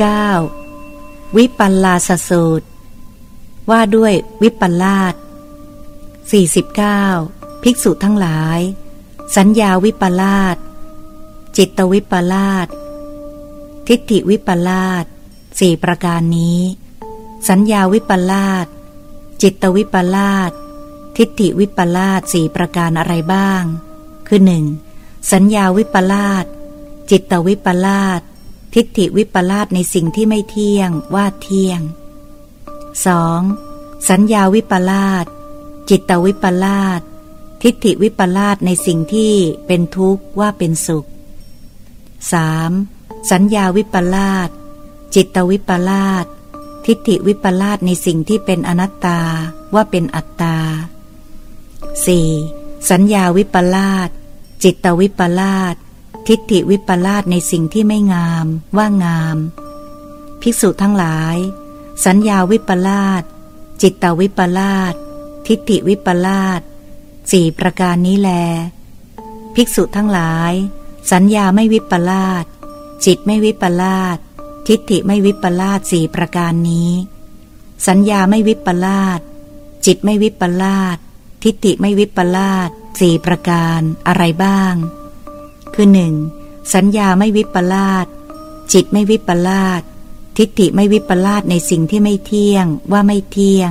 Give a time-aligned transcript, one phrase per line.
[0.00, 2.66] 9วิปัลลาสสูตร
[3.70, 4.12] ว่าด้วย
[4.42, 5.14] วิปัลลาส
[6.38, 8.60] 49 ภิกษุทั้งหลาย
[9.36, 10.56] สัญญาวิปลาส
[11.56, 12.68] จิตวิปลาส
[13.88, 15.04] ทิฏฐิวิปลาส
[15.60, 16.60] สี่ประการนี้
[17.48, 18.66] สัญญาวิปลาส
[19.42, 20.50] จิตวิปลาส
[21.16, 23.62] ทิฏฐิวิปลาสสี่ประการอะไรบ้าง
[24.28, 24.64] คือหนึ่ง
[25.32, 26.44] สัญญาวิปลาส
[27.10, 28.20] จิตวิปลาส
[28.74, 31.80] ทิฏฐิวิปลาสในสิ่งที่ไม่เที่ยงว่าเที่ยง
[33.34, 34.08] 2.
[34.08, 35.24] สัญญาวิปลาส
[35.90, 37.00] จิตวิปลาส
[37.62, 39.34] ทิฏฐิวิปลาสในสิ่งที่
[39.66, 41.06] เป็นทุกข์ว่าเป็นสุข
[42.58, 43.30] 3.
[43.30, 44.48] สัญญาวิปลาส
[45.14, 46.24] จิตวิปลาส
[46.86, 49.20] ทิฏฐิวิปลาสในสิ่งที่เป็นอนัตตา
[49.74, 50.56] ว่าเป็นอัตตา
[52.12, 52.90] 4.
[52.90, 54.08] สัญญาวิปลาส
[54.62, 55.74] จิตวิปลาส
[56.28, 59.36] ทิฏฐิวิปลาสในสิ่งที่ไม่งาม ว่างาม
[60.40, 61.36] ภิกษุทั้งหลาย
[62.04, 63.22] สัญญาวิปลาส
[63.82, 64.94] จิตตวิปลาส
[65.46, 66.60] ทิฏฐิวิปลาส
[67.32, 68.30] สี่ประการนี้แล
[69.54, 70.52] ภิกษุทั้งหลาย
[71.12, 72.44] สัญญาไม่วิปลาส
[73.04, 74.18] จิตไม่วิปลาส
[74.66, 76.90] ทิฏฐิไม่วิปลาสสี่ประการนี้
[77.86, 79.20] สัญญาไม่วิปลาส
[79.86, 80.96] จิตไม่วิปลาส
[81.42, 84.74] ทิฏฐิไม่วิปลาสสี่ประการอะไรบ้าง
[85.74, 86.14] คือหนึ่ง
[86.74, 88.06] สัญญาไม่วิปลาส
[88.72, 89.82] จิตไม่วิปลาส
[90.36, 93.70] ทิฏฐิไม่วิปลาสในสิ่งที่ไม่เที่ยงว่าไม่เที่ยง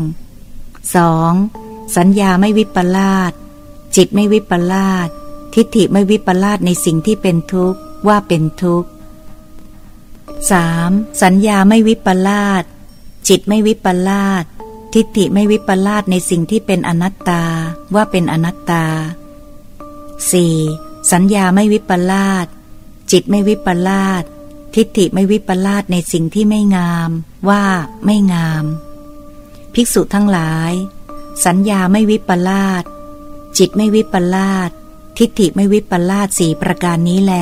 [1.18, 1.98] 2.
[1.98, 3.32] สัญญาไม่วิปลาส
[3.96, 5.08] จิตไม่วิปลาส
[5.54, 8.90] ทิฏฐิไม่วิปลาสในสิ่งที่เป็นทุกข์ว่าเป็นทุกข์
[10.46, 11.22] 3.
[11.24, 12.64] สัญญาไม่วิปลาส
[13.28, 14.44] จิตไม่วิปลาส
[14.94, 17.44] ทิฏฐิไม่วิปลาสในสิ่งที่เป็นอนัตตา
[17.96, 18.86] ว่าเป็นอนัตตา
[20.30, 20.89] 4.
[21.12, 22.48] สัญญาไม่วิปลาส
[23.12, 24.24] จิตไม่วิปลาส
[24.76, 27.12] ทิฏฐิไม่วิปลาสในสิ่งที่ไม่งาม
[27.50, 27.64] ว่า
[28.06, 28.66] ไม่งาม
[29.74, 30.74] ภิกษุทั้งหลาย
[31.46, 32.84] สัญญาไม่วิปลาส
[33.58, 34.70] จิตไม่วิปลาส
[35.18, 37.34] ทิฏฐิไม่วิปลาสสี่ประการนี้แล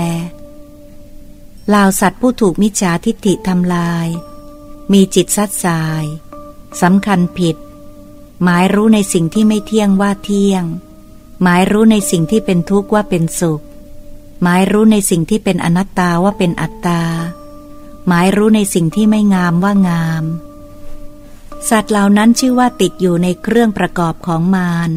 [1.74, 4.08] ลาวสัตว์ผู้ถูกมิจฉาทิฏฐิทำลาย
[4.92, 6.06] มีจิตซัดสาย
[6.82, 7.56] สำคัญผิด
[8.44, 10.64] หมายรู้ในสิ่งที่ไม่เที่ยงว่าเที่ยง
[11.42, 13.62] หมายรู้ในสิ่งที่เป็นทุกข์ว่าเป็นสุข
[14.42, 17.04] หมายรู้ในสิ่งที่เป็นอนัตตาว่าเป็นอัตตา
[18.08, 20.24] หมายรู้ในสิ่งที่ไม่งามว่างาม
[21.70, 24.92] สัตว์เหล่านั้นชื่อว่าติดอยู่ในเครื่องประกอบของมาร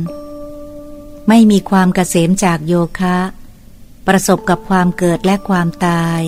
[1.28, 3.18] ไม่มีความเกษมจากโยคะ
[4.06, 6.20] ประสบกับความเกิดและความตาย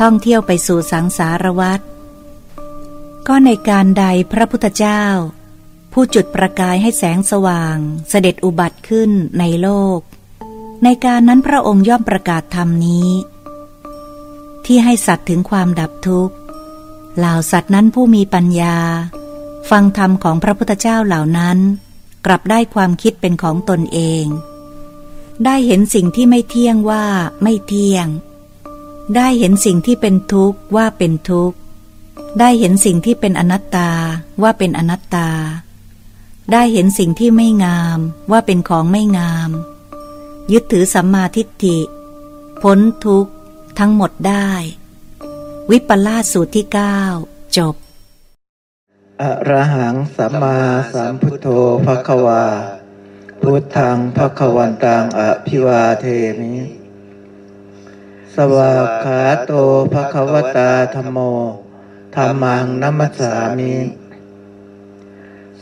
[0.00, 1.80] ท่องเที่ยวไปสู่สังสารวัฏ
[3.28, 5.04] ก็ในการใดพระพุทธเจ้า
[5.92, 7.76] ผู้จุดประกายให้แสงสว่าง
[8.08, 10.00] เสด็จอุบัติขึ้นในโลก
[10.84, 13.08] ในการนั้นพระองค์ย่อมประกาศธรรมนี้
[14.64, 16.34] ที่ให้สัตว์ถึงความดับทุกข์
[17.16, 18.76] เหล่าสัตว์นั้นผู้มีปัญญา
[19.70, 21.58] ฟังธรรมของพระพุทธเจ้าเหล่านั้น
[22.26, 24.24] กลับได้ความคิดเป็นของตนเอง
[25.44, 27.04] ได้เห็นสิ่งที่ไม่เที่ยงว่า
[27.42, 28.06] ไม่เที่ยง
[29.16, 31.56] ได้เห็นสิ่งที่เป็นทุกข์ว่าเป็นทุกข์
[32.38, 33.90] ได้เห็นสิ่งที่เป็นอนัตตา
[34.42, 35.28] ว่าเป็นอนัตตา
[36.52, 37.98] ได้เห็นสิ่งที่ไม่งาม
[38.30, 39.50] ว่าเป็นของไม่งาม
[40.52, 41.78] ยึดถือสัมมาทิฏฐิ
[42.62, 43.32] พ้นทุกข์
[43.78, 44.50] ทั้งหมดได้
[45.70, 47.00] วิปลาสสูตรที่เก้า
[47.56, 47.74] จบ
[49.20, 50.58] อระหังสัมมา
[50.92, 51.46] สัมพุทโธ
[51.86, 52.44] ภควา
[53.42, 56.04] พุทธังภควันตังอภิวาเท
[56.40, 56.54] มิ
[58.34, 59.52] สวากขาโต
[59.92, 61.18] ภควตาธรรมโม
[62.14, 63.74] ธรรมังนัมสามิ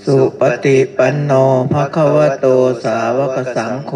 [0.02, 1.32] สุปฏิปันโน
[1.72, 2.46] ภะคะวโต
[2.84, 3.92] สาวกสังโฆ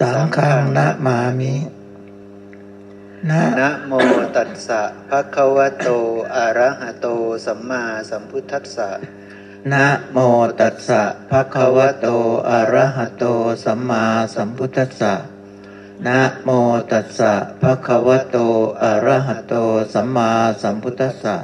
[0.00, 1.54] สังฆังนะมามิ
[3.30, 3.92] นะนะโม
[4.36, 5.88] ตัสสะภะคะวะโต
[6.34, 7.06] อะระหะโต
[7.46, 8.90] สัมมาสัมพุทธัสสะ
[9.72, 10.18] นะโม
[10.60, 12.06] ตัสสะภะคะวะโต
[12.50, 13.24] อะระหะโต
[13.64, 15.14] สัมมาสัมพุทธัสสะ
[16.06, 16.50] นะโม
[16.92, 18.36] ตัสสะภะคะวะโต
[18.82, 19.54] อะระหะโต
[19.94, 20.30] สัมมา
[20.62, 21.36] สัมพุทธัสสะ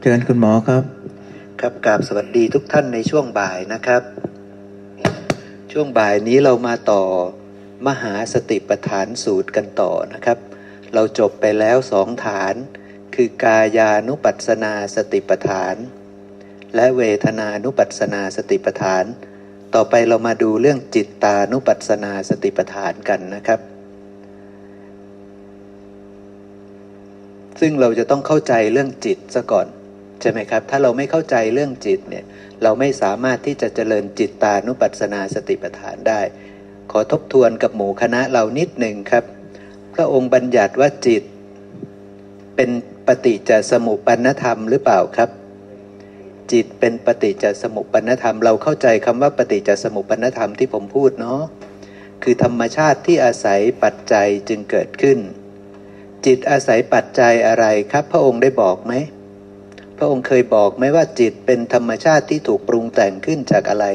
[0.00, 0.84] เชิญคุณหมอครับ
[1.60, 4.02] ครับกราบสวัสดีทุกท่านในช่วงบ่ายนะครับ
[5.76, 7.02] ช่วงบ่ายนี้เรามาต่อ
[7.86, 10.38] มหาสติปัฏฐานสูตรกันต่อนะครับ
[10.94, 12.54] เราจบไปแล้วสองฐาน
[13.14, 15.76] คือกายานุปัสสนาสติปัฏฐาน
[16.74, 19.04] และเวทนานุปัสสนาสติปัฏฐาน
[19.74, 23.60] ต่อไปเรามาดูเรื่องจิตตานุปัสสนาสติปัฏฐานกันนะครับ
[27.60, 29.66] ซึ่งเราจะต้องเข้าใจเรื่องจิตซะก่อน
[30.20, 32.24] ใช่ไหมครับ ถ้าเราไม่เข้าใจเรื่องจิตเนี่ย
[32.62, 36.20] เราไม่สามารถที่จะเจริญจิตตานุปัสสนาสติปัฏฐานได้
[36.90, 39.24] ขอทบทวนกับหมู่คณะเรานิดหนึ่งครับ
[39.94, 41.22] พระองค์บัญญัติว่าจิต
[42.56, 42.70] เป็น
[43.06, 45.30] ปฏิจจสมุปปนธรรมหรือเปล่าครับ
[46.52, 51.42] จิตเป็นปฏิจจสมุปปนธรรม เราเข้าใจคำว่าปฏิจจสมุปปนธรรมที่ผมพูดเนาะ
[52.22, 55.18] คือธรรมชาติที่อาศัยปัจจัยจึงเกิดขึ้น
[56.26, 58.92] จิตอาศัยปัจจัยอะไรครับ พระองค์ได้บอกไหม
[60.02, 63.86] ระองค์เคยบอกไหมว่าจิตเป็นธรรมชาติที่ถูกปรุงแต่งขึ้นจากอะไร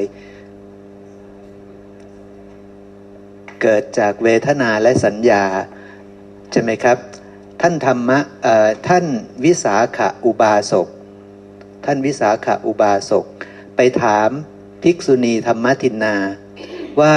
[3.62, 5.44] เกิดจากเวทนาและสัญญา
[6.52, 6.98] ใช่ไหมครับ
[7.62, 8.20] ท่านธรรมะ
[8.88, 9.06] ท่าน
[9.46, 10.88] วิสาขอุบาสก
[11.86, 13.26] ท่านวิสาขอุบาสก
[13.76, 14.30] ไปถาม
[14.84, 16.16] ภิกษุณีธรรมทินนา
[17.02, 17.16] ว่า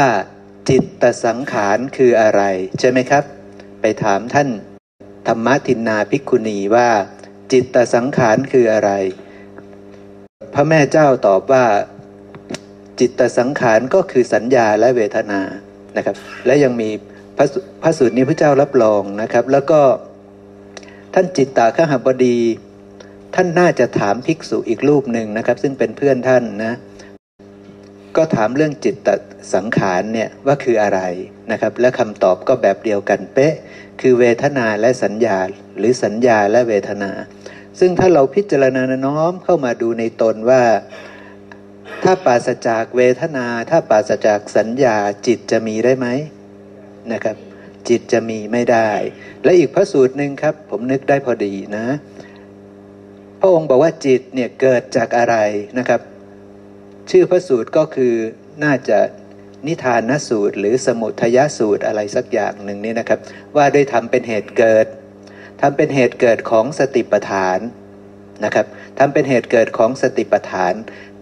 [0.69, 2.43] จิตตสังขารคืออะไร
[2.79, 3.25] ใช่ไหมครับ
[3.81, 4.49] ไปถามท่าน
[5.29, 6.89] ธรรมทินนาภิกขุณีว่า
[7.53, 8.91] จิตตสังขารคืออะไร
[10.55, 11.65] พระแม่เจ้าตอบว่า
[13.01, 15.41] จิตตสังขารก็คือสัญญาและเวทนา
[15.97, 16.17] นะครับ
[16.47, 16.91] และยังมี
[17.37, 17.47] พระ
[17.83, 19.81] พระสูตรนี้พระเจ้ารับรองนะครับ แล้วก็
[21.15, 22.39] ท่านจิตตาขหบดี
[23.35, 26.75] ท่านน่าจะถามภิกษุอีกรูปหนึ่งนะครับ ซึ่งเป็นเพื่อนท่านนะ
[28.17, 29.09] ก็ถามเรื่องจิตต
[29.55, 31.01] สังขารเนี่ยว่าคืออะไร
[31.51, 33.55] นะครับ และคำตอบก็แบบเดียวกันเป๊ะ
[34.01, 35.39] คือเวทนาและสัญญา
[35.79, 37.11] หรือสัญญาและเวทนา
[37.79, 40.63] ซึ่งถ้าเราพิจารณาน้อมเข้ามาดูในตนว่า
[42.05, 44.97] ถ้าปราศจากเวทนา ถ้าปราศจากสัญญา
[45.27, 46.07] จิตจะมีได้ไหม
[47.13, 47.37] นะครับ
[47.89, 48.91] จิตจะมีไม่ได้
[49.45, 51.87] และอีกพระสูตรหนึ่งครับ ผมนึกได้พอดีนะ
[53.41, 55.37] พระองค์บอกว่าจิตเนี่ยเกิดจากอะไร
[55.79, 56.01] นะครับ
[57.11, 58.15] ชื่อพระสูตรก็คือ
[58.65, 58.99] น่าจะ
[59.67, 63.19] นิทานนสูตร หรือสมุทยสูตรอะไรสักอย่างหนึ่งนี่นะครับ
[63.57, 64.87] ว่าด้วยทำเป็นเหตุเกิด
[65.61, 67.59] ทำเป็นเหตุเกิดของสติปัฏฐาน
[68.45, 68.67] นะครับ
[68.99, 70.75] ทำเป็นเหตุเกิดของสติปัฏฐาน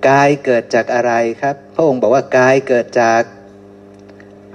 [0.08, 1.12] กายเกิดจากอะไร
[1.42, 3.22] ครับ พระองค์บอกว่ากายเกิดจาก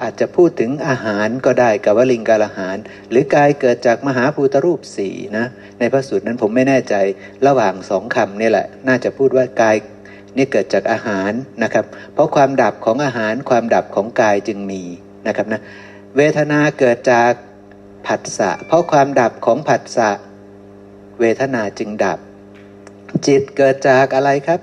[0.01, 2.77] อาจจะพูดถึงอาหารก็ได้กับวลิงกาลอาหาร
[3.09, 5.45] หรือกายเกิดจากมหาภูตรูปสี่นะ
[5.80, 6.95] ในพระสูตรนั้นผมไม่แน่ใจ
[7.47, 9.75] ระหว่างสองคำนี่แหละ น่าจะพูดว่ากาย
[10.38, 11.31] นี่เกิดจากอาหาร
[11.63, 14.83] นะครับ เพราะความดับของอาหารความดับของกายจึงมี
[15.27, 15.62] นะครับนะ
[16.18, 17.31] เวทนาเกิดจาก
[18.07, 20.09] ผัสสะ เพราะความดับของผัสสะ
[21.19, 22.19] เวทนาจึงดับ
[23.27, 24.59] จิตเกิดจากอะไรครับ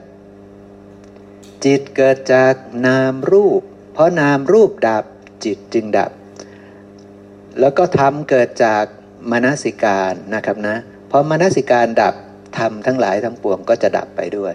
[1.65, 2.55] จิตเกิดจาก
[2.87, 5.05] นามรูป เพราะนามรูปดับ
[5.45, 6.11] จิตจึงดับ
[7.61, 8.85] แล้วก็ธรรมเกิดจาก
[9.31, 10.77] มนสิการนะครับนะ
[11.09, 12.15] เพราะมนสิการดับ
[12.59, 14.55] ธรรมทั้งหลายทั้งปวงก็จะดับไปด้วย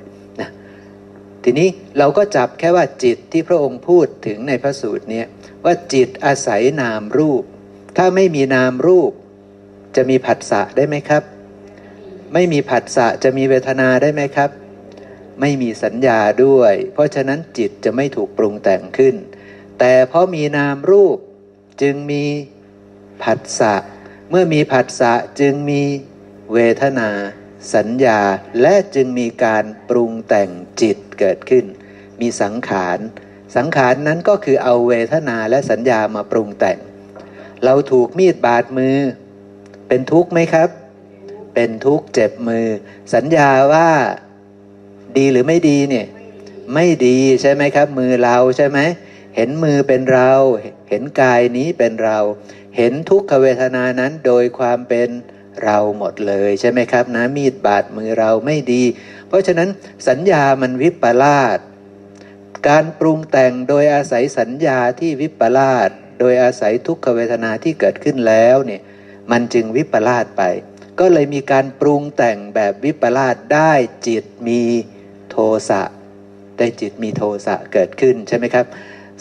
[1.44, 5.24] ทีนี้เราก็จับแค่ว่าจิตที่พระองค์พูดถึงในพระสูตรนี้
[5.64, 7.44] ว่าจิตอาศัยนามรูป
[7.98, 9.12] ถ้าไม่มีนามรูป
[9.96, 11.24] จะมีผัสสะได้ไหมครับ
[12.34, 14.50] ไม่มีผัสสะจะมีเวทนาได้ไหมครับ
[15.42, 19.16] ไม่มีสัญญาด้วย เพราะฉะนั้นจิตจะไม่ถูกปรุงแต่งขึ้น
[19.80, 21.18] แต่เพราะมีนามรูป
[21.82, 22.26] จึงมี
[23.24, 23.76] ผัสสะ
[24.30, 25.82] เมื่อมีผัสสะจึงมี
[26.54, 27.10] เวทนา
[27.76, 28.20] สัญญา
[28.62, 30.50] และจึงมีการปรุงแต่ง
[30.82, 31.66] จิตเกิดขึ้น
[32.22, 33.00] มีสังขาร
[33.56, 36.80] สังขารนั้นก็คือเอาเวทนาและสัญญามาปรุงแต่ง
[37.66, 38.98] เราถูกมีดบาดมือ
[39.88, 40.70] เป็นทุกข์ไหมครับ
[41.54, 42.68] เป็นทุกข์เจ็บมือ
[43.14, 43.90] สัญญาว่า
[45.18, 46.08] ดีหรือไม่ดีเนี่ย
[46.74, 48.80] ไม่ดีใช่ไหมครับ มือเราใช่ไหม
[49.36, 50.32] เห็นมือเป็นเรา
[50.90, 52.20] เห็นกายนี้เป็นเรา
[52.78, 55.10] เห็นทุกขเวทนานั้นโดยความเป็น
[55.64, 58.84] เราหมดเลยใช่ไหมครับนะมีดบาดมือเราไม่ดี
[59.28, 59.70] เพราะฉะนั้น
[60.08, 61.60] สัญญามันวิปลาส
[62.68, 68.82] การปรุงแต่งโดยอาศัยสัญญาที่วิปลาส โดยอาศัยทุกขเวทนาที่เกิดขึ้นแล้วเนี่ย
[69.32, 70.44] มันจึงวิปลาสไป
[71.00, 73.74] ก็เลยมีการปรุงแต่งแบบวิปลาสได้
[74.08, 74.64] จิตมี
[75.32, 75.38] โท
[75.70, 75.84] สะ
[76.58, 78.66] ได้จิตมีโทสะเกิดขึ้นใช่ไหมครับ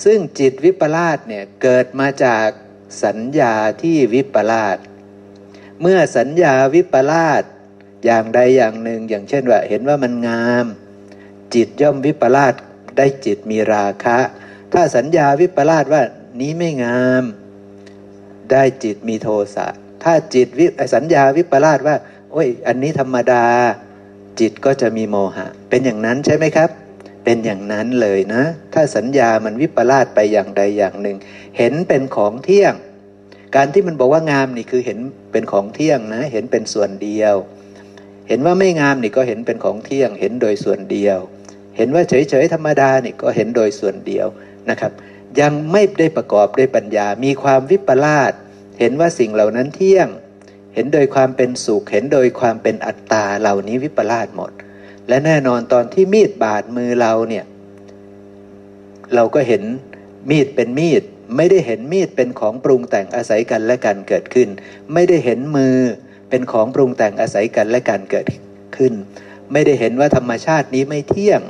[0.05, 2.47] ซึ่งจิตวิปลาสเนี่ยเกิดมาจาก
[3.05, 4.79] สัญญาที่วิปลาส
[5.81, 7.43] เมื่อสัญญาวิปลาส
[8.05, 10.67] อย่างใดอย่างหนึ่ง อย่างเช่นว่า เห็นว่ามันงาม
[11.55, 12.55] จิตย่อมวิปลาส
[12.97, 14.19] ได้จิตมีราคะ
[14.73, 16.03] ถ้าสัญญาวิปลาสว่า
[16.41, 17.25] นี้ไม่งาม
[18.50, 19.67] ได้จิตมีโทสะ
[20.05, 21.97] ถ้าจิตวิสัญญาวิปลาสว่า
[22.33, 23.45] โอ้ย อันนี้ธรรมดา
[24.41, 26.71] จิตก็จะมีโมหะ เป็นอย่างนั้นใช่ไหมครับ
[27.25, 28.43] เป็นอย่างนั้นเลยนะ
[28.75, 31.17] ถ้าสัญญามันวิปลาสไปอย่างใดอย่างหนึ่ง
[31.59, 32.75] เห็นเป็นของเที่ยง
[33.57, 34.99] การที่มันบอกว่างามนี่คือเห็น
[35.33, 37.35] เป็นของเที่ยงนะ เห็นเป็นส่วนเดียว
[38.29, 41.19] เห็นว่าไม่งามนี่ก็เห็นเป็นของเที่ยง เห็นโดยส่วนเดียว
[41.76, 44.26] เห็นว่าเฉยๆธรรมดานี่ก็เห็นโดยส่วนเดียว
[44.71, 44.93] นะครับ
[45.41, 48.33] ยังไม่ได้ประกอบด้วยปัญญา มีความวิปลาส
[48.79, 50.09] เห็นว่าสิ่งเหล่านั้นเที่ยง
[50.75, 54.53] เห็นโดยความเป็นสุข เห็นโดยความเป็นอัตตาเหล่านี้วิปลาสหมด
[55.09, 57.45] และแน่นอนตอนที่มีดบาดมือเราเนี่ย
[59.14, 59.62] เราก็เห็น
[60.31, 61.03] มีดเป็นมีด
[61.37, 64.49] ไม่ได้เห็นมีดเป็นของปรุงแต่งอาศัยกันและกันเกิดขึ้น
[64.93, 65.76] ไม่ได้เห็นมือ
[66.31, 68.26] เป็นของปรุงแต่งอาศัยกันและการเกิด
[68.76, 68.93] ขึ้น
[69.53, 71.41] ไม่ได้เห็นว่าธรรมชาตินี้ไม่เที่ยง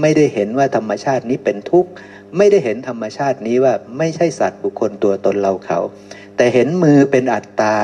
[0.00, 1.90] ไม่ได้เห็นว่าธรรมชาตินี้เป็นทุกข์
[2.36, 5.78] ไม่ได้เห็นธรรมชาตินี้ว่าไม่ใช่สัตว์บุคคลตัวตนเราเขา
[6.36, 7.76] แต่เห็นมือเป็นอัตตา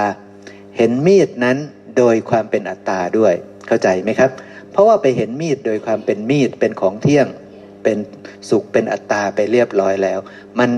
[0.76, 1.56] เห็นมีดนั้น
[1.98, 3.34] โดยความเป็นอัตตาด้วย
[3.66, 4.30] เข้าใจไหมครับ
[4.70, 7.26] เพราะว่าไปเห็นมีดโดยความเป็นมีดเป็นของเที่ยง
[7.82, 7.98] เป็น
[8.48, 10.18] สุขเป็นอัตตาไปเรียบร้อยแล้ว
[10.58, 10.70] มัน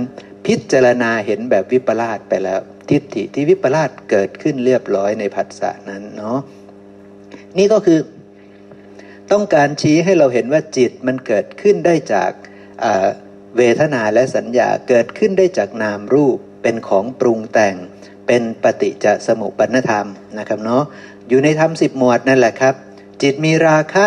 [0.47, 6.39] พิจารณาเห็นแบบวิปลาสไปแล้ว ทิฏฐิที่วิปลาสเกิดขึ้นเรียบร้อยในผัสสะนั้นเนาะ
[7.59, 7.99] นี่ก็คือ
[9.33, 12.31] ต้องการชี้ให้เราเห็นว่าจิตมันเกิดขึ้นได้จาก
[13.59, 17.75] เวทนาและสัญญาเกิดขึ้นได้จากนามรูปเป็นของปรุงแต่ง
[18.27, 20.07] เป็นปฏิจจสมุปนธรรม
[20.39, 20.85] นะครับเนาะ
[21.29, 22.75] อยู่ในธรรมสิบหมวดนั่นแหละครับ
[23.23, 24.07] จิตมีราคะ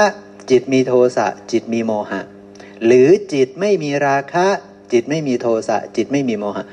[0.52, 2.22] จิตมีโทสะจิตมีโมหะ
[2.86, 4.48] หรือจิตไม่มีราคะ
[4.92, 6.66] จิตไม่มีโทสะจิตไม่มีโมหะ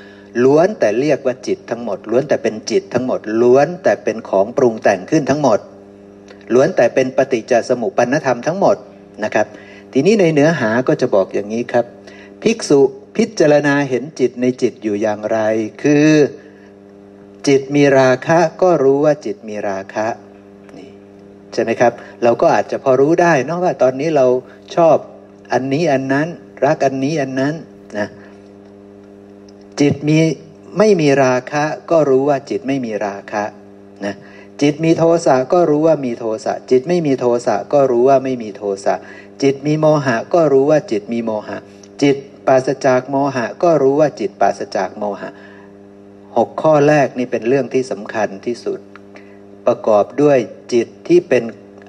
[0.44, 5.58] ล้วนแต่เรียกว่าจิตทั้งหมดล้วนแต่เป็นจิตทั้งหมด ล้วนแต่เป็นของปรุงแต่งขึ้นทั้งหมด
[6.54, 8.76] ล้วนแต่เป็นปฏิจจสมุปปนธรรมทั้งหมด
[9.24, 9.46] นะครับ
[9.92, 11.86] ทีนี้ในเนื้อหาก็จะบอกอย่างนี้ครับ
[12.42, 12.80] ภิกษุ
[13.16, 15.38] พิจารณาเห็นจิตในจิตอยู่อย่างไร
[15.82, 16.08] คือ
[17.48, 20.06] จิตมีราคะก็รู้ว่าจิตมีราคะ
[20.76, 20.90] นี่
[21.52, 21.92] ใช่ไหมครับ
[22.22, 24.26] เราก็อาจจะพอรู้ได้นอกว่าตอนนี้เรา
[24.74, 24.96] ชอบ
[25.52, 26.28] อันนี้อันนั้น
[26.64, 27.54] รักอันนี้อันนั้น
[27.98, 28.08] นะ
[29.80, 30.18] จิตมี
[30.78, 33.44] ไม่มีราคะก็รู้ว่าจิตไม่มีราคะ
[34.04, 34.14] นะ
[34.62, 38.94] จิตมีโทสะก็รู้ว่ามีโทสะจิตไม่มีโทสะก็รู้ว่าไม่มีโทสะ
[39.42, 41.56] จิตมีโมหะก็รู้ว่าจิตมีโมหะ
[42.02, 42.16] จิต
[42.48, 45.30] ปราศจากโมหะ ก็รู้ว่าจิตปราศจากโมหะ
[46.36, 48.80] หกข้อแรกนี่เป็นเรื่องที่สำคัญที่สุด
[49.66, 50.38] ประกอบด้วย
[50.72, 51.44] จิตที่เป็น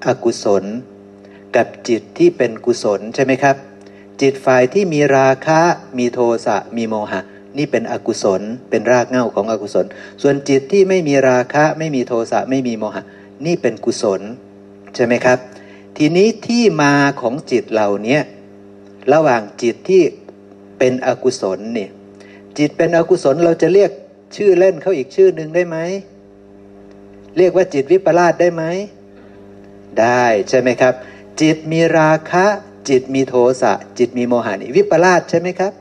[0.05, 0.63] อกุศล
[1.55, 3.55] กับจิตที่เป็นกุศลใช่ไหมครับ
[4.21, 5.61] จิตฝ่ายที่มีราคะ
[5.97, 7.21] มีโทสะมีโมหะ
[7.57, 9.85] นี่เป็นอกุศล เป็นรากเหง้าของอกุศล
[10.21, 13.03] ส่วนจิตที่ไม่มีราคะ ไม่มีโทสะไม่มีโมหะ
[13.45, 14.21] นี่เป็นกุศล
[14.95, 15.39] ใช่ไหมครับ
[15.97, 18.19] ทีนี้ที่มาของจิตเหล่านี้
[19.13, 20.03] ระหว่างจิตที่
[20.79, 21.89] เป็นอกุศลเนี่ย
[22.57, 23.91] จิตเป็นอกุศลเราจะเรียก
[24.35, 25.77] ชื่อเล่นเขาอีกชื่อหนึ่งได้ไหม
[27.37, 28.63] เรียกว่าจิตวิปลาสได้ไหม
[29.99, 30.93] ได้ใช่ไหมครับ
[31.41, 32.45] จิตมีราคะ
[32.89, 35.71] จิตมีโทสะจิตมีโมหะนี่วิปลาสใช่ไหมครับ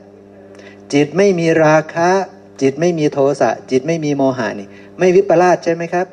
[0.93, 2.09] จิตไม่มีราคะ
[2.61, 4.67] จิตไม่มีโทสะจิตไม่มีโมหะนี่
[4.99, 6.07] ไม่วิปลาสใช่ไหมครับ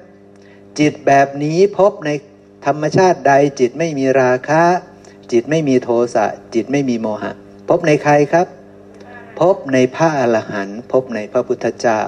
[0.78, 2.10] จิตแบบนี้พบใน
[2.66, 4.62] ธรรมชาติใด จิตไม่มีราคะ
[5.32, 6.24] จิตไม่มีโทสะ
[6.54, 7.30] จิตไม่มีโมหะ
[7.68, 8.46] พบในใครครับ
[9.40, 12.02] พบในพระอรหันต์พบในพระพุทธเจ้า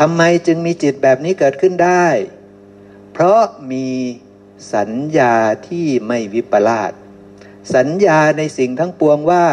[0.00, 2.06] ทำไมจึงมีจิตแบบนี้เกิดขึ้นได้
[3.12, 3.40] เพราะ
[3.72, 3.88] มี
[4.74, 5.34] สัญญา
[5.68, 6.92] ที่ไม่วิปลาส
[7.74, 9.46] สัญญาในสิ่งทั้งปวงว่า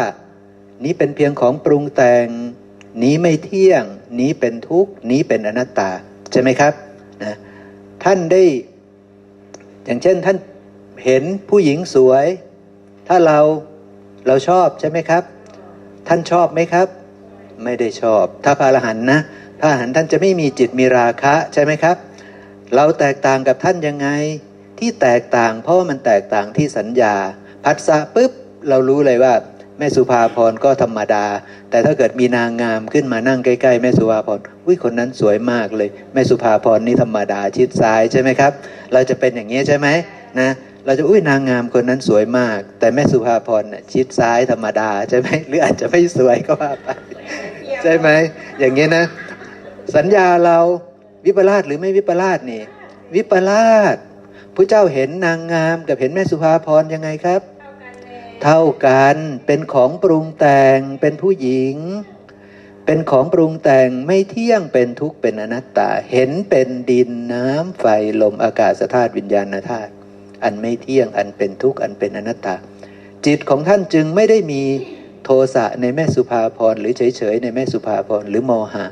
[0.84, 2.26] นี้เป็นเพียงของปรุงแต่ง
[3.02, 3.84] นี้ไม่เที่ยง
[4.20, 5.90] นี้เป็นทุกข์ นี้เป็นอนัตตา
[6.30, 6.72] ใช่ไหมครับ
[7.22, 7.36] นะ
[8.04, 8.42] ท่านได้
[9.84, 10.36] อย่างเช่นท่าน
[11.04, 12.26] เห็นผู้หญิงสวย
[13.08, 13.38] ถ้าเรา
[14.26, 15.22] เราชอบใช่ไหมครับ
[16.08, 16.88] ท่านชอบไหมครับ
[17.64, 19.20] ไม่ได้ชอบ ถ้าพระอรหันต์นะ
[19.60, 21.96] พระอรหันต์ท่านจะไม่มีจิตมีราคะใช่ไหมครับ
[22.74, 24.08] เราแตกต่างกับท่านยังไง
[24.78, 27.14] ที่แตกต่างเพราะว่ามันแตกต่างที่สัญญา
[27.64, 28.32] พัสสะปุ๊บ
[28.68, 29.34] เรารู้เลยว่า
[29.78, 31.26] แม่สุภาพรก็ธรรมดา
[31.70, 38.52] แต่ถ้าเกิดมีนางงามขึ้นมานั่งใกล้ๆ แม่สุภาพรวิคนนั้นสวยมากเลย แม่สุภาพรนี่ธรรมดาชิดซ้ายใช่ไหมครับ
[38.92, 39.88] เราจะเป็นอย่างนี้ใช่ไหม
[40.40, 40.50] นะ
[40.84, 46.88] เราจะอุ้ยนางงามคนนั้นสวยมาก แต่แม่สุภาพรน่ชิดซ้ายธรรมดาใช่ไหมหรืออาจจะไม่สวยก็ว่าไป
[47.82, 48.08] ใช่ไหม
[48.58, 49.04] อย่างนี้นะ
[49.96, 50.58] สัญญาเรา
[51.24, 52.62] วิปลาสหรือไม่วิปลาสนี่
[53.14, 53.96] วิปลาส
[54.54, 57.42] พระเจ้าเห็นนางงามกับเห็นแม่สุภาพรยังไงครับ
[58.42, 59.16] เท่ากัน
[59.46, 61.76] เป็นของปรุงแต่งเป็นผู้หญิง
[62.86, 67.84] เป็นของปรุงแต่งไม่เที่ยงเป็นทุกข์เป็นอนัตตา เห็นเป็นดินน้ำไฟ
[68.22, 69.92] ลมอากาศธาตุวิญญาณธาตุ
[70.44, 72.56] อันไม่เที่ยงอันเป็นทุกข์อันเป็นอนัตตา
[73.26, 74.62] จิตของท่านจึงไม่ได้มี
[75.24, 78.86] โทสะในแม่สุภาพรหรือเฉยๆในแม่สุภาพรหรือโมหะ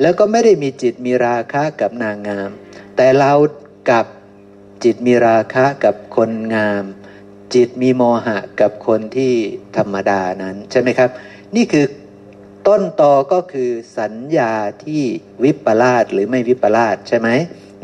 [0.00, 2.50] แล้วก็ไม่ได้มีจิตมีราคะกับนางงาม
[2.96, 3.32] แต่เรา
[3.90, 4.06] กับ
[4.84, 6.84] จิตมีราคะกับคนงาม
[7.54, 9.32] จิตมีโมหะกับคนที่
[9.76, 11.10] ธรรมดานั้นใช่ไหมครับ
[11.56, 11.86] นี่คือ
[12.66, 14.52] ต้นตอก็คือสัญญา
[14.84, 15.02] ที่
[15.44, 17.28] วิปลาสหรือไม่วิปลาสใช่ไหม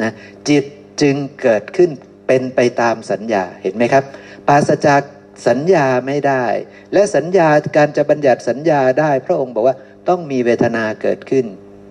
[0.02, 0.11] นะ
[0.49, 0.64] จิต
[1.00, 1.90] จึงเกิดขึ้น
[2.26, 4.04] เป็นไปตามสัญญาเห็นไหมครับ
[4.49, 5.02] ปราศจาก
[5.49, 6.45] สัญญาไม่ได้
[6.92, 9.76] และสัญญาการจะบัญญัติสัญญาได้ พระองค์บอกว่า
[10.09, 11.47] ต้องมีเวทนาเกิดขึ้น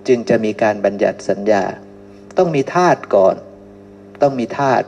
[0.08, 1.64] จึงจะมีการบัญญัติสัญญา
[2.38, 3.36] ต้องมีธาตุก่อน
[4.22, 4.86] ต้องมีธาตุ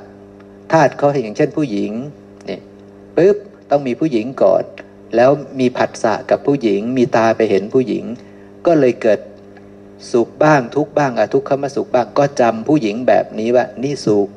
[0.74, 1.92] ธาตุเขาอย่างเช่นผู้หญิง
[2.50, 2.60] นี่
[3.16, 3.38] ปุ๊บ
[3.70, 4.64] ต้องมีผู้หญิงก่อน
[5.16, 8.04] แล้วมีผัสสะกับผู้หญิง มีตาไปเห็นผู้หญิง
[8.66, 9.20] ก็เลยเกิด
[10.12, 14.28] สุขบ้างทุกบ้างอทุกขมสุขบ้างก็จำผู้หญิงแบบนี้ว่านี่สุข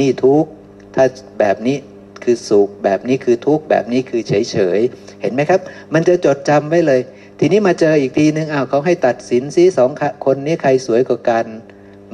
[0.00, 0.50] นี่ทุกข์
[0.94, 1.04] ถ้า
[1.40, 1.76] แบบนี้
[2.24, 4.80] คือสุขแบบนี้คือทุกข์แบบนี้คือเฉยเฉย
[5.20, 5.60] เห็นไหมครับ
[5.94, 7.00] มันจะจดจำไว้เลย
[7.38, 9.90] ทีนี้มาเจออีกทีนึงอ้าวเขาให้ตัดสินซิสอง
[10.24, 11.46] คนนี้ใครสวยกว่ากัน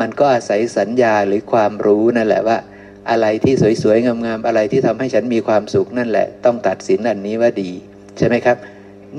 [0.00, 2.58] มันก็อาศัยสัญญาหรือความรู้นั่นแหละว่า
[3.10, 7.70] อะไรที่สวยๆงามๆอะไรที่ทำให้ฉันมีความสุขนั่นแหละ ต้องตัดสินอันนี้ว่าดี
[8.16, 8.56] ใช่ไหมครับ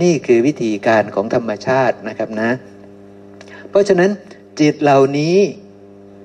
[0.01, 2.51] นี่คือวิธีการของธรรมชาตินะครับนะ
[3.69, 4.11] เพราะฉะนั้น
[4.59, 5.35] จิตเหล่านี้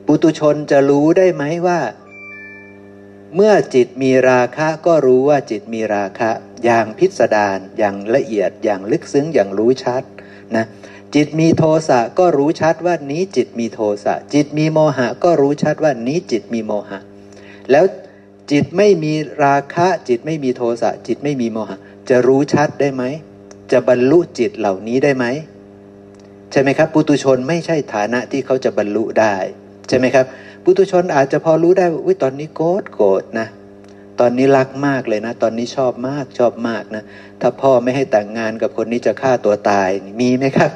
[0.06, 1.78] ปุตุชนจะรู้ได้ไหมว่า
[3.34, 6.30] เมื่อจิตมีราคะก็รู้ว่าจิตมีราคะ
[6.64, 10.02] อย่างพิสดารอย่างละเอียดอย่างลึกซึ้งอย่างรู้ชัด
[10.56, 10.64] นะ
[11.14, 16.98] จิตมีโทสะก็รู้ชัดว่านี้จิตมีโทสะจิตมีโมหะก็รู้ชัดว่านี้จิตมีโมหะ
[17.70, 17.84] แล้ว
[18.50, 19.14] จิตไม่มี
[19.44, 21.76] ราคะ จิตไม่มีโทสะจิตไม่มีโมหะ
[22.08, 23.02] จะรู้ชัดได้ไหม
[23.72, 25.24] จะบรรลุจิตเหล่านี้ได้ไหม
[26.50, 29.34] ใช่ไหมครับ ปุตุชนไม่ใช่ฐานะที่เขาจะบรรลุได้
[29.88, 30.26] ใช่ไหมครับ
[30.64, 33.48] ปุตุชนอาจจะพอรู้ได้ว่าตอนนี้โกรธโกรธนะ
[34.20, 37.02] ตอนนี้รักมากเลยนะ ตอนนี้ชอบมากชอบมากนะ
[37.40, 39.90] ถ้าพ่อไม่ให้แต่งงานกับคนนี้จะฆ่าตัวตาย
[40.20, 40.70] มีไหมครับ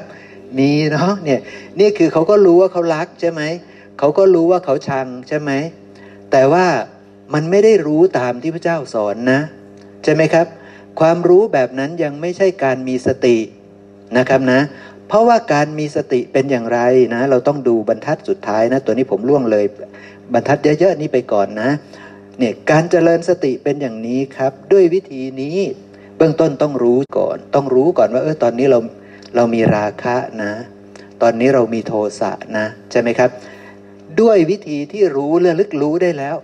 [0.57, 1.39] มีเนาะเนี่ย
[1.79, 3.41] นี่คือเขาก็รู้ว่าเขารักใช่ไหม
[3.99, 5.51] เขาก็รู้ว่าเขาชังใช่ไหม
[6.31, 6.65] แต่ว่า
[7.33, 9.39] มันไม่ได้รู้ตามที่พระเจ้าสอนนะ
[10.03, 10.47] ใช่ไหมครับ
[10.99, 13.37] ความรู้แบบนั้นยังไม่ใช่การมีสติ
[14.17, 14.59] นะครับนะ
[15.09, 16.79] เพราะว่าการมีสติเป็นอย่างไร
[17.15, 19.65] นะ เราต้องดูบรรทัดสุดท้ายนะ ตัวนี้ผมล่วงเลย
[20.33, 21.69] บรรทัดเยอะๆนี้ไปก่อนนะ
[22.39, 25.57] เนี่ยการเจริญสติเป็นอย่างนี้ครับ ด้วยวิธีนี้
[26.17, 28.79] เบื้องต้นต้องรู้ก่อน ต้องรู้ก่อนว่าเออตอนนี้เรา
[29.35, 30.51] เรามีราคะนะ
[31.21, 33.29] ตอนนี้เรามีโทสะนะใช่ไหมครับ
[34.21, 36.35] ด้วยวิธีที่รู้ระลึกรู้ได้แล้ว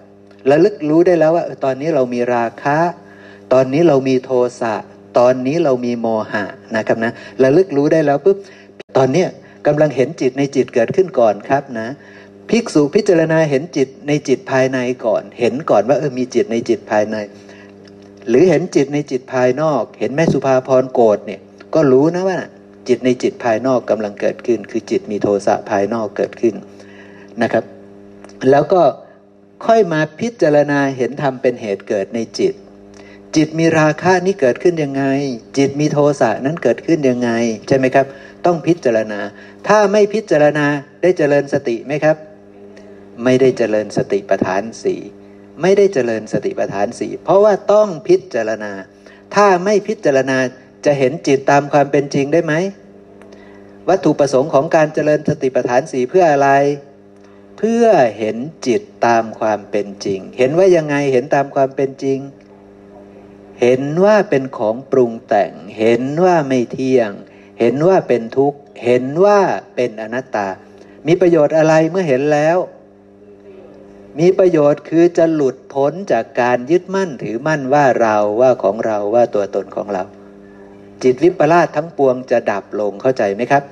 [0.50, 2.78] ระลึกรู้ได้แล้วว่าตอนนี้เรามีราคะ
[3.54, 4.32] ตอนนี้เรามีโท
[4.62, 4.76] สะ
[5.18, 6.44] ตอนนี้เรามีโมหะ
[6.76, 7.12] นะครับนะ
[7.44, 8.38] ระลึกรู้ได้แล้วปุ๊บ
[8.98, 9.28] ตอนเนี้ย
[9.68, 11.88] กำลังเห็นจิตในจิตเกิดขึ้นก่อนครับนะ
[12.50, 17.18] ภิกษุพิจารณาเห็นจิตในจิตภายในก่อน เห็นก่อนว่าเออมีจิตในจิตภายใน
[18.30, 21.42] หรือเห็นจิตในจิตภายนอก เห็นแม่สุภาพรโกรธเนี่ย
[21.76, 22.40] ก็รู้นะว่า
[22.88, 26.56] จิตในจิตภายนอกกำลังเกิดขึ้น คือจิตมีโทสะภายนอกเกิดขึ้น
[27.42, 27.64] นะครับ
[28.52, 28.82] แล้วก็
[29.66, 32.54] ค่อยมาพิจารณาเห็นธรรมเป็นเหตุเกิดในจิต
[33.36, 35.04] จิตมีราคะนี้เกิดขึ้นยังไง
[35.58, 37.30] จิตมีโทสะนั้นเกิดขึ้นยังไง
[37.68, 38.06] ใช่ไหมครับ
[38.46, 39.20] ต้องพิจารณา
[39.68, 40.66] ถ้าไม่พิจารณา
[41.02, 42.18] ได้เจริญสติไหมครับ
[43.24, 45.02] ไม่ได้เจริญสติปัฏฐานสี่
[45.62, 48.72] ไม่ได้เจริญสติปัฏฐานสี่เพราะว่าต้องพิจารณา
[49.36, 50.38] ถ้าไม่พิจารณา
[50.86, 52.54] จะเห็นจิตตามความเป็นจริงได้ไหม
[53.90, 56.50] วัตถุประสงค์ของการเจริญสติปัฏฐานสีเพื่ออะไร
[57.58, 57.86] เพื่อ
[58.18, 62.20] เห็นจิตตามความเป็นจริง เห็นว่ายังไงเห็นตามความเป็นจริง
[63.62, 67.12] เห็นว่าเป็นของปรุงแต่ง เห็นว่าไม่เที่ยง
[67.60, 69.40] เห็นว่าเป็นทุกข์ เห็นว่า
[69.76, 70.48] เป็นอนัตตา
[71.08, 72.58] มีประโยชน์อะไรเมื่อเห็นแล้ว
[74.20, 80.04] มีประโยชน์คือจะหลุดพ้นจากการยึดมั่นถือมั่นว่าเราว่าของเราว่าตัวตนของเรา
[81.04, 83.64] จิตวิปลาสทั้งปวงจะดับลงเข้าใจไหมครับ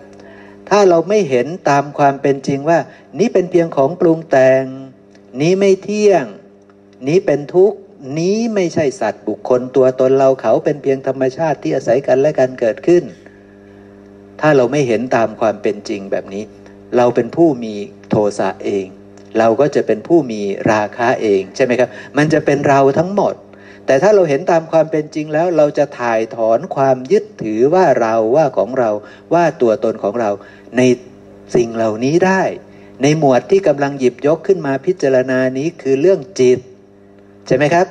[0.70, 2.80] ถ้าเราไม่เห็นตามความเป็นจริงว่า
[3.20, 4.64] นี้เป็นเพียงของปรุงแต่ง
[5.42, 6.26] นี้ไม่เที่ยง
[7.08, 7.78] นี้เป็นทุกข์
[8.18, 13.04] นี้ไม่ใช่สัตว์บุคคลตัวตนเราเขาเป็นเพียงธรรมชาติที่อาศัยกันและกันเกิดขึ้น
[14.42, 16.44] ถ้าเราไม่เห็นตามความเป็นจริงแบบนี้
[16.98, 17.74] เราเป็นผู้มี
[18.10, 18.86] โทสะเอง
[19.40, 23.34] เราก็จะเป็นผู้มีราคะเองใช่ไหมครับ มันจะเป็นเราทั้งหมด
[23.86, 28.90] แต่ถ้าเราเห็นตามความเป็นจริงแล้ว เราจะถ่ายถอนความยึดถือว่าเราว่าของเรา
[29.34, 30.32] ว่าตัวตนของเรา
[30.78, 30.82] ใน
[31.56, 32.44] สิ่งเหล่านี้ได้
[33.02, 36.60] ในหมวดที่กำลังหยิบยกขึ้นมาพิจารณานี้คือเรื่องจิต
[37.48, 37.86] ใช่ไหมครับ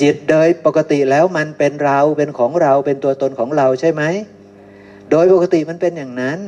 [0.00, 4.02] จิตโดยปกติแล้วมันเป็นเราเป็นของเราเป็นตัวตนของเราใช่ไหม
[5.10, 6.38] โดยปกติมันเป็นอย่างนั้น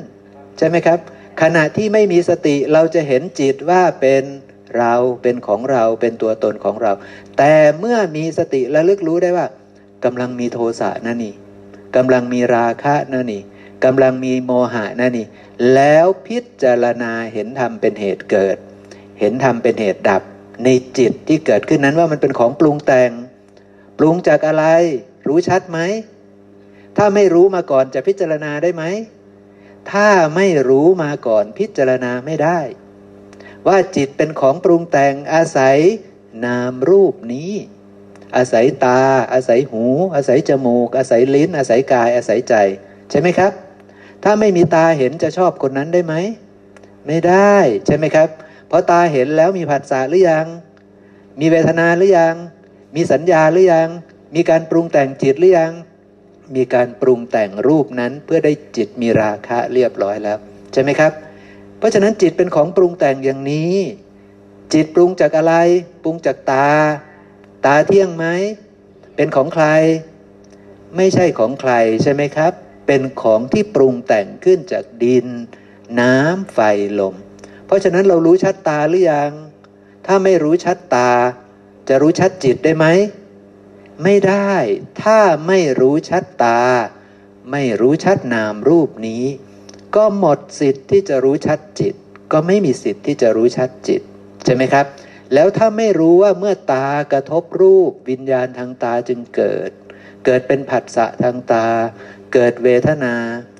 [0.59, 0.99] ใช่ไหมครับ
[1.43, 4.23] ขณะที่ไม่มีสติเราจะเห็นจิตว่าเป็น
[4.79, 6.93] เราเป็นของเราเป็นตัวตนของเรา
[7.39, 9.47] แต่เมื่อมีสติระลึกรู้ได้ว่า
[10.05, 11.35] กำลังมีโทสะนั่นนี่
[11.97, 13.43] กำลังมีราคะนั่นนี่
[13.85, 15.27] กำลังมีโมหะนั่นนี่
[15.75, 18.57] แล้วพิจารณาเห็นธรรมเป็นเหตุเกิด
[19.21, 20.23] เห็นธรรมเป็นเหตุดับ
[20.65, 23.11] ในจิตที่เกิดขึ้นนั้นว่ามันเป็นของปรุงแต่ง
[23.99, 24.65] ปรุงจากอะไร
[25.29, 25.79] รู้ชัดไหม
[26.97, 28.85] ถ้าไม่รู้มาก่อนจะพิจารณาได้ไหม
[29.93, 32.59] ถ้าไม่รู้มาก่อนพิจารณาไม่ได้
[33.67, 35.79] ว่าจิตเป็นของปรุงแต่งอาศัย
[36.45, 37.53] นามรูปนี้
[38.37, 42.55] อาศัยตา อาศัยหู อาศัยจมูก อาศัยลิ้น อาศัยกาย อาศัยใจ
[43.11, 43.53] ใช่ไหมครับ
[44.25, 46.15] ถ้าไม่มีตาเห็นจะชอบคนนั้นได้ไหม
[47.07, 48.29] ไม่ได้ใช่ไหมครับ
[48.75, 50.47] พอตาเห็นแล้วมีผัสสะหรือยัง
[51.41, 52.35] มีเวทนาหรือยัง
[52.97, 53.89] มีสัญญาหรือยัง
[54.35, 55.73] มีการปรุงแต่งจิตหรือยัง
[56.57, 60.39] มีการปรุงแต่งรูปนั้นเพื่อได้จิตมีราคะเรียบร้อยแล้ว
[60.73, 61.13] ใช่ไหมครับ
[61.79, 63.75] เพราะฉะนั้นจิตเป็นของปรุงแต่งอย่างนี้
[64.73, 65.55] จิตปรุงจากอะไร
[66.03, 66.71] ปรุงจากตา
[67.65, 68.27] ตาเที่ยงไหม
[69.17, 69.67] เป็นของใคร
[70.97, 72.53] ไม่ใช่ของใครใช่ไหมครับ
[72.87, 75.27] เป็นของที่ปรุงแต่งขึ้นจากดิน
[76.01, 76.59] น้ำไฟ
[77.01, 79.33] ลมเราะฉะนั้นเรารู้ชัดตาหรือยัง
[80.07, 81.11] ถ้าไม่รู้ชัดตา
[81.89, 82.87] จะรู้ชัดจิตได้ไหม
[84.03, 84.53] ไม่ได้
[85.03, 86.61] ถ้าไม่รู้ชัดตา
[87.51, 89.25] ไม่รู้ชัดนามรูปนี้
[89.97, 91.95] ก็หมดสิทธิ์ที่จะรู้ชัดจิต
[92.33, 94.03] ก็ไม่มีสิทธิ์ที่จะรู้ชัดจิต
[94.45, 94.87] ใช่ไหมครับ
[95.35, 99.71] แล้วถ้าไม่รู้ว่าเมื่อตากระทบรูป วิญญาณทางตาจึงเกิด
[100.25, 101.67] เกิดเป็นผัสสะทางตา
[102.33, 103.15] เกิดเวทนา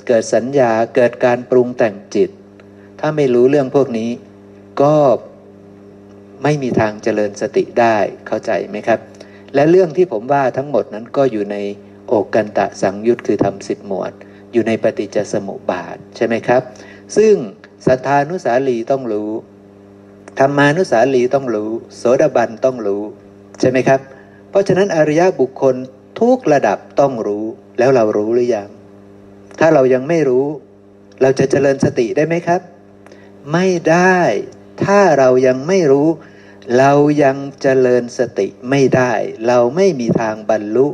[0.07, 2.31] เกิดสัญญา เกิดการปรุงแต่งจิต
[3.05, 4.11] ถ้าไม่รู้เรื่องพวกนี้
[4.83, 4.95] ก็
[6.43, 9.01] ไม่มีทางเจริญสติได้เข้าใจไหมครับ
[9.55, 11.57] และเรื่องที่ผมว่าทั้งหมดนั้นก็อยู่ใน
[12.07, 14.13] โอกันตะสังยุตคือทำสิบหมวด
[14.53, 16.63] อยู่ในปฏิจจสมุปบาทใช่ไหมครับ
[17.17, 17.35] ซึ่ง
[17.87, 19.31] สัทธานุสาลีต้องรู้
[20.39, 23.03] ธรรมานุสาลีต้องรู้ โสดาบันต้องรู้
[23.61, 24.01] ใช่ไหมครับ
[24.51, 25.75] เพราะฉะนั้นอริยบุคคล
[26.21, 27.45] ทุกระดับต้องรู้
[27.79, 28.69] แล้วเรารู้หรือยัง
[29.59, 30.47] ถ้าเรายังไม่รู้
[31.23, 32.61] เราจะเจริญสติได้ไหมครับ
[33.53, 34.19] ไม่ได้
[34.85, 36.09] ถ้าเรายังไม่รู้
[36.79, 39.13] เรายังเจริญสติไม่ได้
[39.47, 40.87] เราไม่มีทางบรรลุ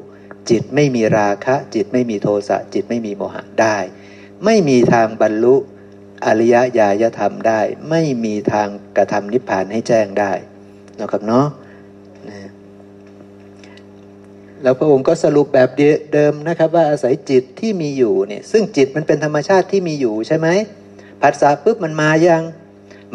[0.51, 3.77] จิตไม่มีราคะ จิตไม่มีโทสะจิตไม่มีโมหะได้
[4.45, 5.57] ไม่มีทางบรรลุ
[6.27, 10.33] อริยญาณธรรมได้ ไม่มีทางกระทำนิพพานให้แจ้งได้
[11.01, 11.47] นะครับเนาะ
[12.29, 12.51] นะ
[14.63, 15.71] แล้วพระองค์ก็สรุปแบบ
[16.13, 20.49] เดิมนะครับ ว่าอาศัยจิตที่มีอยู่เนี่ยซึ่งจิตมันเป็นธรรมชาติที่มีอยู่ใช่ไหม
[21.23, 22.43] ผัสสะปุ๊บมันมายัง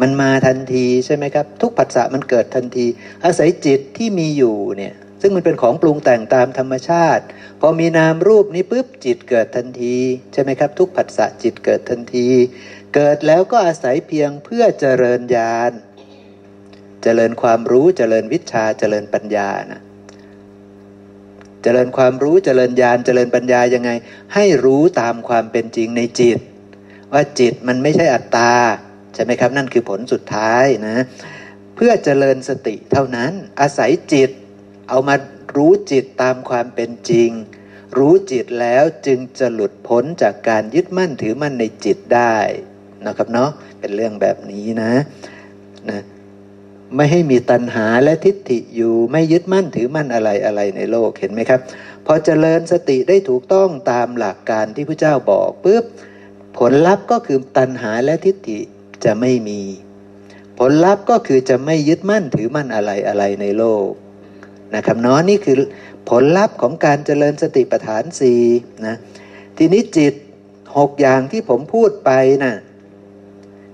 [0.00, 2.86] มันมาทันทีใช่ไหมครับ ทุกผัสสะมันเกิดทันที
[3.24, 7.24] อาศัยจิตที่มีอยู่เนี่ยซึ่งมันเป็นของปรุงแต่งตามธรรมชาติ
[7.60, 9.96] พอมีนามรูปนี้ปุ๊บจิตเกิดทันที
[10.32, 12.28] ใช่ไหมครับ ทุกผัสสะจิตเกิดทันที
[12.94, 15.72] เกิดแล้วก็อาศัยเพียงเพื่อเจริญญาณ
[17.02, 19.80] เจริญความรู้เจริญวิชาเจริญปัญญานะ
[21.62, 23.90] เจริญความรู้เจริญญาณเจริญปัญญายังไง
[24.34, 26.38] ให้รู้ตามความเป็นจริงในจิต
[27.14, 28.52] ว่าจิตมันไม่ใช่อัตตา
[29.14, 31.04] ใช่ไหมครับ นั่นคือผลสุดท้ายนะ
[31.76, 34.30] เพื่อเจริญสติเท่านั้นอาศัยจิต
[34.88, 35.16] เอามา
[35.56, 37.30] รู้จิตตามความเป็นจริง
[37.98, 42.36] รู้จิตแล้วจึงจะหลุดพ้นจากการยึดมั่นถือมั่นในจิตได้
[43.06, 43.50] นะครับเนาะ
[43.80, 44.92] เป็นเรื่องแบบนี้นะ
[45.90, 46.00] นะ
[46.96, 51.60] ไม่ให้มีตัณหาและทิฏฐิอยู่ไม่ยึดมั่นถือมั่นอะไรอะไรในโลกเห็นไหมครับ
[52.06, 55.84] พอเจริญสติได้ถูกต้องตามหลักการที่พระเจ้าบอกปุ๊บ
[56.58, 58.60] ผลลัพธ์ก็คือตัณหาและทิฏฐิ
[59.04, 59.60] จะไม่มี
[60.58, 63.88] ผลลัพธ์ก็คือจะไม่ยึดมั่นถือมั่นอะไรอะไรในโลก
[64.74, 65.56] นะครับเนาะนี่คือ
[66.10, 68.42] ผลลัพธ์ของการเจริญสติปัฏฐานสี่
[68.86, 68.96] นะ
[69.56, 70.14] ทีนี้จิต
[70.78, 72.10] หกอย่างที่ผมพูดไป
[72.44, 72.54] นะ่ะ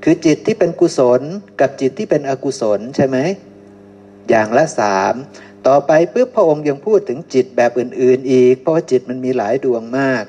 [0.02, 1.20] คือจิตที่เป็นกุศล
[1.60, 3.18] กับจิตที่เป็นอกุศลใช่ไหม
[4.28, 5.14] อย่างละสาม
[5.66, 10.24] ต่อไปปุ๊บพระองค์ยังพูดถึงจิตแบบอื่น ๆ อีก เพราะว่าจิตมันมีหลายดวงมาก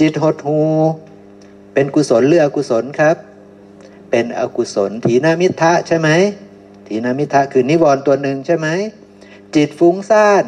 [0.00, 0.60] จิตหดหู
[1.74, 3.16] เป็นกุศลหรืออกุศลครับ
[4.10, 6.08] เป็นอกุศลถีนามิทะใช่ไหม
[6.86, 8.68] ถีนามิทะคือนิวรณ์ตัวหนึ่งใช่ไหม
[9.54, 10.44] จิตฟุ้งซ่าน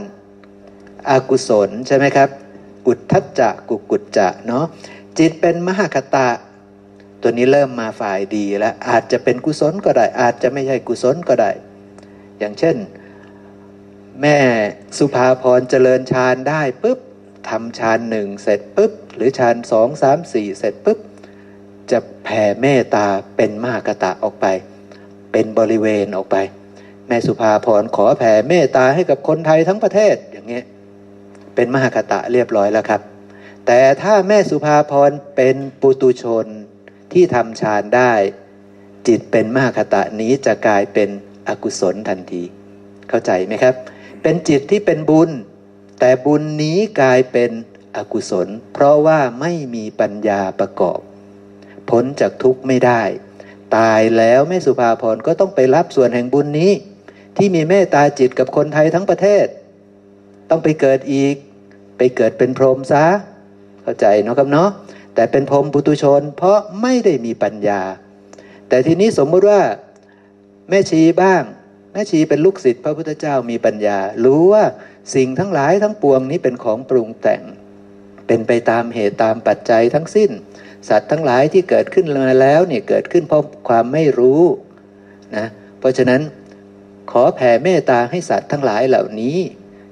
[1.10, 2.28] อากุศลใช่ไหมครับ
[2.86, 4.64] อุทธัจจะกุกุจจะเนาะ
[5.18, 6.28] จิตเป็นมหคตะ
[7.22, 11.50] ตัวนี้เริ่มมาฝ่ายดีแล้วอาจจะเป็นกุศลก็ได้ อาจจะไม่ใช่กุศลก็ได้
[12.38, 12.76] อย่างเช่น
[14.20, 14.38] แม่
[14.98, 16.98] สุภาพรเจริญฌานได้ปุ๊บ
[17.48, 20.98] ทำฌานหนึ่งเสร็จปุ๊บหรือฌานสองสามสี่เสร็จปุ๊บ
[21.90, 24.46] จะแผ่เมตตาเป็นมหคตะออกไป
[25.32, 26.36] เป็นบริเวณออกไป
[27.08, 30.64] แม่สุภาพรขอแผ่เมตตาให้กับคนไทยทั้งประเทศอย่างเงี้ย
[31.54, 33.00] เป็นมหคตะเรียบร้อยแล้วครับ
[33.66, 36.46] แต่ถ้าแม่สุภาพรเป็นปุตุชน
[37.12, 38.12] ที่ทำฌานได้
[39.06, 41.08] จิตเป็นมหคตะนี้จะกลายเป็น
[41.48, 42.42] อกุศลทันที
[43.08, 43.74] เข้าใจไหมครับ
[44.22, 45.30] เป็นจิตที่เป็นบุญ
[46.00, 47.50] แต่บุญนี้กลายเป็น
[47.96, 50.98] อกุศล เพราะว่าไม่มีปัญญาประกอบ
[51.90, 53.02] พ้นจากทุกข์ไม่ได้
[53.76, 56.72] ตายแล้วแม่สุภาพรก็ต้องไปรับส่วนแห่งบุญนี้
[57.36, 59.46] ที่มีเมตตาจิตกับคนไทยทั้งประเทศ
[60.50, 61.34] ต้องไปเกิดอีก
[61.98, 63.04] ไปเกิดเป็นพรหมซะ
[63.82, 64.70] เข้าใจเนาะครับเนาะ
[65.14, 67.82] แต่เป็นพรหมปุตุชน เพราะไม่ได้มีปัญญา
[68.68, 69.60] แต่ทีนี้สมมุติว่า
[70.68, 71.42] แม่ชีบ้าง
[71.92, 74.64] แม่ชีเป็นลูกศิษย์พระพุทธเจ้ามีปัญญา รู้ว่า
[75.14, 77.42] สิ่งทั้งหลายทั้งปวงนี้เป็นของปรุงแต่ง
[78.26, 80.30] เป็นไปตามเหตุตามปัจจัยทั้งสิ้น
[80.88, 84.42] สัตว์ทั้งหลายที่เกิดขึ้นมาแล้วเนี่ยเกิดขึ้นเพราะความไม่รู้
[85.36, 85.46] นะ
[85.78, 86.20] เพราะฉะนั้น
[87.10, 89.38] ขอแผ่เมตตาให้สัตว์ทั้งหลายเหล่านี้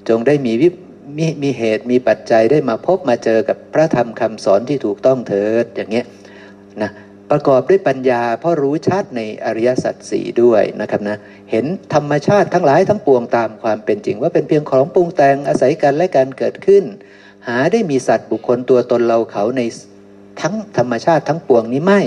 [0.09, 0.69] จงได้มีวิ
[1.17, 6.05] มีมีเหตุมีปัจจัยได้มาพบมาเจอกับพระธรรมคำสอนที่ถูกต้องเถิดอย่างเงี้ย
[6.81, 6.91] นะ
[7.31, 11.17] ประกอบด้วยปัญญาเพราะรู้ชัดในอริยสัจสี่ด้วยนะครับนะ
[11.51, 16.83] เห็นธรรมชาติทั้งหลายทั้งปวงตามความเป็นจริง ว่าเป็นเพียงของปรุงแต่งอาศัยกันและการเกิดขึ้น
[17.47, 19.61] หาได้มีสัตว์บุคคลตัวตนเราเขาใน
[20.41, 22.01] ทั้งธรรมชาติทั้งปวงนี้ไม่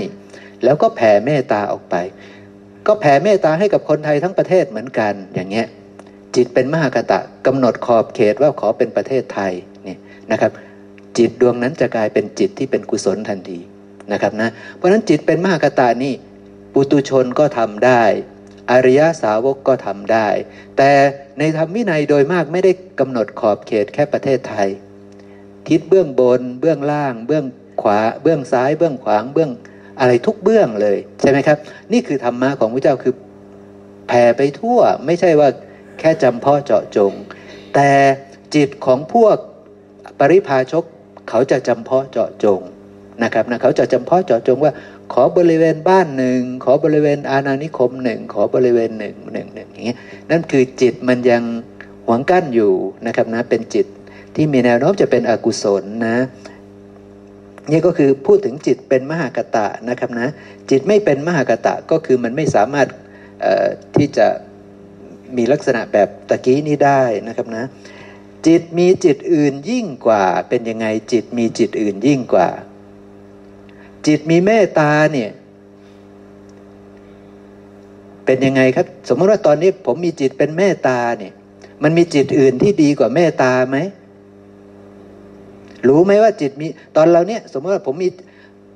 [0.63, 1.95] แล้วก็แผ่เมตตาออกไป
[2.87, 5.67] ก็แผ่เมตตาให้กับคนไทยทั้งประเทศเหมือนกันอย่างเงี้ย
[6.35, 9.53] จิตเป็นมหากตะกำหนดขอบเขตว่าขอเป็นประเทศไทย
[9.87, 9.95] นี่
[10.31, 10.51] นะครับ
[11.17, 13.59] จิตดวงนั้นจะกลายเป็นจิตที่เป็นกุศลทันที
[14.11, 16.13] นะครับนะเพราะฉะนั้นจิตเป็นมหากตานี่
[16.73, 18.03] ปุตุชนก็ทำได้
[18.71, 20.27] อริยสาวกก็ทำได้
[20.77, 20.91] แต่
[21.39, 24.69] ในธรรมวินัยโดยมากไม่ได้กำหนดขอบเขตแค่ประเทศไทย
[25.67, 27.45] ทิศเบื้องบน เบื้องล่าง เบื้อง
[27.81, 29.51] ขวาเบื้องซ้ายเบื้องขวางเบื้อง
[29.99, 31.57] อะไรทุกเบื้องเลยใช่ไหมครับ
[31.93, 33.13] นี่คือธรรมะของพระเจ้าคือ
[34.07, 35.49] แผ่ไปทั่วไม่ใช่ว่า
[35.99, 37.13] แค่จำเพาะเจาะจง
[37.75, 37.91] แต่
[38.55, 39.37] จิตของพวก
[40.19, 40.83] ปริพาชก
[41.29, 42.61] เขาจะจำเพาะเจาะจง
[43.23, 44.73] นะครับนะเขาจะจำเพาะเจาะจงว่า
[45.13, 49.97] ขอบริเวณบ้านหนึ่งขอบริเวณอาณานิคมหนึ่งขอบริเวณหนึ่งหนึ่งหนึ่งอย่างเงี้ย
[50.31, 51.43] นั่นคือจิตมันยัง
[52.05, 52.73] หวงกั้นอยู่
[53.05, 53.85] นะครับนะเป็นจิต
[54.35, 56.17] ที่มีแนวโน้มจะเป็นอกุศลนะ
[57.71, 60.29] นี่ก็คือพูดถึงจิตเป็นมหากตะนะครับนะ
[60.69, 62.87] จิตไม่เป็นมหากตะก็คือมันไม่สามารถ
[63.95, 64.27] ที่จะ
[65.37, 67.63] มีลักษณะแบบตะกี้นี้ได้นะครับนะ
[68.47, 72.49] จิตมีจิตอื่นยิ่งกว่าเป็นยังไงจิตมีจิตอื่นยิ่งกว่า
[74.07, 75.29] จิตมีเมตตาเนี่ย
[78.25, 81.33] เป็นยังไงครับ สมมติว่าตอนนี้ผมมีจิตเป็นเมตตาเนี่ย
[81.83, 83.77] มันมีจิตอื่นที่ดีกว่าเมตตาไหม
[85.87, 88.09] รู้ไหมว่าจิตมีตอนเราเนี่ยสมมติว่าผมมี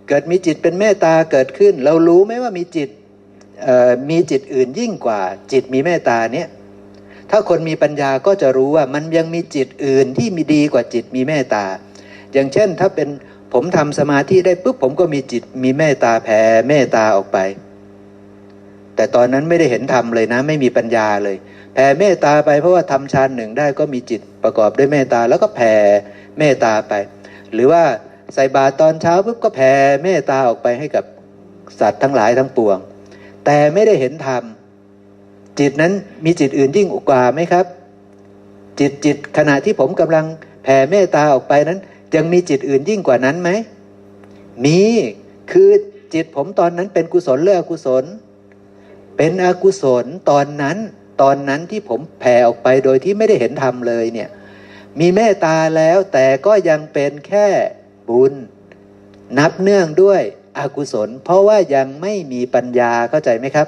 [0.08, 2.90] เกิดมีจิตเป็นเมตตาเกิดขึ้น เรารู้ไหมว่ามีจิต
[4.10, 6.48] มีจิตอื่นยิ่งกว่า จิตมีเมตตาเนี่ย
[7.32, 11.66] ถ้าคนมีปัญญาก็จะรู้ว่ามันยังมีจิตอื่นที่มีดีกว่าจิตมีเมตตา
[12.34, 13.08] อย่างเช่นถ้าเป็น
[13.54, 17.38] ผมทำสมาธิได้ปุ๊บผมก็มีจิตมีเมตตาแผ่เมตตาออกไป
[18.96, 21.38] แต่ตอนนั้นไม่ได้เห็นธรรมเลยนะ ไม่มีปัญญาเลย
[21.74, 25.74] แผ่เมตตาไปเพราะว่าทำฌานหนึ่งได้ก็มีจิตประกอบด้วยเมตตาแล้วก็แผ่
[26.40, 26.94] เมตตาไป
[27.54, 27.84] หรือว่า
[28.34, 29.72] ใส่บาตรตอนเช้าปุ๊บก็แผ่
[30.04, 31.06] เมตตาออกไปให้กับ
[31.80, 32.78] สัตว์ทั้งหลายทั้งปวง
[33.46, 34.44] แต่ไม่ได้เห็นธรรม
[35.60, 35.94] จิตนั้น
[36.26, 37.66] มีจิตอื่นยิ่งกว่าไหมครับ
[38.80, 40.26] จิตจิตขณะที่ผมกำลัง
[40.64, 41.80] แผ่เมตตาออกไปนั้น
[42.16, 43.50] ยังมีจิตอื่นยิ่งกว่านั้นไหม
[44.66, 44.80] มี
[45.52, 45.70] คือ
[46.14, 48.04] จิตผมตอนนั้นเป็นกุศลหรืออกุศล
[49.18, 50.78] เป็นอกุศลตอนนั้น
[51.22, 54.30] ตอนนั้นที่ผมแผ่ออกไปโดยที่ไม่ได้เห็นธรรมเลยเนี่ย
[55.00, 57.48] มีเมตตาแล้วแต่ก็ยังเป็นแค่
[58.10, 58.34] บุญ
[59.38, 60.22] นับเนื่องด้วย
[60.58, 63.68] อกุศล เพราะว่ายังไม่มีปัญญาเข้าใจไหมครับ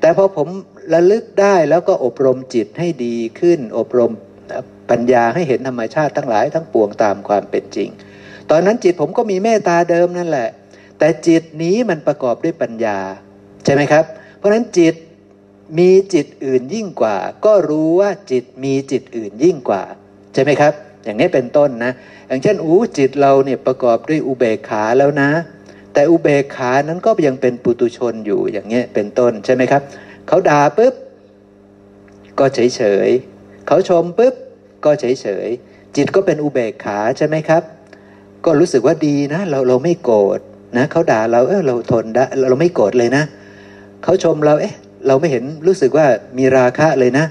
[0.00, 0.48] แต่พอผม
[0.92, 4.12] ระลึกได้แล้วก็อบรมจิตให้ดีขึ้น อบรม
[4.90, 7.88] ปัญญาให้เห็นธรรมชาติทั้งหลายทั้งปวงตามความเป็นจริง
[8.50, 10.48] ตอนนั้นจิตผมก็มีเมตตาเดิมนั่นแหละ
[10.98, 12.98] แต่จิตนี้มันประกอบด้วยปัญญา
[13.64, 14.04] ใช่ไหมครับ
[14.38, 14.94] เพราะฉะนั้นจิต
[15.78, 19.82] มีจิตอื่นยิ่งกว่า ก็รู้ว่าจิตมีจิตอื่นยิ่งกว่า
[20.34, 20.72] ใช่ไหมครับ
[21.04, 21.92] อย่างนี้เป็นต้นนะ
[22.28, 25.30] อย่างเช่นอู้จิตเราเนี่ยประกอบด้วยอุเบกขาแล้วนะ
[25.92, 29.82] แต่อุเบกขานั้นก็ยังเป็นปุตุชนอยู่อย่างเงี้ยเป็นต้นใช่ไหมครับ
[30.28, 30.94] เขาด่าปุ๊บ
[32.38, 33.08] ก็เฉยเฉย
[33.66, 34.34] เขาชมปุ๊บ
[34.84, 35.48] ก็เฉยเฉย
[35.96, 37.62] จิตก็เป็นอุเบกขาใช่ไหมครับ
[38.44, 40.40] ก็รู้สึกว่าดีนะ เราเราไม่โกรธ
[40.76, 43.24] นะเขาด่าเราเออเราทนได้เราไม่โกรธเลยนะ
[44.02, 44.74] เขาชมเราเอ๊ะ
[45.06, 46.06] เราไม่เห็นรู้สึกว่า
[46.38, 47.24] มีราคะเลยนะ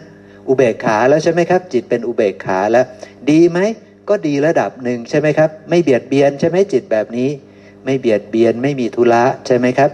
[0.48, 2.86] อุเบกขาแล้วใช่ไหมครับ จิตเป็นอุเบกขาแล้ว
[3.30, 3.60] ดีไหม
[4.10, 7.30] ก็ดีระดับหนึ่งใช่ไหมครับ ไม่เบียดเบียนใช่ไหมจิตแบบนี้
[7.86, 9.90] ไม่เบียดเบียนไม่มีทุระใช่ไหมครับ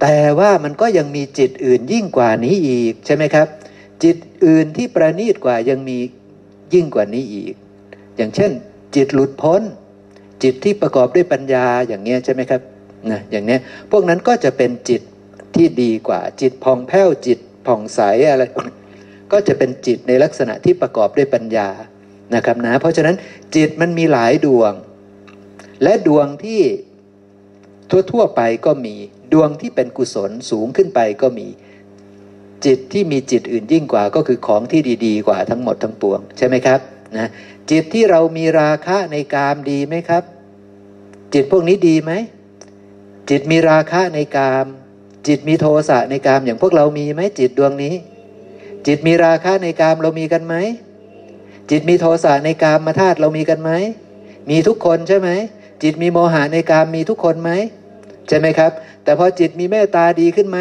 [0.00, 3.46] แต่ว่ามันก็ยังมีจิตอื่นยิ่งกว่านี้อีกใช่ไหมครับ
[4.04, 4.16] จิต
[4.46, 5.98] อื่นที่ประณีตกว่ายังมี
[6.74, 7.54] ยิ่งกว่านี้อีก
[8.16, 8.50] อย่างเช่น
[8.96, 9.62] จิตหลุดพ้น
[10.42, 12.60] จิตที่ประกอบด้วยปัญญาอย่างเงี้ยใช่ไหมครับ
[13.10, 15.02] นะอย่างเนี้ยพวกนั้นก็จะเป็นจิต
[15.54, 18.42] ที่ดีกว่าจิตผ่องแผ้วจิตผ่องใสอะไร
[19.32, 21.68] ก็จะเป็นจิตในลักษณะที่ประกอบด้วยปัญญา
[22.34, 23.16] นะครับนะเพราะฉะนั้น
[23.54, 24.72] จิตมันมีหลายดวง
[25.82, 26.62] และดวงที่
[28.12, 28.94] ทั่วๆไปก็มี
[29.32, 31.48] ดวงที่เป็นกุศลสูงขึ้นไปก็มี
[32.66, 36.80] จิตที่มีจิตอื่นยิ่งกว่าก็คือของที่ดี ๆ กว่าทั้งหมดทั้งปวงใช่ไหมครับ
[37.18, 37.28] นะ
[37.70, 40.22] จิตที่เรามีราคะในกามดีไหมครับ
[41.34, 42.12] จิตพวกนี้ดีไหม
[43.30, 44.66] จิตมีราคะในกาม
[45.26, 47.94] จิตมีโทสะในกามอย่างพวกเรามีไหมจิตดวงนี้
[48.86, 50.54] จิตมีราคะในกามเรามีกันไหม
[51.70, 53.70] จิตมีโทสะในกามมาธาตุเรามีกันไหม
[54.50, 55.28] มีทุกคนใช่ไหม
[55.82, 57.50] จิตมีโมหะในกามมีทุกคนไหม
[58.28, 58.72] ใช่ไหมครับ
[59.04, 60.58] แต่พอจิตมีเมตตาดีขึ้นไหม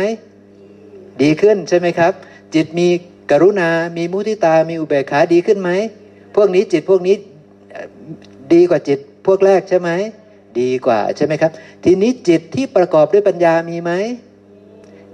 [1.22, 2.14] ดีขึ้นใช่ไหมครับ
[2.56, 2.88] จิตมี
[3.32, 5.70] กรุณา มีมุทิตา มีอุเบกขาดีขึ้นไหม
[6.36, 7.16] พวกนี้จิตพวกนี้
[8.54, 9.90] ดีกว่าจิตพวกแรกใช่ไหม
[10.60, 11.52] ดีกว่าใช่ไหมครับ
[11.84, 13.92] ทีนี้จิตที่ประกอบด้วยปัญญามีไหม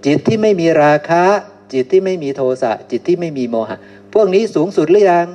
[0.05, 1.25] จิตที่ไม่มีราคะ
[1.73, 3.77] จิตที่ไม่มีโทสะจิตที่ไม่มีโมหะ
[4.13, 5.27] พวกนี้สูงสุดหรือยัง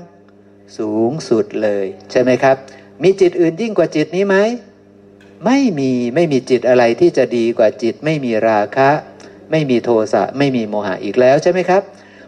[0.79, 2.57] สูงสุดเลย ใช่ไหมครับ
[3.03, 4.37] มีจิตอื่นยิ่งกว่าจิตนี้ไหม
[5.47, 8.91] ไม่มีไม่มีจิตอะไรที่จะดีกว่าจิต ไม่มีราคะ
[9.51, 11.83] ไม่มีโทสะไม่มีโมหะอีกแล้วใช่ไหมครับ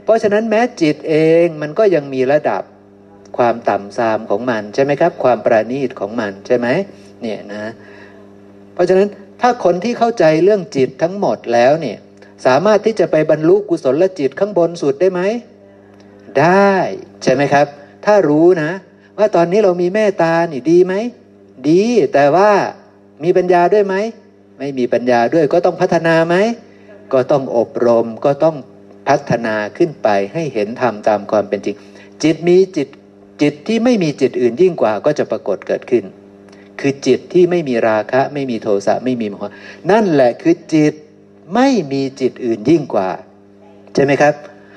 [0.04, 1.14] เพราะฉะนั้นแม้จิตเอ
[1.44, 2.62] งมันก็ยังมีระดับ
[3.36, 6.66] ความต่ำทรามของมันใช่ไหมครับ ความประณีตของมันใช่ไหม
[7.22, 7.64] เนี่ยนะ
[8.74, 9.08] เพราะฉะนั้น
[9.40, 11.98] ถ้าคนที่เข้าใจเรื่องจิตทั้งหมดแล้วเนี่ย
[12.44, 15.20] สามารถที่จะไปบรรลุกุศลจิตข้างบนสุดได้ไหม
[16.40, 16.72] ได้
[17.22, 17.66] ใช่ไหมครับ
[18.04, 18.70] ถ้ารู้นะ
[19.18, 20.94] ว่าตอนนี้เรามีเมตตานี่ดีไหม
[21.68, 21.82] ดี
[22.14, 22.50] แต่ว่า
[23.24, 23.94] มีปัญญาด้วยไหม
[24.58, 26.36] ไม่มีปัญญาด้วยก็ต้องพัฒนาไหม
[27.12, 28.56] ก็ต้องอบรมก็ต้อง
[29.08, 31.76] พัฒนาขึ้นไปให้เห็นธรรมตามความเป็นจริง
[32.22, 32.88] จิตมีจิต
[33.42, 36.04] จิตที่ไม่มีจิตอื่นยิ่งกว่าก็จะปรากฏเกิดขึ้น
[36.80, 39.52] คือจิตที่ไม่มีราคะ ไม่มีโทสะไม่มีโมหะ
[39.90, 40.94] นั่นแหละคือจิต
[41.54, 43.08] ไม่มีจิตอื่นยิ่งกว่า
[43.94, 44.34] ใช่ไหมครับ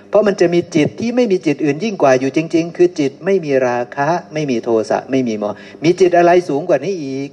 [0.09, 5.43] เพราะมันจะมีจิตที่ไม่มีจิตอื่นยิ่งกว่าอยู่จริง ๆ คือจิตไม่มีราคะ ไม่มีโทสะไม่มีโม
[5.81, 7.29] หมีจิตอะไรสูงกว่านี้อีก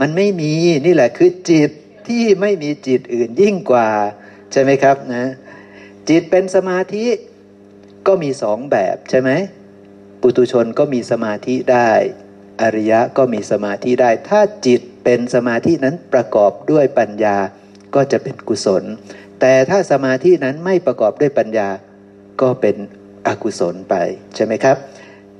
[0.00, 0.52] มันไม่มี
[0.86, 1.70] นี่แหละคือจิต
[2.08, 3.88] ที่ไม่มีจิตอื่นยิ่งกว่า
[4.52, 5.24] ใช่ไหมครับนะ
[6.08, 7.06] จิตเป็นสมาธิ
[8.06, 9.30] ก็มีสองแบบใช่ไหม
[10.20, 11.90] ปุตุชนก็มีสมาธิได้
[12.62, 17.36] อริยะก็มีสมาธิได้ ถ้าจิตเป็นสมาธินั้นประกอบด้วยปัญญา
[17.94, 18.84] ก็จะเป็นกุศล
[19.40, 21.68] แต่ถ้าสมาธินั้นไม่ประกอบด้วยปัญญา
[22.40, 22.76] ก็เป็น
[23.26, 23.94] อกุศลไป
[24.34, 24.76] ใช่ไหมครับ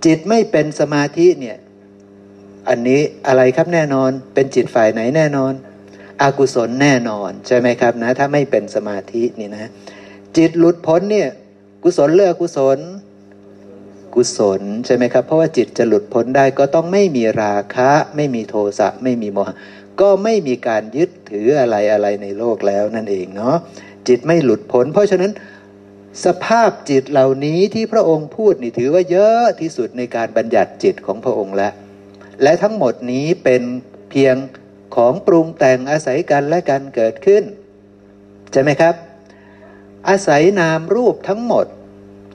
[0.04, 1.56] จิตไม่เป็นสมาธิเนี่ย
[2.68, 5.52] อันนี้อะไรครับแน่นอนเป็นจิตฝ่ายไหนแน่นอน
[6.22, 9.70] อกุศลแน่นอนใช่ไหมครับนะถ้าไม่เป็นสมาธินี่นะ
[10.36, 11.28] จิตหลุดพ้นเนี่ย
[11.84, 12.78] กุศลเลือกกุศล
[14.14, 19.56] กุศลใช่ไหมครับ เพราะว่าจิตจะหลุดพ้นได้ก็ต้องไม่มีราคะ ไม่มีโทสะไม่มีโมหะ
[20.00, 23.57] ก็ไม่มีการยึดถืออะไรอะไรในโลกแล้วนั่นเองเนาะ
[24.09, 25.33] จิตไม่หลุดพ้น เพราะฉะนั้น
[26.24, 31.72] สภาพจิตเหล่านี้ที่พระองค์พูดนี่ถือว่าเยอะที่สุดในการบัญญัติจิตของพระองค์แล้ว
[32.42, 33.62] และทั้งหมดนี้เป็น
[34.11, 34.37] เพียง
[34.96, 37.42] ของปรุงแต่งอาศัยกันและกันเกิดขึ้น
[38.53, 38.94] ใช่ไหมครับ
[40.09, 41.66] อาศัยนามรูปทั้งหมด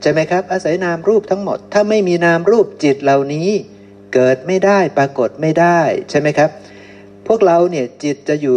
[0.02, 3.50] ใช่ไหมครับ อาศัยนามรูปทั้งหมด ถ้าไม่มีนามรูปจิตเหล่านี้
[4.14, 6.50] เกิดไม่ได้ปรากฏไม่ได้ ใช่ไหมครับ
[7.28, 8.56] พวกเราเนี่ยจิตจะอยู่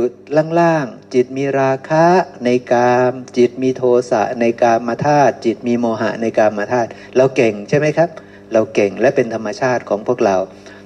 [0.61, 2.07] ล่างๆ จิตมีราคะ
[2.45, 8.09] ในกาม จิตมีโทสะในกามมาธาตุจิตมีโมหะในกามมาธาตุเราเก่งใช่ไหมครับ
[8.53, 10.37] เราเก่งและเป็นธรรมชาติของพวกเรา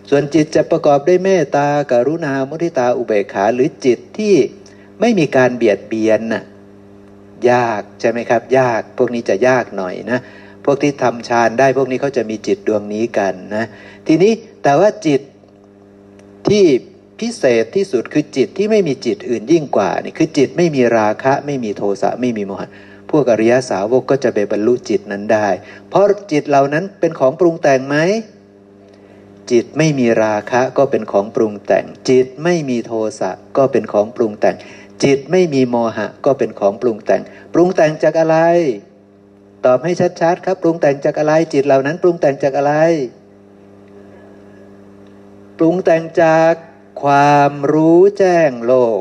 [0.09, 4.35] ส่วนจิตจะประกอบด้วยเมตตาการุณามุทิตาอุเบกขาหรือจิตที่
[5.01, 6.45] ไม่มีการเบียดเบียนน่ะ
[7.51, 10.21] ยากใช่ไหมครับ ยากพวกนี้จะยากหน่อยนะ
[10.65, 13.65] พวกที่ทำฌานได้พวกนี้เขาจะมีจิตดวงนี้กันนะ
[14.07, 15.21] ทีนี้แต่ว่าจิต
[16.49, 16.65] ที่
[17.21, 22.69] พิเศษที่สุดคือจิตที่ไม่มีจิตอื่นยิ่งกว่านี่คือจิตไม่มีราคะ ไม่มีโทสะไม่มีโมหะ
[23.11, 25.49] พวกอริยสาวกก็จะไปบรรลุจิตนั้นได้
[25.89, 27.97] เพราะจิตเหล่านั้นเป็นของปรุงแต่งไหม
[29.51, 34.57] จิตไม่มีราคะก็เป็นของปรุงแต่ง จิตไม่มีโทสะก็เป็นของปรุงแต่ง
[35.05, 37.23] จิตไม่มีโมหะก็เป็นของปรุงแต่ง
[37.53, 38.39] ปรุงแต่งจากอะไร
[39.65, 42.75] ตอบให้ชัดๆครับ ปรุงแต่งจากอะไร จิตเหล่านั้นปรุงแต่งจากอะไร
[45.59, 46.55] ปรุงแต่งจาก
[47.03, 49.01] ความรู้แจ้งโลก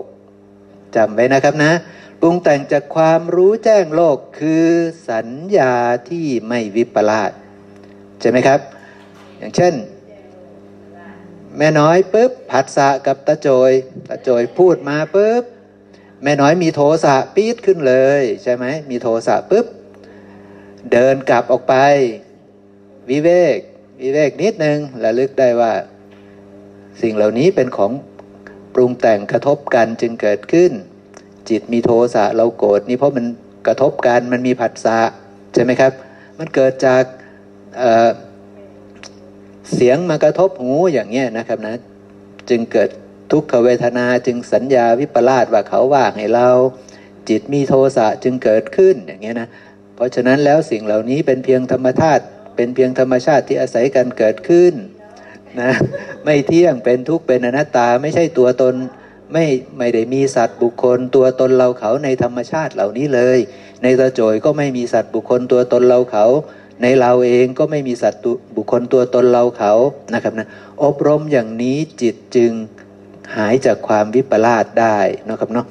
[0.95, 1.73] จำไว้นะครับนะ
[2.21, 4.67] ปรุงแต่งจากความรู้แจ้งโลกคือ
[5.09, 5.27] สัญ
[5.57, 5.75] ญา
[6.09, 7.31] ที่ไม่วิปลาส
[8.19, 8.59] ใช่ไหมครับ
[9.39, 9.73] อย่างเช่น
[11.57, 13.71] แม่น้อยปุ๊บผัสสะกับตาโจย
[14.09, 15.43] ตาโจยพูดมาปุ๊บ
[16.23, 19.65] แม่น้อยมีโทสะปี๊ดขึ้นเลย ใช่ไหมมีโทสะปุ๊บ
[20.91, 21.75] เดินกลับออกไป
[23.09, 23.57] วิเวก
[24.01, 25.73] วิเวกนิดนึงระลึกได้ว่า
[27.01, 27.91] สิ่งเหล่านี้เป็นของ
[28.73, 30.71] ปรุงแต่งกระทบกันจึงเกิดขึ้น
[31.49, 33.25] จิตมีโทสะเราโกรธนี่เพราะมัน
[33.67, 34.99] กระทบกันมันมีผัสสะ
[35.53, 35.91] ใช่ไหมครับ
[36.39, 37.03] มันเกิดจาก
[37.77, 41.75] เเสียงมากระทบหูอย่างเงี้ยนะครับนะ
[42.49, 42.89] จึงเกิด
[43.31, 46.49] ทุกขเวทนาจึงสัญญาวิปลาสว่าเขาว่าให้เรา
[47.29, 49.47] จิตมีโทสะจึงเกิดขึ้นอย่างเงี้ยนะ
[49.95, 52.23] เพราะฉะนั้นแล้วสิ่งเหล่านี้เป็นเพียงธรรมชาติ
[52.55, 54.73] เป็นเพียงธรรมชาติที่อาศัยกันเกิดขึ้น
[55.59, 55.71] นะ
[56.25, 58.75] ไม่เที่ยงเป็นทุกข์เป็นอนัตตาไม่ใช่ตัวตน
[59.33, 59.45] ไม่
[59.77, 63.39] ไม่ได้มีสัตว์บุคคล ตัวตนเราเขาในธรรมชาติเหล่านี้เลย
[63.83, 66.25] ในตะโจยก็ไม่มีสัตว์บุคคลตัวตนเราเขา
[66.81, 68.21] ในเราเองก็ไม่มีสัตว์
[68.55, 69.73] บุคคลตัวตนเราเขา
[70.13, 70.47] นะครับนะ
[70.83, 72.51] อบรมอย่างนี้จิตจึง
[73.35, 74.97] หายจากความวิปลาสได้
[75.29, 75.65] นะครับเนาะ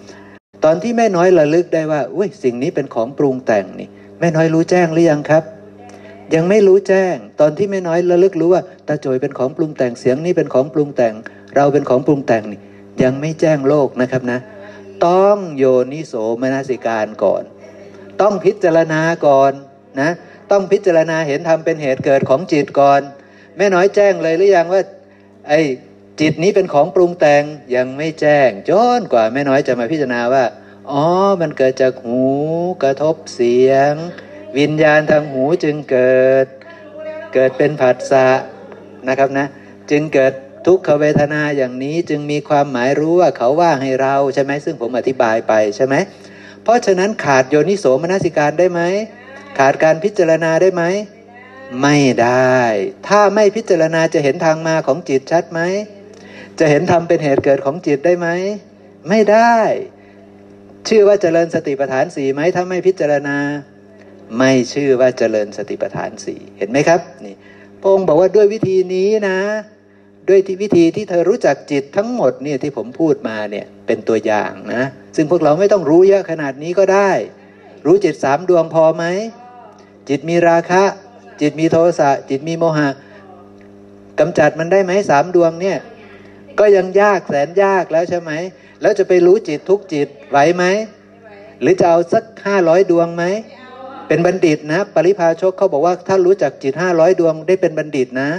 [0.64, 3.89] ตอนที่แม่น้อยระลึกได้ว่าอุ้ยสิ่งนี้เป็นของปรุงแต่งนี่
[4.20, 5.45] แม่น้อยรู้แจ้งหรือยังครับ
[6.35, 11.14] ยังไม่รู้แจ้ง ตอนที่แม่น้อยระลึกรู้ว่าตาโจยเป็นของปรุงแต่งเสียงนี้เป็นของปรุงแต่ง
[11.57, 12.61] เราเป็นของปรุงแต่งนี่
[13.03, 14.39] ยังไม่แจ้งโลกนะครับนะ
[15.07, 17.43] ต้องโยนิโสมนสิการก่อน
[18.20, 19.53] ต้องพิจารณาก่อน
[20.01, 20.11] นะ
[20.51, 23.01] ต้องพิจารณาเห็นธรรมเป็นเหตุเกิดของจิตก่อน
[23.57, 24.83] แม่น้อยแจ้งเลยหรือยังว่า
[25.49, 25.61] ไอ้
[26.20, 27.43] จิตนี้เป็นของปรุงแต่ง
[27.76, 30.45] ยังไม่แจ้งจนกว่าแม่น้อยจะมาพิจารณาว่า
[30.91, 31.05] อ๋อ
[31.41, 32.20] มันเกิดจากหู
[32.83, 33.93] กระทบเสียง
[34.59, 36.46] วิญญาณทางหูจึงเกิด
[37.34, 38.28] เกิดเป็นผัสสะ
[39.09, 39.46] นะครับนะ
[39.90, 40.32] จึงเกิด
[40.66, 45.94] ทุกขเวทนาอย่างนี้จึงมีความหมายรู้ว่าเขาว่าให้เราใช่ไหมซึ่งผมอธิบายไปใช่ไหม
[46.62, 48.80] เพราะฉะนั้นขาดโยนิโสมนสิการได้ไหม
[49.59, 50.82] ขาดการพิจารณาได้ไหม
[51.82, 52.59] ไม่ได้
[53.09, 55.61] ถ้าไม่พิจารณาจะเห็นทางมาของจิตชัดไหม
[56.59, 58.28] จะเห็นธรรมเป็นเหตุเกิดของจิตได้ไหม
[59.09, 59.57] ไม่ได้
[60.88, 63.38] ชื่อว่าเจริญสติปัฏฐานสี่ไหมถ้าไม่พิจารณา
[64.39, 67.35] ไม่ชื่อว่าเจริญสติปัฏฐานสี่เห็นไหมครับนี่
[67.81, 69.39] พระองค์บอกว่าด้วยวิธีนี้นะ
[70.28, 74.83] ด้วยที่วิธีที่เธอรู้จักจิตทั้งหมดเนี่ยที่ผมพูดมาเนี่ยเป็นตัวอย่างนะ
[75.16, 77.11] ซึ่งพวกเราไม่ต้องรู้เยอะขนาดนี้ก็ได้
[77.87, 79.05] รู้จิตสามดวงพอไหม
[80.09, 80.85] จิตมีราคะ
[81.41, 82.89] จิตมีโทสะจิตมีโมหะ
[84.18, 85.78] กำจัดมันได้ไหมสามดวงเนี่ย
[86.59, 88.33] ก็ยังยากแสนยากแล้วใช่ไหม
[88.81, 90.64] แล้วจะไปรู้จิตทุกจิตไหวไหม
[91.61, 93.24] หรือจะเอาสักห้าร้อยดวงไหม
[94.12, 98.30] เป็นบัณฑิตนะ ปริพาชกเขาบอกว่าถ้ารู้จักจิตห้าร้อยดวงได้เป็นบัณฑิตนะ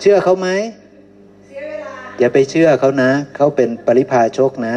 [0.00, 0.48] เชื่อเขาไหม
[2.18, 4.74] อย่าไปเชื่อเขานะ เขาเป็นปริพาชกนะ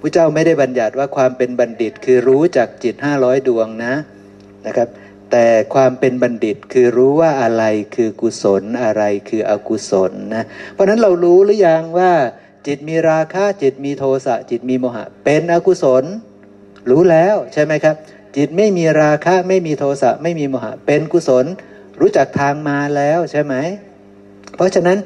[0.00, 3.94] พระเจ้าไม่ได้บัญญัติว่าความเป็นบัณฑิตคือรู้จักจิตห้าร้อยดวงนะ
[4.66, 4.88] นะครับ
[5.30, 7.64] แต่ความเป็นบัณฑิตคือรู้ว่าอะไร
[7.94, 12.12] คือกุศลอะไรคืออกุศลนะเพราะนั้นเรารู้หรือยังว่า
[12.66, 16.04] จิตมีราคะจิตมีโทสะจิตมีโมหะ เป็นอกุศล
[16.90, 17.96] รู้แล้วใช่ไหมครับ
[18.36, 21.46] จิตไม่มีราคะไม่มีโทสะไม่มีโมหะ เป็นกุศล
[22.00, 23.54] รู้จักทางมาแล้วใช่ไหม
[24.56, 24.98] เพราะฉะนั้น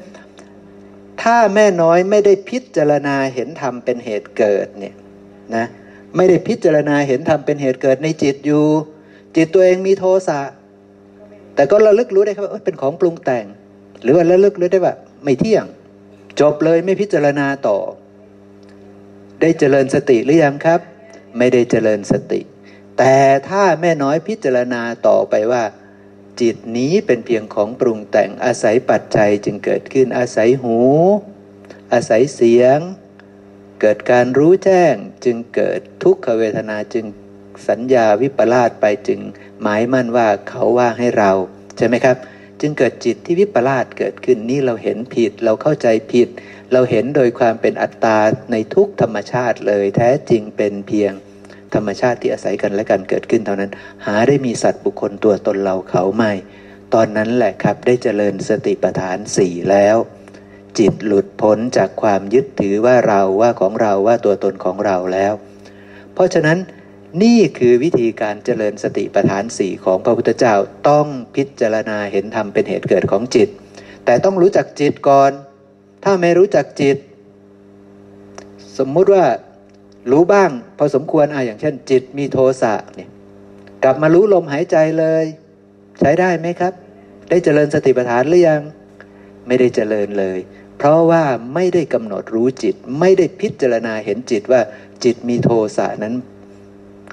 [1.22, 4.94] ถ้าแม่น้อยไม่ได้พิจารณาเห็นธรรมเป็นเหตุเกิดเนี่ย
[5.56, 5.66] นะ
[6.16, 8.64] ไม่ได้พิจารณาเห็นธรรมเป็นเหตุเกิดในจิตอยู่
[9.36, 10.40] จิตตัวเองมีโทสะ
[11.54, 13.46] แต่ก็ระลึกรู้ได้ครับว่าเป็นของปรุงแต่ง
[14.02, 14.94] หรือว่าระลึกรู้ได้ว่า
[15.24, 15.64] ไม่เที่ยง
[16.40, 17.78] จบเลยไม่พิจารณาต่อ
[19.40, 20.80] ได้เจริญสติหรือยังครับ
[21.38, 22.40] ไม่ได้เจริญสติ
[22.98, 23.16] แต่
[23.48, 25.64] ถ้าแม่น้อยพิจารณาต่อไปว่า
[26.40, 30.78] จิตนี้เป็นเพียงของปรุงแต่งอาศัยปัจจัยจึงเกิดขึ้นอาศัยหู
[31.92, 32.78] อาศัยเสียง
[33.80, 37.04] เกิดการรู้แจ้งจึงเกิดทุกขเวทนาจึง
[37.68, 39.20] สัญญาวิปลาสไปจึง
[39.62, 41.30] หมายมั่นว่าเขาว่าให้เรา
[41.76, 42.16] ใช่ไหมครับ
[42.60, 46.28] จึงเกิดจิตที่วิปลาสเกิดขึ้นนี่เราเห็นผิดเราเข้าใจผิด
[46.72, 48.18] เราเห็นโดยความเป็นอัตตา
[48.50, 51.12] ในทุกธรรมชาติเลยแท้จริงเป็นเพียง
[51.74, 53.70] ธรรมชาติที่อาศัยกันและกันเกิดขึ้นเท่านั้น
[54.06, 56.32] หาได้มีสัตว์บุคคลตัวตนเราเขาไม่
[56.94, 59.96] ตอนนั้นแหละครับได้เจริญสติปัฏฐานสี่แล้ว
[60.78, 65.32] จิตหลุดพ้นจากความยึดถือว่าเราว่าของเราว่าตัวตนของเราแล้ว
[66.14, 66.58] เพราะฉะนั้น
[67.22, 70.54] นี่คือวิธีการเจริญสติปัฏฐานสี่ของพระพุทธเจ้า
[70.88, 73.48] ต้องพิจารณาเห็นธรรมเป็นเหตุเกิดของจิต
[74.04, 75.32] แต่ต้องรู้จักจิตก่อน
[76.04, 76.96] ถ้าไม่รู้จักจิต
[78.78, 79.24] สมมุติว่า
[80.10, 83.10] รู้บ้าง พอสมควรอะอย่างเช่น จิตมีโทสะเนี่ย
[83.84, 85.24] กลับมารู้ลมหายใจเลย
[86.00, 86.72] ใช้ได้ไหมครับ
[87.30, 88.62] ได้เจริญสติปัฏฐานหรือยัง
[89.46, 90.38] ไม่ได้เจริญเลย
[90.78, 91.22] เพราะว่า
[91.54, 94.60] ไม่ได้กำหนดรู้จิต ไม่ได้พิจารณาเห็นจิตว่า
[95.04, 96.14] จิตมีโทสะนั้น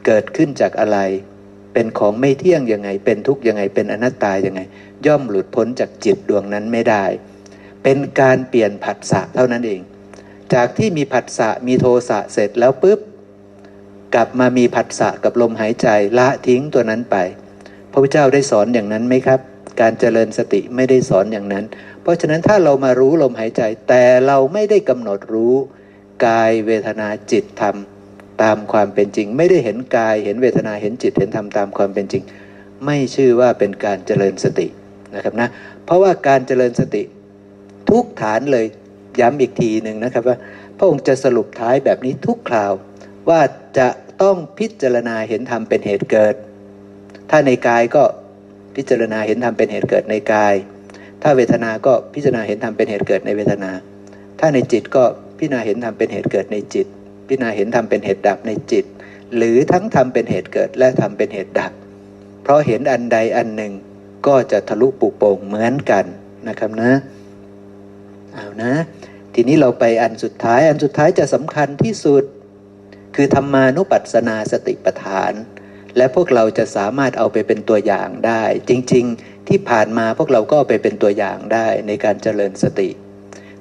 [0.05, 0.97] เกิดขึ้นจากอะไร
[1.73, 4.61] เป็นของไม่เที่ยงยังไง เป็นทุกข์ยังไง เป็นอนัตตายังไง
[5.05, 7.05] ย่อมหลุดพ้นจากจิตดวงนั้นไม่ได้
[7.83, 9.81] เป็นการเปลี่ยนผัสสะเท่านั้นเอง
[10.53, 12.99] จากที่มีผัสสะมีโทสะเสร็จแล้วปุ๊บ
[14.15, 15.87] กลับมามีผัสสะกับลมหายใจ
[16.17, 17.15] ละทิ้งตัวนั้นไป
[17.91, 19.39] พระพุทธเจ้าได้สอนอย่างนั้นไหมครับ
[19.81, 21.65] การเจริญสติไม่ได้สอนอย่างนั้น
[22.01, 25.55] เพราะฉะนั้นถ้าเรามารู้ลมหายใจ แต่เราไม่ได้กำหนดรู้
[26.25, 27.75] กายเวทนาจิตธรรม
[28.41, 32.23] ตามความเป็นจริง ไม่ได้เห็นกายเห็นเวทนาเห็นจิตเห็นธรรมตามความเป็นจริง
[32.85, 34.67] ไม่ชื่อว่าเป็นการเจริญสติ
[35.15, 35.49] นะครับนะ
[35.85, 37.03] เพราะว่าการเจริญสติ
[37.89, 38.65] ทุกฐานเลย
[39.19, 40.37] ย้ำอีกทีหนึ่งนะครับว่า
[40.77, 42.73] พระองค์จะสรุปท้ายแบบนี้ทุกคราว
[43.29, 43.41] ว่า
[43.77, 43.87] จะ
[44.21, 46.35] ต้องพิจารณาเห็นธรรมเป็นเหตุเกิด
[47.29, 48.03] ถ้าในกายก็
[48.75, 50.55] พิจารณาเห็นธรรมเป็นเหตุเกิดในกาย
[51.21, 53.71] ถ้าเวทนาก็พิจารณาเห็นธรรมเป็นเหตุเกิดในเวทนา
[54.39, 55.03] ถ้าในจิตก็
[55.37, 56.87] พิจารณาเห็นธรรมเป็นเหตุเกิดในจิต
[57.27, 58.85] พิจารณาเห็นธรรมเป็นเหตุดับในจิต
[59.35, 61.71] หรือทั้งธรรมเป็นเหตุเกิดและธรรมเป็นเหตุดับ
[62.41, 63.73] เพราะเห็นอันใดอันหนึ่ง
[64.27, 66.05] ก็จะทะลุปุโป่งเหมือนกัน
[66.47, 66.91] นะครับนะ
[68.33, 68.73] เอานะ
[69.33, 72.23] ทีนี้เราไปอันสุดท้าย อันสุดท้ายจะสำคัญที่สุด
[73.15, 75.33] คือธรรมานุปัสสนาสติปัฏฐาน
[75.97, 82.89] และพวกเราจะสามารถเอาไปเป็นตัวอย่างได้ จริง ๆ ที่ผ่านมาพวกเราก็ไปเป็นตัวอย่างได้ในการเจริญสติ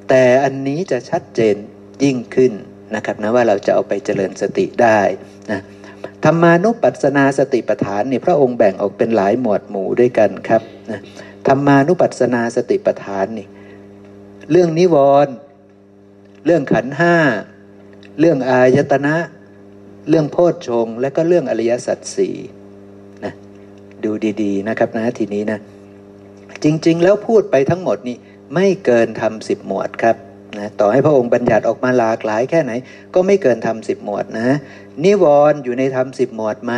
[0.09, 1.57] แต่อันนี้จะชัดเจน
[2.05, 2.53] ยิ่งขึ้น
[2.95, 5.01] นะครับนะว่าเราจะเอาไปเจริญสติได้
[5.51, 5.61] นะ
[6.25, 11.01] ธรรมานุปัสสนาสติปัฏฐานนี่พระองค์แบ่งออกเป็นหลายหมวดหมู่ด้วยกันครับนะ
[11.47, 13.47] ธรรมานุปัสสนาสติปัฏฐานนี่
[14.51, 14.97] เรื่องนิว
[15.27, 15.35] รณ์
[16.45, 17.17] เรื่องขันห้า
[18.21, 19.17] เรื่องอายตนะ
[20.09, 22.37] เรื่องโพชฌงและก็เรื่องอริยสัจสี่
[23.25, 23.33] นะ
[24.05, 24.11] ดู
[24.43, 25.59] ดีๆนะครับนะทีนี้นะ
[26.65, 28.17] จริงๆ แล้วพูดไปทั้งหมดนี่
[28.55, 30.17] ไม่เกินทำสิบหมวดครับ
[30.59, 32.73] นะต่อให้พระองค์บัญญัติออกมาหลากหลายแค่ไหน
[33.15, 34.49] ก็ไม่เกินทำสิบหมวดนะ
[35.05, 36.75] นิวรณ์อยู่ในทำสิบหมวดไหม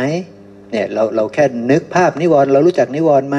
[0.71, 3.37] เนี่ยเราเราแค่นึกภาพนิวรณ์เรารู้จักนิวรณ์ไหม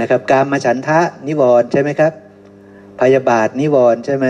[0.00, 2.12] นะครับ การมาฉันทะนิวรณ์ใช่ไหมครับ
[3.00, 4.26] พยาบาทนิวรณ์ใช่ไหม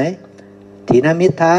[0.88, 1.54] ทีนมิทะ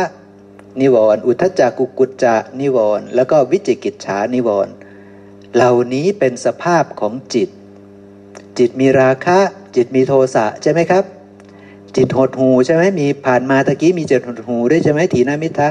[0.81, 4.73] นิวรณ์อุทจักกุกุจจะนิวรณ์แล้วก็วิจิกิจฉานิวรณ์
[5.55, 7.49] เหล่านี้เป็นสภาพของจิต
[8.57, 9.39] จิตมีราคะ
[9.75, 11.03] จิตมีโทสะใช่ไหมครับ
[11.95, 15.67] จิตหดหูใช่ไหมมีผ่านมาตะกี้มีจิตหดหูด้วยใช่ไหมถีนมิทะ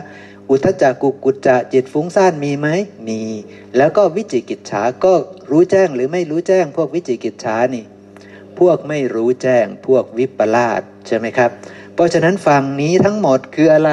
[0.51, 2.69] อุทจักกุกุจจะจิตฟุ้งซ่านมีไหม
[3.09, 3.21] มี
[3.77, 5.13] แล้วก็วิจิกิจฉาก็
[5.51, 7.85] รู้แจ้งหรือไม่รู้แจ้งพวกวิจิกิจฉานี่
[8.61, 11.51] พวกไม่รู้แจ้งพวกวิปลาสใช่ไหมครับ
[11.95, 13.93] เพราะฉะนั้นฝั่งนี้ทั้งหมดคืออะไร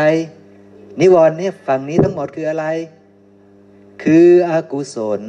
[1.02, 2.66] นิวรณ์เนี่ยฝั่งนี้ทั้งหมดคืออะไร
[4.04, 5.22] คืออกุศล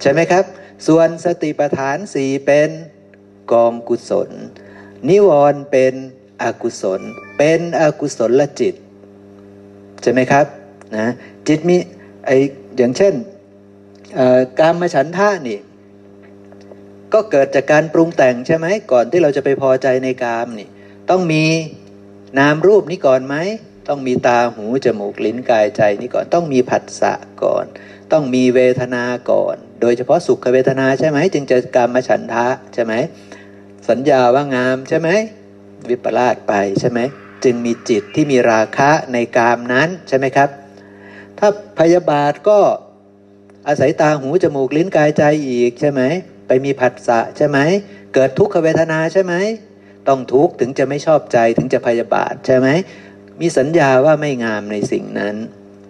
[0.00, 0.44] ใช่ไหมครับ
[0.86, 2.70] ส่วนสติปัฏฐานสี่เป็น
[3.52, 4.30] กองกุศล
[5.08, 5.94] นิวรณ์เป็น
[6.42, 7.00] อกุศล
[7.38, 8.74] เป็นอกุศลลจิต
[10.02, 10.46] ใช่ไหมครับ
[10.96, 11.06] นะ
[11.48, 11.76] จิตมี
[12.26, 12.30] ไอ
[12.76, 13.14] อย่างเช่น
[14.60, 15.58] การมาฉันท่านี่
[17.12, 20.68] ก็เกิดจากการปรุงแต่งใช่ไหมก่อนที่เราจะไปพอใจในกามนี่
[21.10, 21.44] ต้องมี
[22.38, 23.36] นามรูปนี้ก่อนไหม
[23.88, 27.64] ต้องมีตาหูจมูกลิ้นกายใจนี่ก่อนต้องมีผัสสะก่อน
[28.12, 32.92] ต้องมีเวทนาก่อน โดยเฉพาะสุขเวทนาใช่ไหมจึงจะกามมาฉันทะใช่ไหม
[33.88, 35.08] สัญญาว่างามใช่ไหม
[35.88, 37.00] วิปลาสไปใช่ไหม
[37.44, 40.48] จึงมีจิตที่มีราคะในกามนั้นใช่ไหมครับ
[41.38, 41.48] ถ้า
[41.78, 42.58] พยาบาทก็
[43.68, 46.02] อาศัยตาหูจมูกลิ้นกายใจอีกใช่ไหม
[46.46, 47.58] ไปมีผัสสะใช่ไหม
[48.14, 49.34] เกิดทุกขเวทนาใช่ไหม
[50.08, 52.68] ต้องทุกข์ถึงจะไม่ชอบใจถึงจะพยาบาทใช่ไหม
[53.40, 55.34] มีสัญญาว่าไม่งามในสิ่งนั้น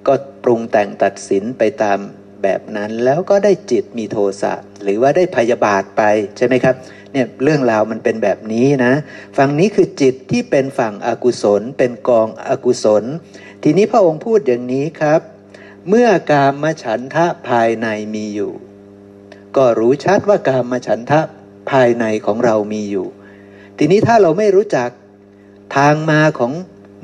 [0.07, 1.99] ก็ปรุงแต่งตัดสินไปตาม
[2.43, 4.53] แบบนั้นแล้วก็ได้จิตมีโทสะ
[4.83, 6.03] หรือว่าได้พยาบาทไป
[6.37, 6.75] ใช่ไหมครับ
[7.13, 8.93] เนี่ยเรื่องราวมันเป็นแบบนี้นะ
[9.37, 13.05] ฝั่งนี้คือจิตที่เป็นฝั่งอกุศล เป็นกองอกุศล
[13.63, 15.21] ทีนี้พระองค์พูดอย่างนี้ครับ
[15.89, 18.53] เมื่อกามฉันทะภายในมีอยู่
[19.57, 21.21] ก็รู้ชัดว่ากามฉันทะ
[21.71, 23.07] ภายในของเรามีอยู่
[23.79, 24.91] ทีนี้ถ้าเราไม่รู้จัก
[25.77, 26.53] ทางมาของ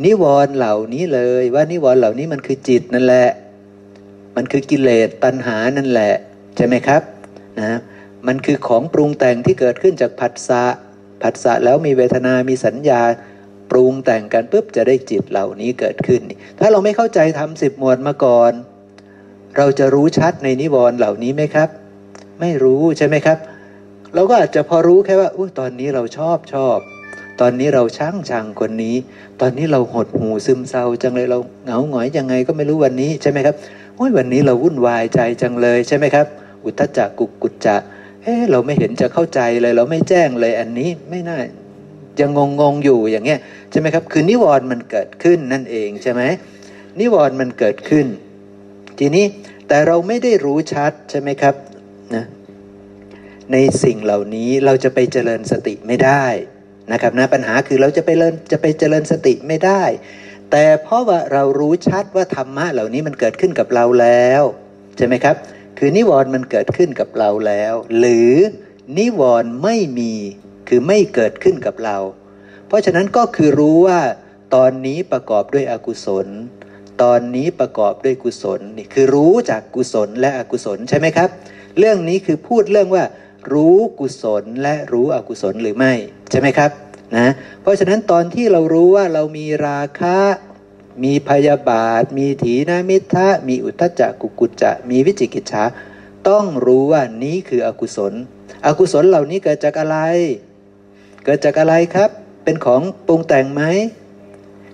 [0.04, 3.28] นิวรณ์เหล่านี้เลย ว่านิวรณ์เหล่านี้มันคือจิตนั่นแหละ
[4.36, 6.14] มันคือกิเลสตัณหานั่นแหละ
[6.56, 7.02] ใช่ไหมครับ
[7.60, 7.78] นะ
[8.26, 10.64] มันคือของปรุงแต่งที่เกิดขึ้นจากผัสสะ
[11.22, 13.02] ผัสสะแล้วมีเวทนามีสัญญา
[13.70, 16.22] ปรุงแต่งกันปุ๊บจะได้จิตเหล่านี้เกิดขึ้น
[16.58, 18.52] ถ้าเราไม่เข้าใจทำสิบหมวดมาก่อน
[19.56, 21.68] เราจะรู้ชัดในนิวรณ์เหล่านี้ไหมครับ
[22.42, 23.38] ไม่รู้ใช่ไหมครับ
[24.14, 26.78] เราก็อาจจะพอรู้แค่ว่าอตอนนี้เราชอบชอบ
[27.40, 28.96] ตอนนี้เราช่างชังคนนี้
[29.40, 33.54] ตอนนี้เราหดหูซึมเศร้าจังเลยเราเหงาหงอยยังไงก็ไม่รู้วันนี้ใช่ไหมครับ
[33.96, 36.26] โอ้ยวันนี้เราวุ่นวายใจจังเลยใช่ไหมครับ
[36.64, 37.76] อุทจักกุกกุจจะ
[38.22, 41.38] เฮ้เราไม่เห็นจะเข้าใจเลยเราไม่แจ้งเลยอันนี้ไม่น่า
[42.20, 43.38] ยังงงงอยู่อย่างเงี้ย
[43.70, 46.22] ใช่ไหมครับคือนิวรณ์มันเกิดขึ้นนั่นเองใช่ไหม
[47.00, 48.06] นิวรณ์มันเกิดขึ้น
[48.98, 49.24] ทีนี้
[49.68, 51.54] แต่เราไม่ได้รู้ชัดใช่ไหมครับ
[52.16, 52.24] นะ
[53.52, 56.24] ในสิ่งเหล่านี้เราจะไปเจริญสติไม่ได้
[56.92, 59.82] นะครับนะปัญหาคือเราจะไปเริญจะไปเจริญสติไม่ได้
[60.50, 64.42] แต่เพราะว่าเรารู้ชัดว่าธรรมะเหล่านี้มันเกิดขึ้นกับเราแล้ว
[64.96, 65.36] ใช่ไหมครับ
[65.78, 68.32] คือนิวรณ์มันเกิดขึ้นกับเราแล้ว หรือ
[68.98, 70.14] นิวรณ์ไม่มี
[70.68, 71.98] คือไม่เกิดขึ้นกับเรา
[72.66, 74.00] เพราะฉะนั้นก็คือรู้ว่า
[74.54, 76.28] ตอนนี้ประกอบด้วยอกุศล
[77.02, 81.28] ตอนนี้ประกอบด้วยกุศลนี่คือรู้จากกุศลและอกุศลใช่ไหมครับ
[81.78, 83.04] เรื่องนี้คือพูดเรื่องว่า
[83.52, 85.92] รู้กุศลและรู้อกุศลหรือไม่
[86.30, 86.70] ใช่ไหมครับ
[87.16, 87.28] นะ
[87.62, 90.18] เพราะฉะนั้นตอนที่เรารู้ว่าเรามีราคะ
[91.04, 95.64] มีพยาบาท มีถีนามิทะมีอุทจักกุกุจจะ มีวิจิกิจฉา
[96.28, 98.12] ต้องรู้ว่านี้คืออกุศล
[98.66, 99.98] อกุศลเหล่านี้เกิดจากอะไร
[101.24, 102.10] เกิดจากอะไรครับ
[102.44, 103.62] เป็นของปรุงแต่งไหม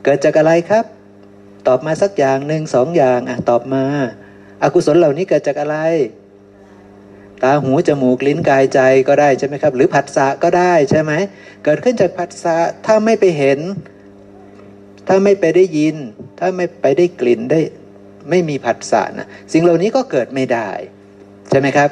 [0.04, 0.84] เกิดจากอะไรครับ
[1.66, 3.84] ตอบมาสักอย่างหนึ่งสองอย่างอะตอบมา
[4.62, 5.76] อากุศลเหล่านี้เกิดจากอะไร
[7.42, 11.12] ตาหูจมูกลิ้นกายใจก็ได้ใช่ไหมครับ หรือผัสสะก็ได้ใช่ไหม
[11.64, 13.58] เกิดขึ้นจากผัสสะถ้าไม่ไปเห็น
[15.08, 15.96] ถ้าไม่ไปได้ยิน
[16.38, 17.60] ถ้าไม่ไปได้กลิ่นได้
[18.30, 20.70] ไม่มีผัสสะนะสิ่งเหล่านี้ก็เกิดไม่ได้
[21.50, 21.90] ใช่ไหมครับ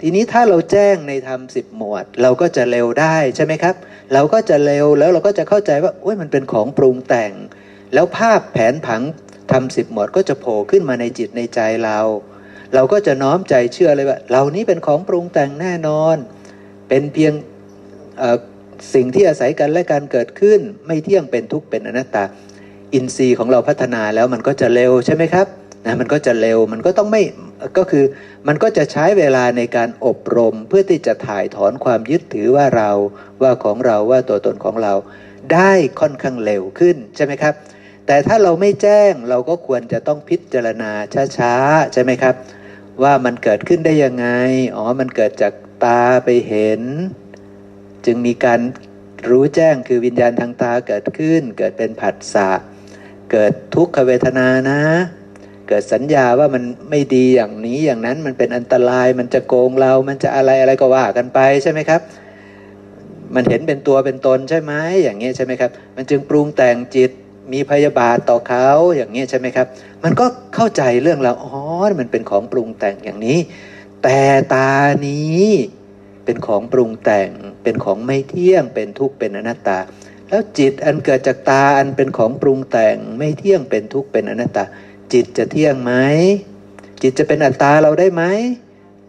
[0.00, 3.74] ทีนี้ถ้าเราแจ้งในธรรมสิบหมวด เราก็จะเร็วได้ใช่ไหมครับ
[4.12, 7.32] เราก็จะเร็วแล้วเราก็จะเข้าใจว่าโอ้ยมันเป็นของปรุงแต่ง
[7.94, 9.02] แล้วภาพแผนผัง
[9.52, 11.98] ทำสิบหมวดก็จะโผล่ขึ้นมาในจิตในใจเรา
[12.74, 16.16] เราก็จะน้อมใจเชื่อเลยว่าเหล่านี้เป็นของปรุงแต่งแน่นอน
[16.88, 17.32] เป็นเพียง
[18.94, 22.24] สิ่งที่อาศัยกันและการเกิดขึ้น ไม่เที่ยงเป็นทุกข์เป็นอนัตตา
[22.94, 25.46] อินทรีย์ของเราพัฒนาแล้วมันก็จะเร็วใช่ไหมครับ
[25.84, 27.22] นะมันก็จะเร็วมันก็ต้องไม่
[27.78, 28.04] ก็คือ
[28.48, 32.90] มันก็จะใช้เวลาในการอบรมเพื่อที่จะถ่ายถอนความยึดถือว่าเรา
[33.42, 34.94] ว่าของเราว่าตัวตนของเรา
[35.54, 37.54] ได้ค่อนข้างเร็วขึ้นใช่ไหมครับ
[38.06, 40.90] แต่ถ้าเราไม่แจ้งเราก็ควรจะต้องพิจารณา
[41.38, 42.34] ช้าๆใช่ไหมครับ
[43.02, 44.26] ว่ามันเกิดขึ้นได้ยังไง
[44.76, 45.52] อ๋อ มันเกิดจาก
[45.84, 46.82] ตาไปเห็น
[48.06, 48.60] จึงมีการ
[49.28, 52.50] รู้แจ้งคือวิญญาณทางตาเกิดขึ้น เกิดเป็นผัสสะ
[53.32, 54.80] เกิดทุกขเวทนานะ
[55.68, 62.00] เกิดสัญญาว่ามันไม่ดีอย่างนี้อย่างนั้นมันเป็นอันตราย มันจะโกงเรา มันจะอะไรอะไรก็ว่ากันไปใช่ไหมครับ
[63.34, 64.72] มันเห็นเป็นตัวเป็นตนใช่ไหม
[65.02, 67.10] อย่างนี้ใช่ไหมครับ มันจึงปรุงแต่งจิต
[67.52, 69.66] มีพยาบาทต่อเขาอย่างนี้ใช่ไหมครับ
[70.04, 71.54] มันก็เข้าใจเรื่องเราอ๋อ
[72.00, 73.38] มันเป็นของปรุงแต่งอย่างนี้
[74.02, 74.20] แต่
[74.54, 74.70] ตา
[75.06, 75.44] นี้
[76.24, 77.30] เป็นของปรุงแต่ง
[77.62, 79.78] เป็นของไม่เที่ยง เป็นทุกข์เป็นอนัตตา
[80.28, 84.64] แล้วจิตอันเกิดจากตาอันเป็นของปรุงแต่ง ไม่เที่ยงเป็นทุกข์เป็นอนัตตา
[85.12, 85.92] จิตจะเที่ยงไหม
[87.02, 88.22] จิตจะเป็นอัตตาเราได้ไหม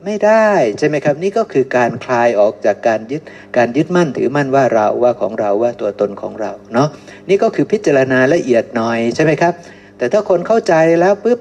[0.06, 0.50] ไม่ได้
[0.80, 3.22] ใช่ไหมครับ นี่ก็คือการคลายออกจากการยึด
[3.58, 6.88] การยึดมั่นถือมั่นว่าเราว่าของเราว่าตัวตนของเราเนาะ
[7.30, 9.54] นี่ก็คือพิจารณาละเอียดหน่อยใช่ไหมครับ
[9.98, 11.40] แต่ถ้าคนเข้าใจแล้วปุ๊บ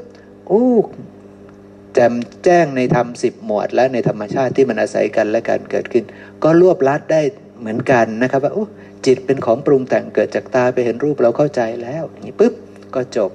[0.51, 0.71] อู้
[1.95, 6.05] แจมแจ้งในธรรมสิบหมวด และในธรรมชาติที่มันอาศัยกันและการเกิดขึ้น
[6.43, 7.23] ก็รวบลัดได้
[7.61, 8.53] เหมือนกันนะครับว่า
[9.07, 12.55] จิตเป็นของปรุงแต่งเกิดจากตาไปเห็นรูปเราเข้าใจแล้วอย่างนี้ปุ๊บ
[12.95, 13.31] ก็จบ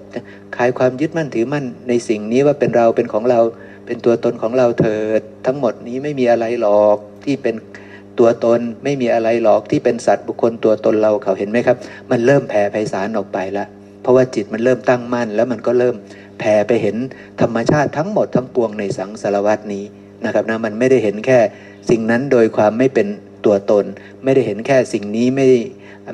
[0.56, 3.40] คลายความยึดมั่นถือมั่นในสิ่งนี้ว่าเป็นเราเป็นของเรา
[3.86, 7.56] เป็นตัวตนของเราเถิด ทั้งหมดนี้ไม่มีอะไรหรอกที่เป็น
[8.20, 11.78] ตัวตนไม่มีอะไรหรอกที่เป็นสัตว์บุคคลตัวตนเราเขาเห็นไหมครับ
[12.12, 13.68] มันเริ่มแผ่ไพศาลออกไปแล้ว
[14.02, 15.96] เพราะว่าจิตมันเริ่มตั้งมั่น แล้วมันก็เริ่ม
[16.40, 16.96] แผ่ไปเห็น
[17.42, 19.84] ธรรมชาติทั้งหมดทั้งปวงในสังสารวัตนี้
[20.26, 21.40] นะครับนะมันไม่ได้เห็นแค่
[21.90, 23.08] สิ่งนั้นโดยความไม่เป็น
[23.46, 23.86] ตัวตน
[24.24, 25.48] ไม่ได้เห็นแค่สิ่งนี้ไม่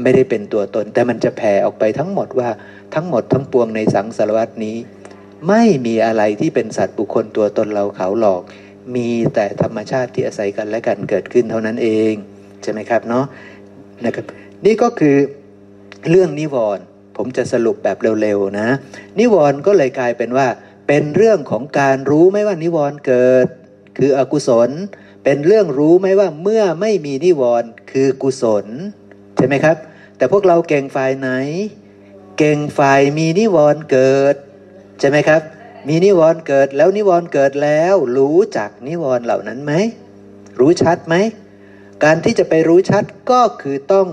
[0.04, 2.50] ไม่ได้เป็นตัวตน แต่มันจะแผ่ออกไปทั้งหมดว่า
[2.96, 4.76] ทั้งหมดทั้งปวงในสังสารวัตนี้
[5.48, 8.42] ไม่มีอะไรที่เป็นสัตว์บุคคลตัวตนเราเขาหลอก
[8.96, 12.14] มีแต่ธรรมชาติที่อาศัยกันและกันเกิดขึ้นเท่านั้นเอง
[12.62, 13.26] ใช่ไหมครับเนาะ
[14.06, 14.26] นะครับ
[14.66, 15.16] นี่ก็คือ
[16.10, 16.84] เรื่องนิวรณ์
[17.18, 18.68] ผมจะสรุปแบบเร็วๆนะ
[19.20, 20.48] นิวรณ์ก็เลยกลายเป็นว่า
[20.88, 23.48] เป็นเรื่องของการรู้ไหมว่านิวรณ์เกิด
[23.98, 24.70] คืออกุศล
[25.24, 28.66] เป็นเรื่องรู้ไหมว่าเมื่อไม่มีนิวรณ์คือกุศล
[29.38, 29.78] ใช่ไหมครับ
[30.18, 31.30] แต่พวกเราเก่งฝ่ายไหน
[32.38, 34.36] เก่งฝ่ายมีนิวรณ์เกิด
[35.02, 35.42] ใช่ไหมครับ
[35.88, 39.74] มีนิวรณ์เกิดแล้วนิวรณ์เกิดแล้ว รู้จักนิวรณ์เหล่านั้นไหม
[40.60, 41.16] รู้ชัดไหม
[42.04, 44.08] การที่จะไปรู้ชัดก็คือต้อง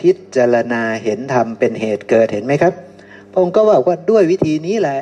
[0.00, 2.72] พิจารณาเห็นธรรมเป็นเหตุเกิดเห็นไหมครับ
[3.30, 5.00] พระองค์ก็บอกว่าด้วยวิธีนี้แหละ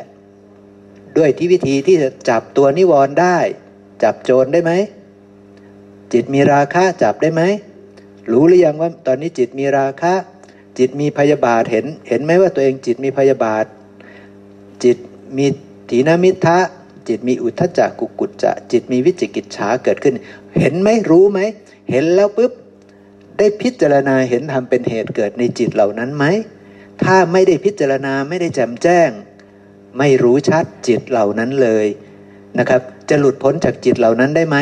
[1.17, 3.39] ด้วยที่วิธีที่จะจับตัวนิวรณ์ได้
[4.03, 4.73] จับโจรได้ไหม
[6.13, 7.43] จิตมีราคะจับได้ไหม
[8.33, 10.15] รู้หรือยังว่าตอนนี้จิตมีราคะ
[10.79, 13.65] จิตมีพยาบาทเห็น เห็นไหมว่าตัวเองจิตมีพยาบาท
[14.85, 14.99] จิต
[15.37, 15.47] มี
[15.91, 16.59] ถีนามิทะ
[17.09, 20.15] จิตมีอุทธจักกุกุจจะ จิตมีวิจิกิจฉาเกิดขึ้น
[20.59, 21.41] เห็นไหมรู้ไหม
[21.91, 22.53] เห็นแล้วปุ๊บ
[23.39, 26.25] ได้พิจารณาเห็นทำเป็นเหตุเกิดในจิตเหล่านั้นไหม
[27.03, 29.11] ถ้าไม่ได้พิจารณาไม่ได้แจ่มแจ้ง
[29.99, 31.87] ไม่รู้ชัดจิตเหล่านั้นเลย
[32.59, 34.57] นะครับ จะหลุดพ้นจากจิตเหล่านั้นได้ไหม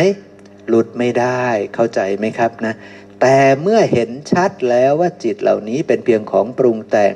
[0.69, 1.43] หลุดไม่ได้
[1.75, 2.75] เข้าใจไหมครับนะ
[3.21, 7.15] แต่เมื่อเห็นชัดแล้วว่าจิตเหล่านี้เป็นเพียงของปรุงแต่ง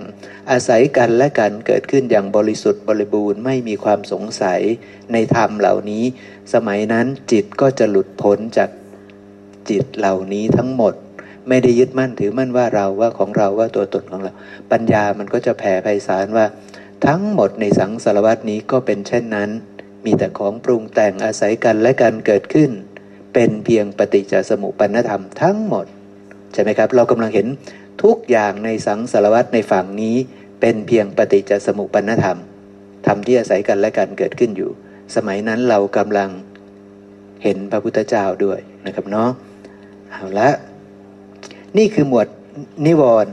[0.51, 4.61] อาศัยกันและกันเกิดขึ้นอย่างบริสุทธิ์บริบูรณ์ไม่มีความสงสัย
[5.13, 6.05] ในธรรมเหล่านี้
[6.55, 8.71] สมัยนั้นจิตก็จะหลุดพ้นจาก
[9.71, 10.95] จิตเหล่านี้ทั้งหมด
[11.49, 14.33] ไม่ได้ยึดมั่นถือมั่นว่าเราว่าของเราว่าตัวตนของเรา
[14.73, 16.47] ปัญญามันก็จะแผ่ไพศาลว่า
[17.07, 19.51] ทั้งหมดในสังสารวัตนี้ก็เป็นเช่นนั้น
[20.05, 22.71] มีแต่ของปรุงแต่งอาศัยกันและกันเกิดขึ้น
[23.35, 25.87] เป็นเพียงปฏิจจสมุปนธรรมทั้งหมด
[26.53, 27.47] ใช่ไหมครับ เรากำลังเห็น
[28.03, 30.17] ทุกอย่างในสังสารวัตในฝั่งนี้
[30.61, 32.39] เป็นเพียงปฏิจจสมุปนธรรม
[33.07, 34.71] ธรรมที่อาศัยกันและกันเกิดขึ้นอยู่
[35.17, 36.31] สมัยนั้นเรากำลัง
[37.45, 39.31] เห็นพระพุทธเจ้าด้วยนะครับเนาะ
[40.11, 40.49] เอาละ
[41.77, 42.29] นี่คือหมวด
[42.87, 43.33] นิวรณ์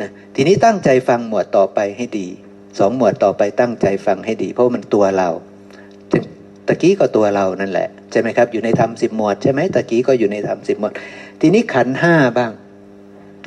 [0.00, 2.28] นะทีนี้ตั้งใจฟังหมวดต่อไปให้ดี
[2.78, 5.30] สองหมวดต่อไปตั้งใจฟังให้ดี เพราะมันตัวเรา
[6.66, 10.92] ตะกี้ก็ตัวเรานั่นแหละใช่ไหมครับ อยู่ในธรรมสิบหมวดใช่ไหมตะกี้ก็อยู่ในธรรมสิบหมวด
[11.40, 12.52] ทีนี้ขันห้าบ้าง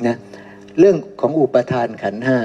[0.06, 0.16] นะ
[0.78, 2.38] เรื่องของอุปทานขันห้า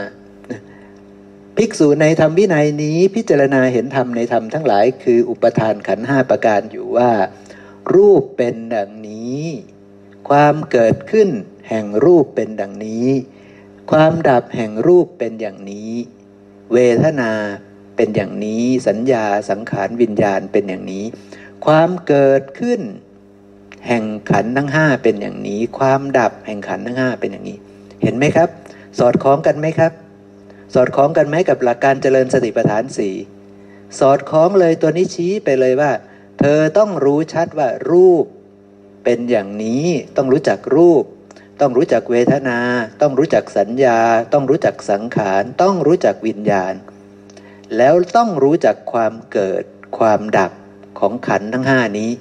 [1.57, 7.11] ภิกษุในธรรมวินัยนี้พิจารณาเห็นธรรมในธรรมทั้งหลาย คืออุปทานขันห้าประการอยู่ว่า
[7.95, 9.43] รูปเป็นดังนี้
[10.29, 11.29] ความเกิดขึ้น
[11.69, 13.07] แห่งรูปเป็นดังนี้
[13.91, 15.91] ความดับแห่งรูปเป็นอย่างนี้
[16.73, 17.31] เวทนา
[17.95, 21.05] เป็นอย่างนี้สัญญาสังขารวิญญาณเป็นอย่างนี้
[21.65, 22.81] ความเกิดขึ้น
[23.87, 27.57] แห่งขันทั้งห้าเป็นอย่างนี้ ความดับแห่งขันทั้งห้าเป็นอย่างนี้
[28.01, 28.49] เห็นไหมครับ
[28.99, 29.91] สอดคล้องกันไหมครับ
[30.73, 33.15] สอดคล้องกันไหมกับหลักการเจริญสติปัฏฐานสี่
[33.99, 35.91] สอดคล้องเลยตัวนี้ชี้ไปเลยว่า
[36.39, 38.25] เธอต้องรู้ชัดว่ารูป
[39.03, 39.85] เป็นอย่างนี้
[40.17, 41.03] ต้องรู้จักรูป
[41.61, 42.59] ต้องรู้จักเวทนา
[43.01, 43.99] ต้องรู้จักสัญญา
[44.33, 46.73] ต้องรู้จักสังขาร ต้องรู้จักวิญญาณ
[47.77, 49.63] แล้วต้องรู้จักความเกิด
[49.97, 50.51] ความดับ
[50.99, 52.11] ของขันทั้งห้านี้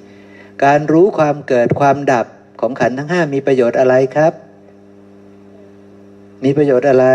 [0.63, 2.27] การรู้ความเกิดความดับ
[2.61, 4.33] ของขันทั้งห้ามีประโยชน์อะไรครับ
[6.43, 7.07] มีประโยชน์อะไร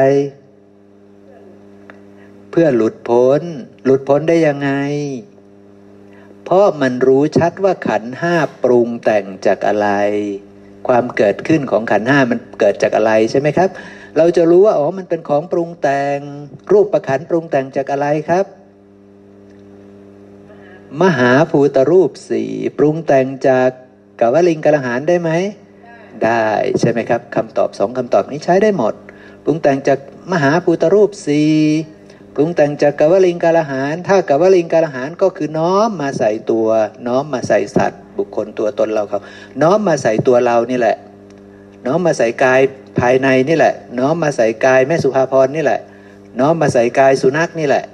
[2.50, 3.40] เพื่อหลุดพ้น
[3.84, 4.70] หลุดพ้นได้ยังไง
[6.44, 9.88] เพราะมันรู้ชัดว่าขันห้าปรุงแต่งจากอะไร
[10.88, 13.68] ความเกิดขึ้นของขันห้ามันเกิดจากอะไรใช่ไหมครับ
[14.16, 16.18] เราจะรู้ว่าอ๋อมันเป็นของปรุงแต่ง
[16.72, 18.44] รูปประขันปรุงแต่งจากอะไรครับ
[21.02, 23.70] มหาภูตรูปสี่ปรุงแต่งจาก
[24.20, 25.30] กวลิงกระหารได้ไหม
[26.24, 26.46] ได้
[26.80, 28.94] ใช่ไหมครับคำตอบสองคำตอบนี้ใช้ได้หมด
[29.44, 29.98] ปรุงแต่งจาก
[30.32, 31.52] มหาภูตรูปสี่
[32.34, 36.68] ปรุงแต่งจากกวลิงกาลหารถ้ากวลิงกาลหารก็คือน้อมมาใส่ตัว
[37.06, 39.20] น้อมมาใส่สัตว์ บุคคลตัวตนเราเขา
[39.62, 40.96] น้อมมาใส่ตัวเรานี่แหละ
[41.86, 42.60] น้อมมาใส่กาย
[42.98, 45.80] ภายในนี่แหละ น้อมมาใส่กายแม่สุภาพรนี่แหละ
[46.40, 47.84] น้อมมาใส่กายสุนัขนี่แหละ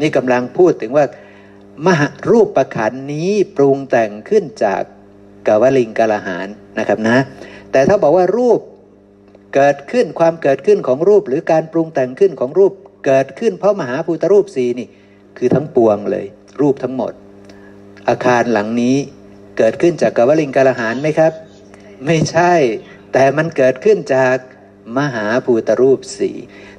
[0.00, 1.04] นี่กำลังพูดถึงว่า
[1.86, 4.82] มหารูปประขันนี้ปรุงแต่งขึ้นจาก
[5.46, 6.46] กวลิงกาลหาร
[6.78, 7.18] นะครับนะ
[7.72, 8.60] แต่ถ้าบอกว่ารูป
[9.54, 12.72] เกิดขึ้นความเกิดขึ้นของรูป หรือการปรุงแต่งขึ้นของรูป
[13.06, 14.88] เกิดขึ้นเพราะมหาภูตรูปสีนี่
[15.38, 16.26] คือทั้งปวงเลย
[16.60, 17.12] รูปทั้งหมด
[18.08, 18.96] อาคารหลังนี้
[19.58, 21.32] เกิดขึ้นจากกวลิงกาลหารไหมครับ
[22.06, 22.52] ไม่ใช่
[23.14, 24.36] แต่มันเกิดขึ้นจาก
[24.98, 26.36] มหาภูตรูปสี่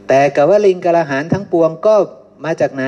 [0.08, 1.96] แต่กวลิงกาลหารทั้งปวงก็
[2.46, 2.86] มาจากไหน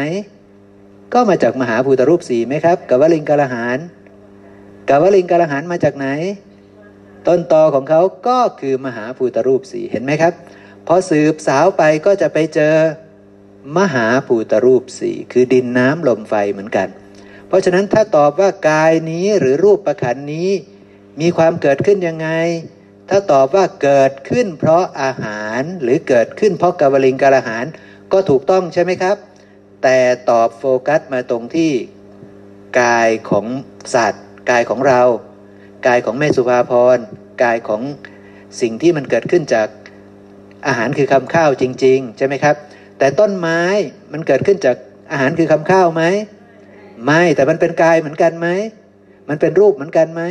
[1.14, 3.78] ก็มาจากมหาภูตรูปสี่ไหมครับกวลิงกาลหาร
[4.89, 6.08] กวลิงกาลหารมาจากไหน
[7.28, 10.34] ต้นตอของเขาก็คือมหาภูตรูปสี่เห็นไหมครับ
[10.88, 12.76] พอสืบสาวไปก็จะไปเจอ
[13.78, 16.88] มหาภูตรูปสี่คือดินน้ำลมไฟเหมือนกัน
[17.48, 20.50] เพราะฉะนั้นถ้าตอบว่ากายนี้หรือรูปประขันนี้
[21.22, 22.30] มีความเกิดขึ้นยังไง
[23.10, 27.66] ถ้าตอบว่าเกิดขึ้นเพราะอาหารหรือเกิดขึ้นเพราะกาวลิงกาลอาหาร
[28.12, 29.18] ก็ถูกต้องใช่ไหมครับ
[29.84, 29.97] แต่
[30.30, 31.72] ตอบโฟกัสมาตรงที่
[32.82, 33.45] กายของ
[33.95, 35.01] สัตว์ กายของเรา
[35.88, 36.97] กายของแม่สุภาพร
[37.43, 37.82] กายของ
[38.62, 39.68] สิ่งที่มันเกิดขึ้นจาก
[40.68, 42.55] อาหารคือคำข้าวจริง ๆ ใช่ไหมครับ
[42.99, 43.62] แต่ต้นไม้
[44.12, 44.78] มันเกิดขึ้นจาก
[45.12, 46.03] อาหารคือคำข้าวไหม
[47.05, 48.47] ไม่แต่มันเป็นกายเหมือนกันไหม
[49.30, 50.22] มันเป็นรูปเหมือนกันไหม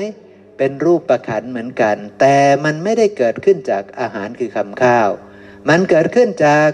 [0.59, 5.09] เป็นรูปประขันเหมือนกัน แต่มันไม่ได้เกิดขึ้นจากอาหารคือคำข้าว
[5.69, 6.69] มันเกิดขึ้นจาก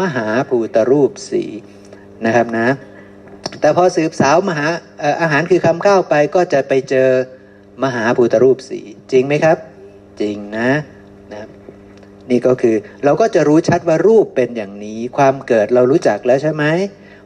[0.00, 1.44] มหาภูตรูปสี
[2.24, 2.68] นะครับนะ
[3.60, 4.66] แต่พอสืบสาวมหา
[5.22, 7.10] อาหารคือคำข้าวไปก็จะไปเจอ
[7.82, 8.80] มหาภูตรูปสี
[9.12, 9.56] จริงไหมครับ
[10.20, 10.70] จริงนะ
[11.32, 11.48] นะ
[12.30, 16.64] นี่ก็คือเราก็จะรู้ชัดว่ารูปเป็นอย่างนี้ ความเกิดเรารู้จักแล้วใช่ไหม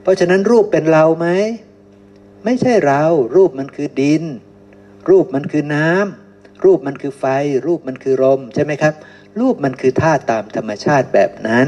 [0.03, 1.29] เพราะฉะนั้นรูปเป็นเราไหม
[2.45, 3.03] ไม่ใช่เรา
[3.37, 4.25] รูปมันคือดิน
[5.09, 7.25] รูปมันคือน้ำรูปมันคือไฟ
[7.67, 8.95] รูปมันคือลมใช่ไหมครับ
[9.41, 11.67] รูปมันคือธาตุตามธรรมชาติแบบนั้น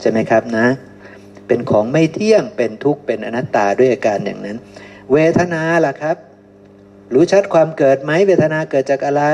[0.00, 0.66] ใช่ไหมครับนะ
[1.46, 4.58] เป็นของไม่เที่ยงเป็นทุกข์เป็นอนัตตาด้วยอาการอย่างนั้น
[5.12, 6.16] เวทนาล่ะครับ
[7.14, 9.24] รู้ชัดความเกิดไหมเวทนาเกิดจากอะไร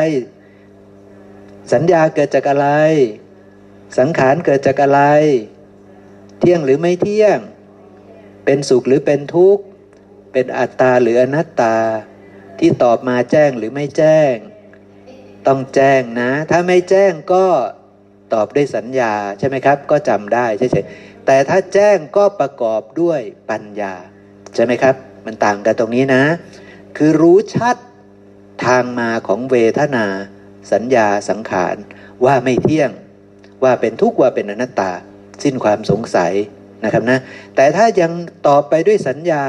[1.73, 2.69] สัญญาเกิดจากอะไร
[3.99, 5.01] สังขารเกิดจากอะไร
[6.39, 7.39] เที่ยงหรือไม่เที่ยง
[8.45, 9.65] เป็นสุขหรือเป็นทุกข์
[10.33, 11.77] เป็นอัตตาหรืออนัตตา
[12.61, 14.35] ที่ตอบมาแจ้งหรือไม่แจ้ง
[15.47, 17.45] ต้องแจ้งนะ ถ้าไม่แจ้งก็
[18.35, 23.95] ตอบด้วยสัญญาใช่ไหมครับ ก็จำได้เฉยๆแต่ถ้าแจ้งก็ประกอบด้วยปัญญา
[24.55, 24.95] ใช่ไหมครับ
[25.27, 26.25] มันต่างกันตรงนี้นะ
[26.97, 27.77] คือรู้ชัด
[28.65, 30.07] ทางมาของเวทนา
[30.73, 31.77] สัญญาสังขาร
[32.25, 32.91] ว่าไม่เที่ยง
[33.65, 34.93] ว่าเป็นทุกข์ว่าเป็นอนัตตา
[35.43, 36.33] สิ้นความสงสัย
[36.85, 37.19] นะครับนะ
[37.57, 38.13] แต่ถ้ายัง
[38.47, 39.45] ตอบไปด้วยสัญญา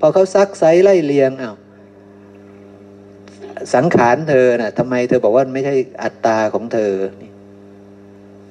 [0.00, 1.56] พอเขาซักไซไล่เลียงอา้าว
[3.74, 6.92] สังขารเธอนะ่ะทำไมเธอบอกว่าไม่ใช่อัตตาของเธอ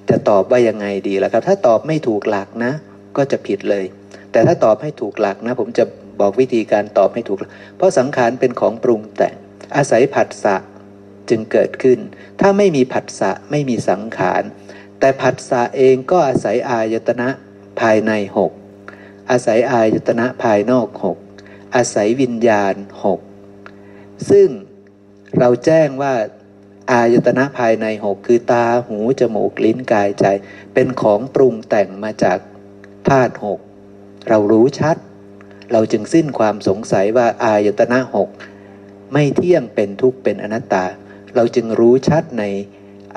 [0.09, 2.73] จะตอบว่ายังไงดีล่ะครับ ถ้าตอบไม่ถูกหลักนะ
[3.17, 3.85] ก็จะผิดเลย
[4.31, 5.83] แต่ถ้าตอบให้ถูกหลักนะ ผมจะ
[6.19, 7.37] บอกวิธีการตอบให้ถูก
[7.77, 9.35] เพราะสังขารเป็นของปรุงแต่ง
[9.75, 10.55] อาศัยผัสสะ
[11.29, 11.99] จึงเกิดขึ้น
[12.39, 14.43] ถ้าไม่มีผัสสะไม่มีสังขาร
[14.99, 17.29] แต่ผัสสะเองก็อาศัยอายตนะ
[17.79, 18.51] ภายในหก
[19.29, 21.17] อาศัยอายตนะภายนอกหก
[21.75, 23.19] อาศัยวิญญาณหก
[24.29, 24.47] ซึ่ง
[25.39, 26.13] เราแจ้งว่า
[26.91, 30.25] อายตนะภายในหกคือตาหู จมูก ลิ้นกายใจ
[30.73, 32.39] เป็นของปรุงแต่งมาจาก
[33.07, 33.59] ธาตุหก
[34.29, 34.97] เรารู้ชัด
[35.71, 38.29] เราจึงสิ้นความสงสัยว่าอายตนะหก
[39.13, 40.85] ไม่เที่ยงเป็นทุกข์เป็นอนัตตา
[41.35, 42.43] เราจึงรู้ชัดใน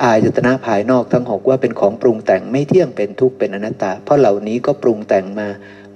[0.03, 5.49] อายตนะภายนอกทั้งหกว่าเป็นของปรุงแต่งไม่เที่ยงเป็นทุกข์เป็นอนัตตา เพราะเหล่านี้ก็ปรุงแต่งมา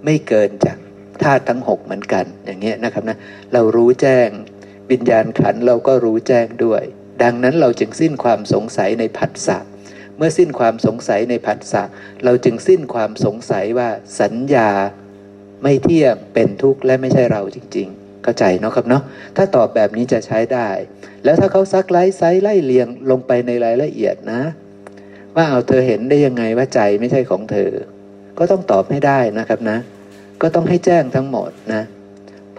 [0.04, 0.78] ไม่เกินจาก
[1.22, 3.18] ธาตุทั้งหกเหมือนกันอย่างเงี้ยนะครับนะ
[3.52, 4.28] เรารู้แจ้ง
[4.90, 6.82] วิญญาณขันเราก็รู้แจ้งด้วย
[7.22, 9.58] ดังนั้นเราจึงสิ้นความสงสัยในผัสสะ
[10.16, 11.82] เมื่อสิ้นความสงสัยในผัสสะ
[12.24, 13.88] เราจึงสิ้นความสงสัยว่า
[14.20, 14.70] สัญญา
[15.62, 19.02] ไม่เที่ยงเป็นทุกข์และไม่ใช่เราจริง ๆ เข้าใจเนาะครับเนาะ
[19.36, 20.68] ถ้าตอบแบบนี้จะใช้ได้
[21.24, 24.42] แล้วถ้าเขาซักไล่ไซไล่เลียงลงไปในรายละเอียดนะ
[25.34, 27.70] ว่าเอาเธอเห็นได้ยังไงว่าใจไม่ใช่ของเธอ
[28.38, 29.78] ก็ต้องตอบให้ได้นะครับนะ
[30.42, 31.82] ก็ต้องให้แจ้งทั้งหมดนะ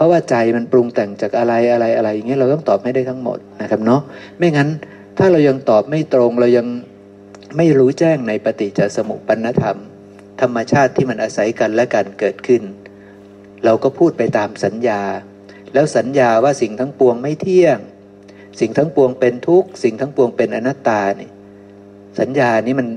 [0.02, 4.02] ราะว่าใจมันปรุงแต่งจากอะไรอะไรอะไรอย่างเงี้ยเราต้องตอบให้ได้ทั้งหมดนะครับเนาะ
[4.38, 4.70] ไม่งั้น
[5.18, 6.68] ถ้าเรายังตอบไม่ตรงเรายัง
[7.58, 9.78] ไม่รู้แจ้งในปฏิจจสมุปปนธรรม
[10.41, 12.62] ธรรมชาติที่มันอาศัยกันและกันเกิดขึ้น
[13.66, 15.02] เราก็พูดไปตามสัญญา
[15.74, 17.78] แล้วสัญญาว่าสิ่งทั้งปวงไม่เที่ยง
[18.60, 21.30] สิ่งทั้งปวงเป็นทุกข์สิ่งทั้งปวงเป็นอนัตตานี่
[22.20, 22.88] สัญญานี้มัน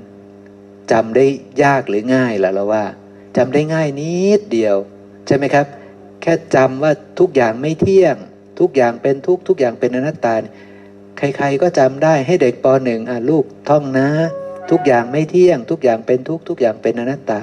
[0.93, 1.25] จำได้
[1.63, 2.85] ยากหรือง่ายล่ะเราว่า
[3.37, 4.77] จำได้ง่ายนิดเดียว
[5.27, 5.67] ใช่ไหมครับ
[6.25, 8.17] แค่จำว่าทุกอย่างไม่เที่ยง
[8.61, 10.35] ทุกอย่างเป็นทุกทุกอย่างเป็นอนัตตา
[11.19, 14.09] ใครๆก็จำได้ให้เด็กปหนึ่งอะลูกท่องนะ
[14.71, 17.41] ทุกอย่างไม่เที่ยง ทุกอย่างเป็นทุกทุกอย่างเป็นอนัตตา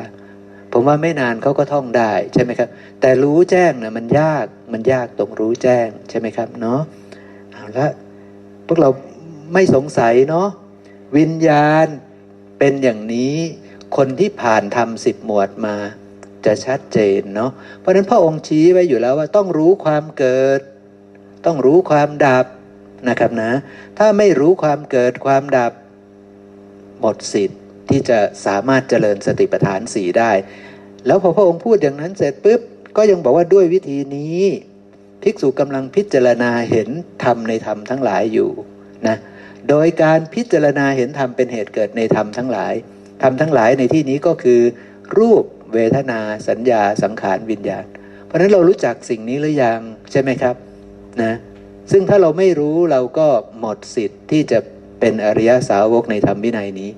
[0.72, 2.70] ผมว่าไม่นานเขาก็ท่องได้ใช่ไหมครับ
[3.02, 6.82] แต่รู้แจ้งนะมันยากมันยากตรงรู้แจ้งใช่ไหมครับเนาะ
[7.52, 7.88] เอาละ
[8.68, 8.90] พวกเรา
[9.54, 10.48] ไม่สงสัยเนาะ
[11.18, 11.88] วิญญาณ
[12.60, 13.36] เป็นอย่างนี้
[13.98, 15.76] คนที่ผ่านทำสิบหมวดมา
[16.46, 20.62] จะชัดเจนเนาะเพราะนั้นพระองค์ชี้ไว้อยู่แล้วว่าต้องรู้ความเกิด
[21.46, 22.46] ต้องรู้ความดับ
[23.10, 23.52] นะครับนะ
[23.98, 25.72] ถ้าไม่รู้ความเกิดความดับ
[27.00, 30.32] หมดสิทธิ์ที่จะสามารถเจริญสติปัฏฐานสี่ได้
[31.06, 32.62] แล้วพอพระองค์พูดอย่างนั้นเสร็จปุ๊บ
[32.98, 34.42] ก็ยังบอกว่าด้วยวิธีนี้
[35.24, 36.90] ภิกษุกำลังพิจารณาเห็น
[37.24, 38.52] ธรรมในธรรมทั้งหลายอยู่
[39.08, 39.18] นะ
[39.70, 42.74] โดยการพิจารณาเห็นธรรมเป็นเหตุเกิดในธรรมทั้งหลาย
[43.22, 44.62] ธรรมทั้งหลายในที่นี้ก็คือ
[45.18, 45.44] รูป
[45.74, 47.86] เวทนา สัญญาสังขารวิญญาณ
[48.26, 49.80] เพราะฉะนั้นเรารู้จักสิ่งนี้หรือยัง
[50.12, 50.56] ใช่ไหมครับ
[51.24, 51.34] นะ
[51.92, 53.28] ซึ่งถ้าเราไม่รู้เราก็
[53.60, 54.60] หมดสิทธิ์ที่จะ
[55.00, 56.90] เป็นอริยสาวกในธรรมวินัยนี้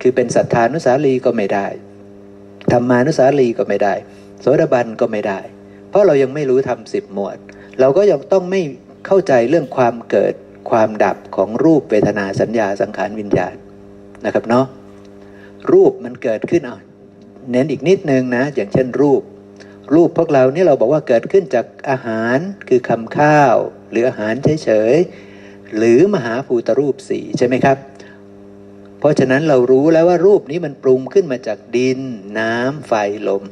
[0.00, 1.66] คือเป็นสัทธานุสาลีก็ไม่ได้
[2.72, 3.94] ธรรมานุสาลีก็ไม่ได้
[4.40, 5.40] โสดาบันก็ไม่ได้
[5.90, 7.36] เพราะเรายังไม่รู้ทำสิบหมวด
[7.80, 8.60] เราก็ยังต้องไม่
[9.06, 10.34] เข้าใจเรื่องความเกิด
[10.70, 13.54] ความดับของรูปเวทนาสัญญาสังขารวิญญาณ
[14.24, 14.66] นะครับเนาะ
[15.72, 16.80] รูปมันเกิดขึ้นอะ
[17.50, 19.22] เน้นอีกนิดนึงนะอย่างเช่นรูป
[19.94, 22.38] รูปพวกเรานี่เราบอกว่าเกิดขึ้นจากอาหาร
[22.68, 23.56] คือคำข้าว
[23.90, 24.34] หรืออาหาร
[24.64, 27.76] เฉยๆหรือมหาภูตรูปสีใช่ไหมครับ
[28.98, 32.00] เพราะฉะนั้นเรารู้แล้วว่ารูปนี้มันปรุงขึ้นมาจากดิน
[32.38, 32.92] น้ำไฟ
[33.28, 33.42] ลม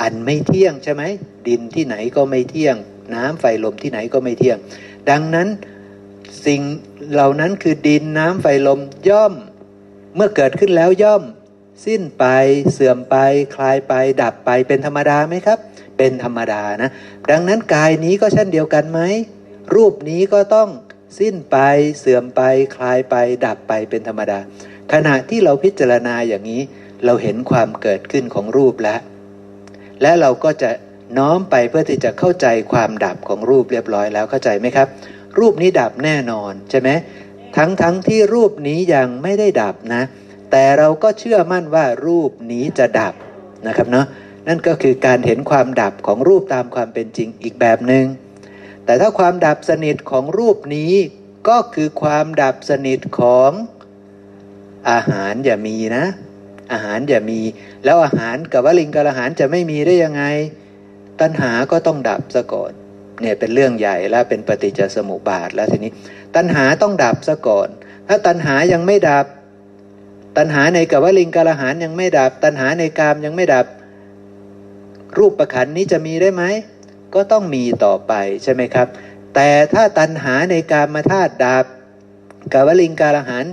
[0.00, 1.02] อันไม่เที่ยงใช่ไหม
[1.48, 2.76] ดินที่ไหนก็ไม่เที่ยง
[3.14, 4.58] น้ำไฟลมที่ไหนก็ไม่เที่ยง
[5.10, 5.48] ดังนั้น
[6.46, 6.60] สิ่ง
[7.12, 9.32] เหล่านั้นคือดินน้ำไฟลมย่อม
[10.14, 11.22] เมื่อเกิดขึ้นแล้วย่อม
[11.86, 12.24] สิ้นไป
[12.72, 13.16] เสื่อมไป
[13.54, 15.58] คลายไป ดับไปเป็นธรรมดาไหมครับ
[15.98, 16.90] เป็นธรรมดานะ
[17.30, 19.00] ดังนั้นกายนี้ก็เช่นเดียวกันไหม
[19.74, 20.68] รูปนี้ก็ต้อง
[21.18, 21.56] สิ้นไป
[21.98, 22.42] เสื่อมไป
[22.76, 23.14] คลายไป
[23.46, 24.38] ดับไปเป็นธรรมดา
[24.92, 26.62] ขณะที่เราพิจารณาอย่างนี้
[27.04, 29.00] เราเห็นความเกิดขึ้นของรูปแล้ว
[30.02, 30.70] และเราก็จะ
[31.18, 34.88] น้อมไปเพื่อที่จะเข้าใจความดับของรูปเรียบร้อยแล้วเข้าใจไหมครับ
[35.38, 36.88] รูปนี้ดับแน่นอนใช่ไหม
[37.56, 40.02] ทั้งทั้งที่รูปนี้ยังไม่ได้ดับนะ
[40.50, 43.14] แต่เราก็เชื่อมั่นว่ารูปนี้จะดับ
[43.66, 44.06] นะครับเนาะ
[44.48, 48.04] นั่นก็คือการเห็นความดับของรูปตามความเป็นจริงอีกแบบหนึง่ง
[48.84, 50.92] แต่ถ้าความดับสนิทของรูปนี้
[51.48, 53.50] ก็คือความดับสนิทของ
[54.90, 56.04] อาหารอย่ามีนะ
[56.72, 57.40] อาหารอย่ามี
[57.84, 60.24] แล้วอาหารกับวลิงกับอาหารจะไม่มีได้ยังไง
[61.20, 62.72] ตัณหาก็ต้องดับซะก่อน
[63.20, 65.92] เนี่ยเป็นเรื่องใหญ่แล้วเป็นปฏิจจสมุปบาทแล้วทีนี้
[66.36, 67.68] ตัณหาต้องดับซะก่อน
[68.08, 69.26] ถ้าตัณหายังไม่ดับ
[70.38, 73.66] ตัณหาในกับวลิงกับอาหารยังไม่ดับ ตัณหาในกามยังไม่ดับ
[75.18, 76.44] รูปประคันนี้จะมีได้ไหม
[77.14, 78.12] ก็ต้องมีต่อไป
[78.42, 78.88] ใช่ไหมครับ
[79.34, 81.64] แต่ถ้าตัณหาในการมาธาตุดับ
[82.52, 83.44] กาวลิงการอาหาร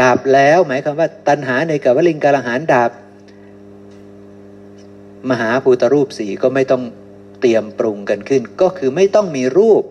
[0.00, 2.90] ดับแล้ว หมายความว่า ตัณหาในกาวลิงการอาหารดับ
[5.30, 6.82] มหาภูตรูปสีก็ไม่ต้อง
[7.40, 9.82] เตรียมปรุงกันขึ้น ก็คือไม่ต้องมีรูป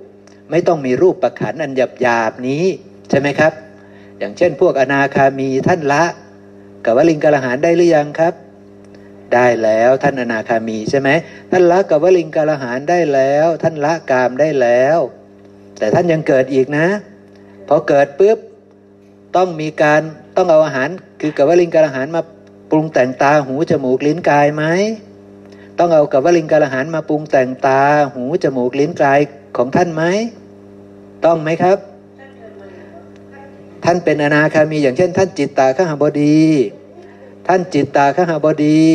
[0.51, 2.63] ไม่ต้องมีรูปประขันอันหยาบหยาบนี้
[3.09, 3.53] ใช่ไหมครับ
[4.19, 6.03] อย่างเช่น พวกอนาคามีท่านละ
[6.86, 8.34] กาวลิงการอาหารได้หรือยังครับ
[9.34, 11.09] ได้แล้วท่านอนาคามีใช่ไหม
[11.51, 14.97] ท่านละกับวลิงกาลหารได้แล้ว ท่านละกามได้แล้ว
[15.79, 16.88] แต่ท่านยังเกิดอีกนะ
[17.67, 18.38] พอเกิดปุ๊บ
[19.36, 20.01] ต้องมีการ
[20.38, 20.89] ต้องเอาอาหาร
[21.21, 22.21] คือกับวลิงกาลหารมา
[22.71, 24.63] ปรุงแต่งตาหูจมูกลิ้นกายไหม
[25.79, 27.82] ต้องเอากับวลิงกาลหานมาปรุงแต่งตา
[28.13, 29.19] หูจมูกลิ้นกาย
[29.57, 30.03] ของท่านไหม
[31.25, 31.77] ต้องไหมครับ
[33.86, 36.41] ท่านเป็นอนาคามีอย่างเช่น ท่านจิตตาข้าหบดี
[37.47, 38.86] ท่านจิตตาข้าหบดี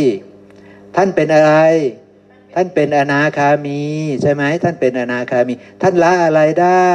[0.97, 1.53] ท่านเป็นอะไร
[2.55, 3.83] ท่านเป็นอนาคามี
[4.23, 6.91] ใช่ไหมท่านเป็นอนาคามี ท่านละอะไรได้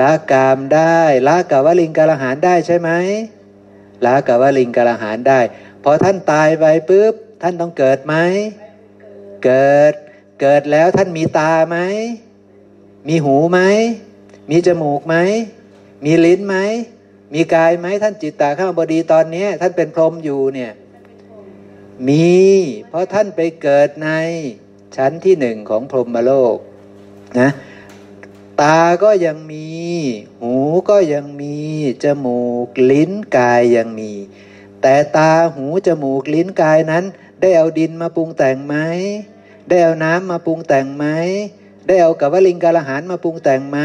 [0.00, 2.90] ละกามได้ละกาวลิงกาละหานได้ใช่ไหม
[4.04, 5.40] ละกาวลิงกาละหานได้
[5.82, 8.14] พอท่านตายไปปุ๊บท่านต้องเกิดไหม
[9.44, 9.94] เกิด
[10.40, 11.76] เกิดแล้วท่านมีตาไหม
[13.08, 13.60] มีหูไหม
[14.50, 15.16] มีจมูกไหม
[16.04, 16.56] มีลิ้นไหม
[17.34, 20.72] มีกายไหมท่านจิตตาข้าบดีตอนนี้ท่านเป็นพรหมอยู่เนี่ย
[22.08, 22.36] มี
[22.88, 24.10] เพราะท่านไปเกิดใน
[24.96, 26.56] ชั้นที่หนึ่งของพรหมโลก
[27.40, 27.50] นะ
[28.60, 29.68] ตาก็ยังมี
[30.40, 30.54] หู
[30.90, 31.56] ก็ยังมี
[32.04, 34.12] จมูก ลิ้น กายยังมี
[34.82, 37.04] แต่ตา หู จมูก ลิ้น กายนั้น
[37.40, 38.76] ได้เอาดินมาปรุงแต่งไหม
[39.68, 41.06] ได้เอาน้ำมาปรุงแต่งไหม
[41.86, 43.78] ได้เอากับวลิงกาลหารมาปรุงแต่งไหม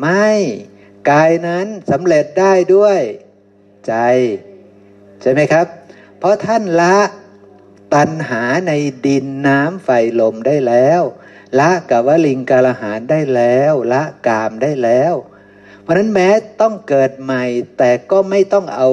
[0.00, 0.28] ไม่
[1.10, 2.98] กายนั้นสำเร็จได้ด้วย
[3.86, 3.94] ใจ
[5.20, 5.66] ใช่ไหมครับ
[6.18, 6.96] เพราะท่านละ
[7.94, 8.72] ตัณหาใน
[9.06, 9.88] ดินน้ำไฟ
[10.20, 11.02] ลมได้แล้ว
[11.58, 15.14] ละกับวลิงกาลหารได้แล้ว ละกามได้แล้ว
[15.82, 16.28] เพราะนั้นแม้
[16.60, 17.44] ต้องเกิดใหม่
[17.78, 18.88] แต่ก็ไม่ต้องเอา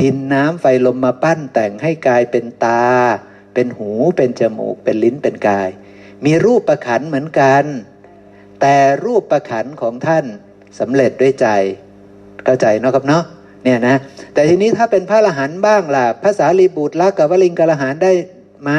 [0.00, 2.86] ดินน้ำไฟลมมาปั้นแต่งให้กายเป็นตา
[3.54, 5.68] เป็นหูเป็นจมูก เป็นลิ้นเป็นกาย
[6.24, 7.64] มีรูปประขันเหมือนกัน
[8.60, 10.24] แต่รูปประขันของท่าน
[10.80, 11.48] สำเร็จด้วยใจ
[12.44, 13.24] เข้าใจเนาะครับเนาะ
[13.64, 13.96] เนี่ยนะ
[14.34, 18.12] แต่ทีนี้ถ้าเป็นพระอรหันต์บ้างล่ะภาษาลีบุตรละกับวลิงกาลหารได้
[18.62, 18.70] ไหม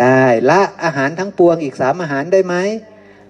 [0.00, 2.54] ได้ละอาหารทั้งปวงอีกสามอาหารได้ไหม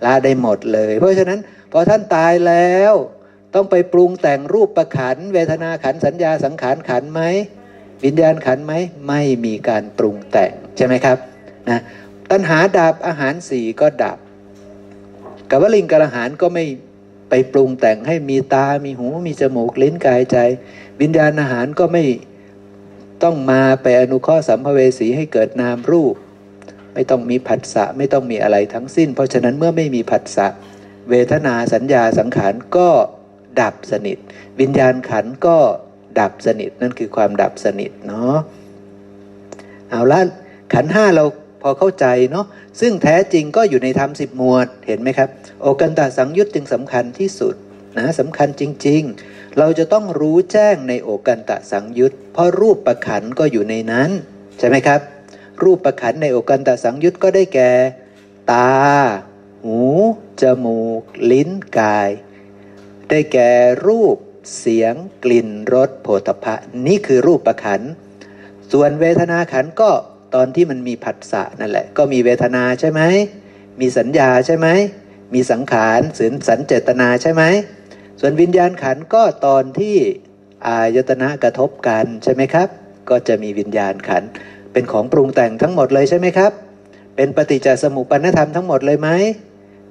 [0.05, 1.40] ละได้หมดเลย เพราะฉะนั้น
[1.72, 2.94] พอท่านตายแล้ว
[3.55, 7.22] ต้องไปปรุงแต่งรูปประขัน เวทนาขันสัญญาสังขารขันไหม
[8.05, 8.72] วิญญาณขันไหม
[9.09, 11.18] ไม่มีการปรุงแต่งใช่ไหมครับ
[11.68, 11.80] นะ
[12.30, 14.18] ตัณหาดับอาหารสี่ก็ดับ
[15.50, 16.64] กับวลิงกระหารก็ไม่
[17.37, 20.37] ไปปรุงแต่งให้มีตา มีหู มีจมูก ลิ้น กายใจ
[21.01, 22.05] วิญญาณอาหารก็ไม่
[23.22, 26.14] ต้องมาไปอนุเคราะห์สัมภเวสีให้เกิดนามรูป
[26.95, 30.47] ไม่ต้องมีผัสสะ ไม่ต้องมีอะไรทั้งสิ้น เพราะฉะนั้นเมื่อไม่มีผัสสะ
[31.11, 32.89] เวทนาสัญญาสังขารก็
[33.61, 34.18] ดับสนิท
[34.61, 35.57] วิญญาณขันก็
[36.20, 38.37] ดับสนิทนั่นคือความดับสนิทเนาะ
[39.91, 40.20] เอาละ
[40.74, 41.24] ขันห้าเรา
[41.67, 42.47] พอเข้าใจเนาะ
[42.81, 45.29] ซึ่งแท้จริงก็อยู่ในธรรมสิบหมวดเห็นไหมครับ
[45.61, 47.55] โอกันตาสังยุตจึงสำคัญที่สุด
[47.99, 54.11] นะสำคัญจริง ๆ เราจะต้องรู้แจ้งในโอกันตะสังยุตเพราะรูปประขันก็อยู่ในนั้น
[54.59, 55.01] ใช่ไหมครับ
[55.62, 57.71] รูปประขันในโอกันตสังยุตก็ได้แก่
[58.53, 58.73] ตา
[59.65, 59.81] หู
[60.41, 62.11] จมูก ลิ้นกาย
[63.11, 63.51] ได้แก่
[63.87, 64.17] รูป
[64.59, 64.95] เสียง
[65.25, 66.55] กลิ่นรสโผฏฐะ
[66.87, 67.81] นี่คือรูปประขัน
[68.73, 69.91] ส่วนเวทนาขันก็
[70.35, 73.01] ตอนที่มันมีผัสสะนั่นแหละ ก็มีเวทนาใช่ไหม
[73.80, 74.68] มีสัญญาใช่ไหม
[75.35, 77.43] มีสังขารสืนสันเจตนาใช่ไหม
[78.20, 79.97] ส่วนวิญญาณขันก็ตอนที่
[80.66, 82.68] อายตนะกระทบกันใช่ไหมครับ
[83.11, 84.22] ก็จะมีวิญญาณขัน
[84.72, 86.53] เป็นของปรุงแต่งทั้งหมดเลยใช่ไหมครับ
[87.16, 89.09] เป็นปฏิจจสมุปปนธรรมทั้งหมดเลยไหม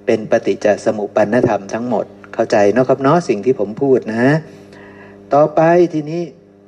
[0.06, 4.34] เป็นปฏิจจสมุปปนธรรมทั้งหมด เข้าใจนะครับเนาะสิ่งที่ผมพูดนะ
[5.34, 5.62] ต่อไป
[5.94, 6.22] ทีนี้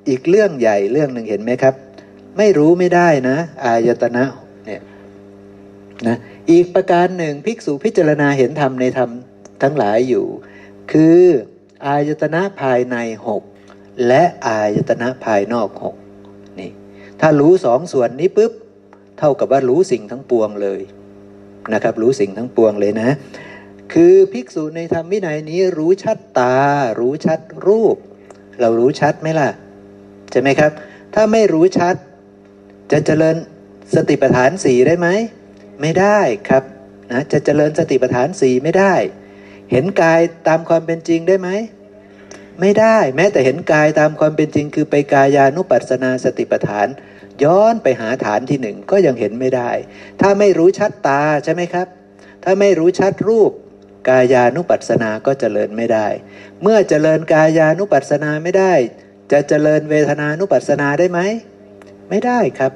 [0.09, 1.75] อีกเรื่องใหญ่เรื่องหนึ่งเห็นไหมครับ
[2.37, 4.23] ไม่รู้ไม่ได้นะ อายตนะ
[4.65, 4.81] เนี่ย
[6.07, 6.17] นะ
[6.51, 9.09] อีกประการหนึ่งภิกษุพิจารณาเห็นธรรมในธรรม
[9.61, 10.25] ทั้งหลายอยู่
[10.91, 11.19] คือ
[11.85, 12.95] อายตนะภายใน
[13.27, 13.43] หก
[14.07, 15.95] และอายตนะภายนอกหก
[16.59, 16.71] นี่
[17.21, 18.51] ถ้ารู้สองส่วนนี้ปุ๊บ
[19.19, 20.81] เท่ากับว่ารู้สิ่งทั้งปวงเลย
[21.73, 23.09] นะครับ รู้สิ่งทั้งปวงเลยนะ
[23.93, 26.55] คือภิกษุในธรรมวินัยนี้รู้ชัดตา
[26.99, 27.97] รู้ชัดรูป
[28.61, 29.49] เรารู้ชัดไหมล่ะ
[30.31, 30.71] ใช่ไหมครับ
[31.13, 31.95] ถ้าไม่รู้ชัด
[32.91, 33.35] จะเจริญ
[33.95, 35.07] สติปัฏฐานสี่ได้ไหม
[35.81, 36.19] ไม่ได้
[36.49, 36.63] ครับ
[37.11, 38.93] นะจะเจริญสติปัฏฐานสี่ไม่ได้
[39.71, 41.49] เห็นกายตามความเป็นจริงได้ไหม
[42.61, 46.87] ไม่ได้แม้แต่เห็นกายตามความเป็นจริง คือไปกายานุปัสสนาสติปัฏฐาน
[47.43, 49.71] ย้อนไปหาฐานที่หนึ่งก็ยังเห็นไม่ได้
[50.21, 51.87] ถ้าไม่รู้ชัดตาใช่ไหมครับ
[52.43, 53.51] ถ้าไม่รู้ชัดรูป
[54.09, 56.07] กายานุปัสสนาก็เจริญไม่ได้
[56.61, 58.73] เมื่อเจริญกายานุปัสสนาไม่ได้
[59.31, 61.19] จะเจริญเวทนานุปัสสนาได้ไหม
[62.09, 62.71] ไม่ได้ครับ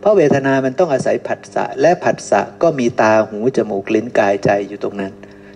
[0.00, 5.12] เพราะเวทนามันต้องอาศัยผัสสะและผัสสะก็มีตาหูจมูกลิ้นกายใจอยู่ตรงนั้น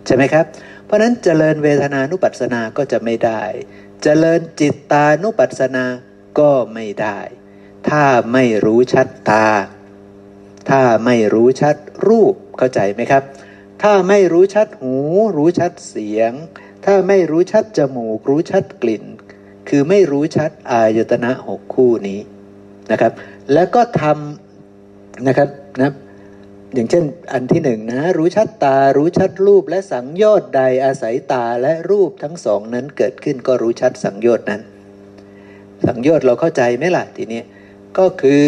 [0.07, 0.45] ใช่ไหมครับ
[0.85, 3.43] เพราะนั้นเจริญเวทนานุปัสสนาก็จะไม่ได้
[4.03, 5.85] เจริญจิตตานุปัสสนา
[6.39, 7.19] ก็ไม่ได้
[7.89, 9.49] ถ้าไม่รู้ชัดตา
[10.71, 13.23] ถ้าไม่รู้ชัดรูปเข้าใจไหมครับ
[13.83, 14.95] ถ้าไม่รู้ชัดหู
[15.37, 16.33] รู้ชัดเสียง
[16.85, 19.05] ถ้าไม่รู้ชัดจมูก รู้ชัดกลิ่น
[19.69, 22.21] คือไม่รู้ชัดอายตนะหกคู่นี้
[22.91, 23.13] นะครับ
[23.53, 25.49] แล้วก็ทำนะครับ
[25.81, 25.93] นะ
[26.75, 34.61] อย่างเช่นอันที่หนึ่งนะรู้ชัดตารู้ชัดรูปและสังโยชน์ใดอาศัยตาและรูปทั้งสองนั้นเกิดขึ้นก็รู้ชัดสังโยชน์นั้น
[35.87, 37.43] สังโยชน์เราเข้าใจไหมล่ะทีนี้
[37.99, 38.45] ก็คือ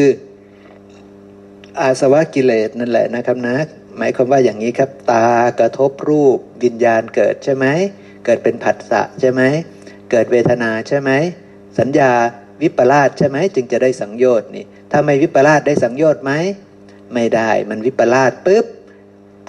[1.80, 3.56] อาสวะกิเลสนั่นแหละนะครับนะ
[3.96, 5.26] หมายความว่าอย่างนี้ครับ ตา
[5.60, 7.66] กระทบรูปวิญญาณเกิดใช่ไหม
[8.24, 9.42] เกิดเป็นผัสสะใช่ไหม
[10.10, 11.10] เกิดเวทนาใช่ไหม
[11.78, 12.12] สัญญา
[12.62, 16.32] วิปลาสใช่ไหมจึงจะได้สังโยชน์นี่ถ้าไม่วิปลาสได้สังโยชน์ไหม
[17.14, 18.66] ไม่ได้มันวิปลาสปุ๊บ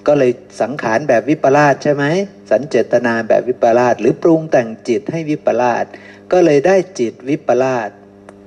[0.07, 0.31] ก็เลย
[0.61, 2.05] สังขารแบบวิปลาสใช่ไหม
[2.51, 5.85] สัญเจตนาแบบวิปลาสหรือปรุงแต่งจิตให้วิปลาส
[6.31, 7.89] ก็เลยได้จิตวิปลาส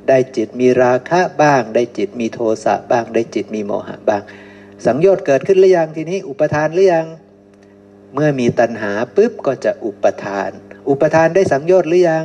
[0.09, 4.23] ได้จิตมีราคะบ้าง ได้จิตมีโทสะบ้าง ได้จิตมีโมหะบ้าง
[4.87, 7.07] สังโยชน์เกิดขึ้นหรือยังทีนี้ อุปทานหรือยัง
[8.15, 10.51] เมื่อมีตัณหาปุ๊บก็จะอุปทาน
[10.89, 12.25] อุปทานได้สังโยชน์หรือยัง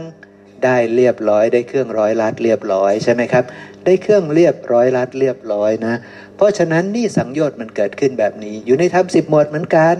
[0.65, 3.43] ได้เรียบร้อย ได้เครื่องร้อยลัดเรียบร้อยใช่ไหมครับ
[3.85, 5.95] ได้เครื่องเรียบร้อยลัดเรียบร้อยนะ
[6.35, 9.95] เพราะฉะนั้นนี่สังโยชน์มันเกิดขึ้นแบบนี้ อยู่ในธรรมสิบหมวดเหมือนกัน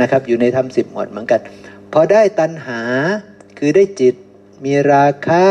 [0.00, 1.40] นะครับ อยู่ในธรรมสิบหมวดเหมือนกัน
[1.92, 2.80] พอได้ตัณหา
[3.58, 4.14] คือได้จิต
[4.64, 5.44] มีราคะ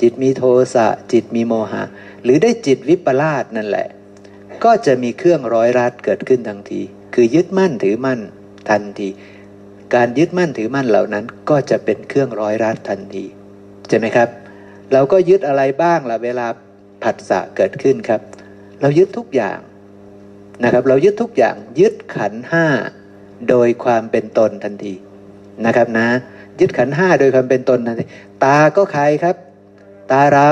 [0.00, 0.42] จิตมีโท
[0.74, 1.82] สะจิตมีโมหะ
[2.22, 3.86] หรือได้จิตวิปลาสนั่นแหละ
[4.64, 6.82] ก็จะมีเครื่องร้อยรัดเกิดขึ้นทันที
[7.14, 8.20] คือยึดมั่นถือมั่น
[8.70, 9.08] ทันที
[9.94, 13.24] การยึดมั่นถือมั่นเหล่านั้นก็จะเป็นเครื่องร้อยรัดทันที
[13.88, 14.28] ใช่ไหมครับ
[14.92, 16.46] เราก็ยึดอะไรบ้างล่ะเวลา
[17.02, 18.20] ผัสสะเกิดขึ้นครับ
[18.80, 19.58] เรายึดทุกอย่าง
[20.64, 22.66] นะครับ เรายึดทุกอย่างยึดขันห้า
[23.48, 24.94] โดยความเป็นตนทันที
[25.66, 26.08] นะครับนะ
[26.60, 28.04] ยึดขันห้าโดยความเป็นตนทันที
[28.44, 29.36] ตาก็ใครครับ
[30.10, 30.50] ตาเรา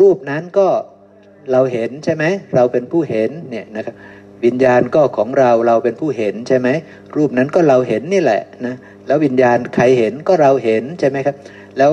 [0.00, 0.68] รูปนั้นก็
[1.52, 3.94] เราเห็นใช่ไหมเราเป็นผู้เห็นเนี่ยนะครับ
[4.44, 6.68] วิญญาณก็ของเราเราเป็นผู้เห็นใช่ไหม
[7.16, 8.74] รูปนั้นก็เราเห็นนี่แหละนะ
[9.06, 11.36] แล้ววิญญาณใครเห็นก็เราเห็นใช่ไหมครับ
[11.78, 11.92] แล้ว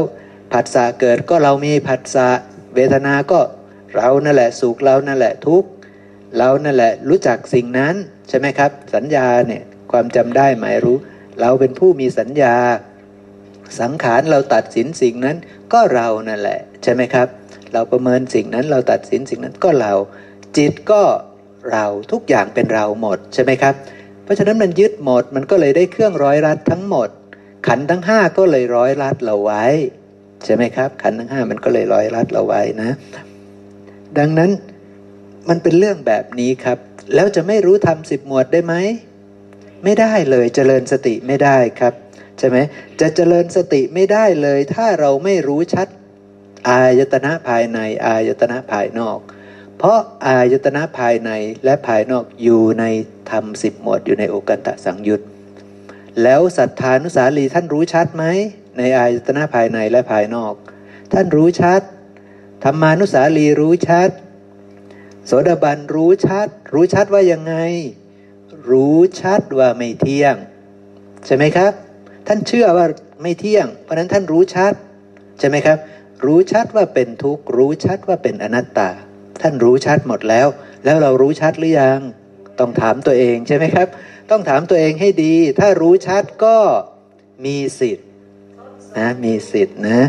[0.54, 2.28] ผัสสะเกิดก็เรามีผัสสะ
[2.76, 3.40] เวทนาก็
[3.96, 5.70] เรานั่นแหละสุขเรานั่นแหละทุกข์
[6.38, 7.96] เรานั่นแหละรู้จักสิ่งนั้น
[8.30, 10.98] ใช่ไหมครับ สัญญาเนี่ยความจำได้หมายรู้
[11.42, 12.56] เราเป็นผู้มีสัญญา
[13.80, 15.38] สังขารเราตัดสินสิ่งนั้น
[15.74, 17.28] ก็เรานั่นแหละใช่ไหมครับ
[17.74, 19.94] เราประเมินสิ่งนั้นเราตัดสินสิ่งนั้นก็เรา
[20.58, 21.04] จิตก็
[21.72, 23.76] เราทุกอย่างเป็นเราหมดใช่ไหมครับ
[24.24, 27.10] เพราะฉะนั้นมันยึดหมดมันก็เลยได้เครื่องร้อยรัดทั้งหมด
[27.68, 29.66] ขันทั้งห้าก็เลยร้อยรัดเราไว้
[30.46, 32.90] ใช่ไหมครับ ขันทั้งห้ามันก็เลยร้อยรัดเราไว้นะ
[34.18, 34.52] ดังนั้น
[35.50, 36.78] มันเป็นเรื่องแบบนี้ครับ
[37.16, 38.76] แล้วจะไม่รู้ทำสิบหมวดได้ไหม
[39.84, 41.94] ไม่ได้เลยเจริญสติไม่ได้ครับ
[42.40, 42.58] ใช่ไหม
[43.02, 45.88] จะเจริญสติไม่ได้เลย ถ้าเราไม่รู้ชัด
[46.70, 49.20] อายตนะภายในอายตนะภายนอก
[49.78, 51.32] เพราะอายตนะภายใน
[51.66, 52.86] และภายนอกอยู่ใน
[53.32, 55.22] ธรรมสิบหมวดอยู่ในโอกันตะสังยุต
[56.24, 58.26] แล้วสัทธานุสาลีท่านรู้ชัดไหม
[58.80, 60.54] ในอายตนะภายในและภายนอก
[61.14, 61.82] ท่านรู้ชัด
[62.64, 64.10] ธรรมานุสาลีรู้ชัด
[65.26, 67.56] โสดาบันรู้ชัด รู้ชัดว่ายังไง
[68.70, 70.36] รู้ชัดว่าไม่เที่ยง
[71.26, 71.72] ใช่ไหมครับ
[72.28, 72.86] ท่านเชื่อว่า
[73.22, 74.74] ไม่เที่ยง เพราะนั้นท่านรู้ชัด
[75.40, 75.78] ใช่ไหมครับ
[76.26, 78.90] รู้ชัดว่าเป็นทุกข์รู้ชัดว่าเป็นอนัตตา
[79.42, 80.48] ท่านรู้ชัดหมดแล้ว
[80.86, 82.00] แล้วเรารู้ชัดหรือยัง
[82.60, 83.88] ต้องถามตัวเองใช่ไหมครับ
[84.32, 86.58] ต้องถามตัวเองให้ดี ถ้ารู้ชัดก็
[87.46, 88.09] มีสิทธิ์
[88.98, 90.00] นะมีสิทธิ์นะ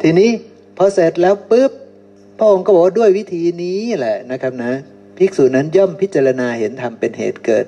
[0.00, 0.30] ทีนี้
[0.76, 1.72] พอเสร็จแล้วปุ๊บ
[2.38, 4.72] พระองค์ก็บอกด้วยวิธีนี้แหละนะครับนะ
[5.16, 7.66] ภิกษุนั้นย่อมพิจารณาเห็นธรรมเป็นเหตุเกิด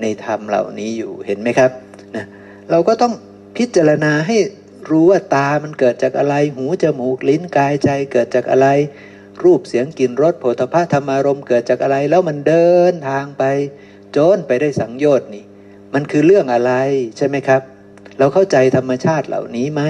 [0.00, 1.70] ในธรรมเหล่านี้อยู่เห็นไหมครับ
[2.16, 2.24] นะ
[2.70, 3.12] เราก็ต้อง
[3.56, 4.36] พิจารณาให้
[4.90, 8.68] รู้ว่าตามันเกิดจากอะไร หูจมูกลิ้นกายใจเกิดจากอะไร
[9.44, 13.44] รูปเสียงกลิ่นรสโผฏฐะธรรมารมเกิดจากอะไร แล้วมันเดินทางไป
[14.16, 15.44] จนไปได้สังโยชน์นี่
[15.94, 16.72] มันคือเรื่องอะไร
[17.16, 17.62] ใช่ไหมครับ
[18.22, 19.82] เราเข้าใจธรรมชาติเหล่านี้ไหม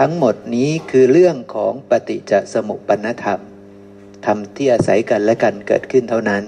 [0.00, 3.40] ทั้งหมดนี้คือเรื่องของปฏิจจสมุปปนธรรม
[4.26, 6.42] ธรรมที่อาศัยกันและกันเกิดขึ้นเท่านั้น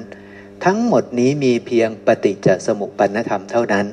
[0.64, 3.86] ทั้งหมดนี้มีเพียงปฏิจจสมุปปนธรรมเท่านั้น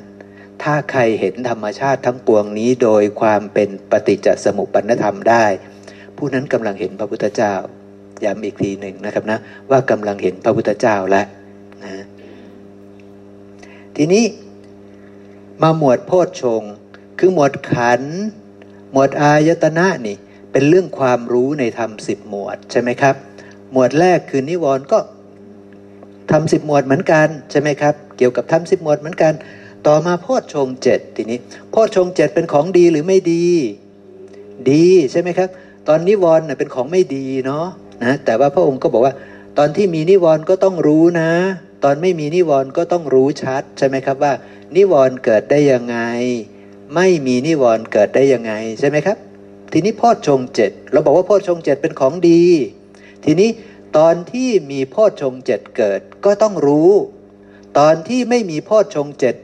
[0.62, 5.46] ถ้าใครเห็นธรรมชาติทั้งปวงนี้โดยความเป็นปฏิจจสมุปปนธรรมได้
[6.16, 7.52] ผู้นั้นกำลังเห็นพระพุทธเจ้า
[8.24, 9.38] ย้ำอีกทีหนึ่งนะครับนะ
[9.70, 11.26] ว่ากำลังเห็นพระพุทธเจ้าแล้ว
[11.84, 12.04] นะ
[13.96, 14.24] ทีนี้
[15.62, 16.83] มาหมวดโพชฌงคื
[17.18, 18.02] คือหมวดขัน
[18.92, 20.16] หมวดอายตนะนี่
[20.52, 23.14] เป็นเรื่องความรู้ในธรรมสิบหมวดใช่ไหมครับ
[23.72, 24.98] หมวดแรกคือนิวรณ์ก็
[26.30, 29.32] ทำสิบหมวดเหมือนกันใช่ไหมครับ เกี่ยวกับทำสิบหมวดเหมือนกัน
[29.86, 31.38] ต่อมาโพชฌงเจ็ดทีนี้
[31.70, 33.46] โพชฌงเจ็ดเป็นของดีหรือไม่ดี
[34.70, 35.48] ดีใช่ไหมครับ
[35.88, 37.66] ตอนนิวรณ์เป็นของไม่ดีเนาะ
[38.04, 39.14] นะแต่ว่าพระองค์ก็บอกว่า
[39.58, 41.30] ตอนที่มีนิวรณ์ก็ต้องรู้นะ
[41.84, 44.32] ตอนไม่มีนิวรณ์ก็ต้องรู้ชัดใช่ไหมครับว่า
[44.76, 45.98] นิวรณ์เกิดได้ยังไง
[46.94, 49.18] ไม่มีนิวรณ์เกิดได้ยังไงใช่ไหมครับ
[49.72, 52.42] ทีนี้พ่อชงเจ็ดเราบอกว่าพ่อชงเจ็ดเป็นของดี
[53.24, 53.50] ทีนี้
[53.96, 56.90] ตอนที่มีโพชงเจ็ดเกิดก็ต้องรู้
[57.78, 59.36] ตอนที่ไม่มีโพชงเจ็ด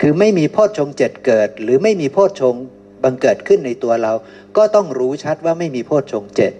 [0.00, 2.54] คือไม่มีโพชงเจ็ดเกิด หรือไม่มีโพชง
[3.02, 4.12] บังเกิดขึ้นในตัวเรา
[4.56, 6.52] ก็ต้องรู้ชัดว่าไม่มีโพชงเจ็ด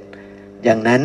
[0.64, 1.02] อย่างนั้น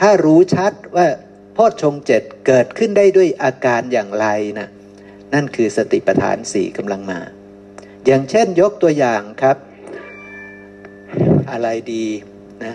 [0.00, 1.06] ถ้ารู้ชัดว่า
[1.54, 4.26] โพชงเจ็ดเกิดขึ้นได้ด้วยอาการอย่างไร
[4.58, 4.68] นะ
[5.34, 7.20] นั่นคือสติปัฏฐานสี่กำลังมา
[8.06, 9.56] อย่างเช่นยกตัวอย่างครับ
[11.50, 12.06] อะไรดี
[12.64, 12.74] นะ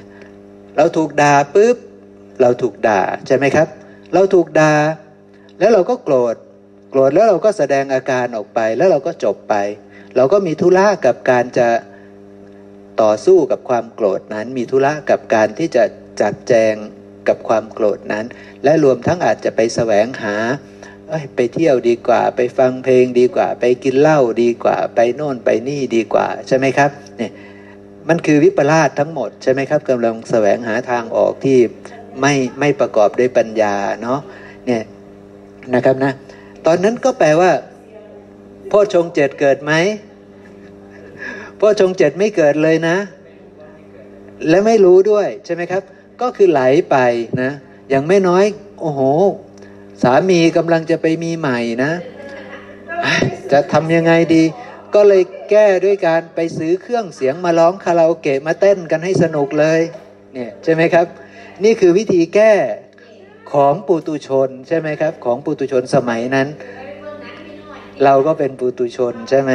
[0.77, 1.77] เราถูกด่าปุ๊บ
[2.41, 3.67] เราถูกด่าใช่ไหมครับ
[4.13, 4.73] เราถูกด่า
[5.59, 6.35] แล้วเราก็โกรธ
[6.89, 9.55] โกรธแล้วเราก็แสดงอาการออกไปแล้วเราก็จบไป
[10.15, 11.67] เราก็มีธุระกับการจะ
[13.01, 15.83] ต่อสู้กับความโกรธนั้น มีธุระกับการที่จะ
[16.21, 16.73] จัดแจง
[17.27, 18.25] กับความโกรธนั้น
[18.63, 20.35] และรวมทั้งอาจจะไปแสวงหา
[21.35, 27.31] ไปเที่ยวดีกว่า ไปฟังเพลงดีกว่า ไปกินเหล้าดีกว่า ไปโน่นไปนี่ดีกว่าใช่ไหมครับเนี่ย
[28.09, 31.57] มันคือวิปลาสทั้งหมดใช่ไหมครับกำลังแสวงหาทางออกที่
[32.21, 34.19] ไม่ไม่ประกอบด้วยปัญญาเนาะ
[34.65, 34.83] เนี่ย
[35.73, 36.11] นะครับนะ
[36.65, 37.51] ตอนนั้นก็แปลว่า
[38.71, 39.73] พ่อชงเจ็ดเกิดไหม
[41.59, 42.97] พ่อชงเจ็ดไม่เกิดเลยนะ
[44.49, 45.83] และไม่รู้ด้วยใช่ไหมครับ
[46.21, 46.61] ก็คือไหล
[46.91, 46.97] ไป
[47.41, 47.51] นะ
[47.89, 48.45] อย่างไม่น้อย
[48.81, 49.01] โอ้โห
[50.03, 51.91] สามีกำลังจะไปมีใหม่นะ
[53.51, 54.43] จะทำยังไงดี
[54.95, 59.81] ก็เลยแก้ด้วยการไปซื้อเครื่องเสียงมาร้องคาราโอเกะมาเต้นกันให้สนุกเลย
[60.33, 61.05] เนี่ยใช่ไหมครับ
[61.63, 62.53] นี่คือวิธีแก้
[63.53, 66.47] ของปุตุชนใช่ไหมครับ ของปุตุชนสมัยนั้น
[68.03, 69.51] เราก็เป็นปุตุชนใช่ไหม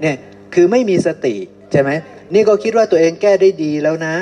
[0.00, 0.16] เนี่ย
[0.54, 1.36] คือไม่มีสติ
[1.72, 1.90] ใช่ไหม
[2.34, 4.16] นี่ก็คิดว่าตัวเองแก้ได้ดีแล้วนะ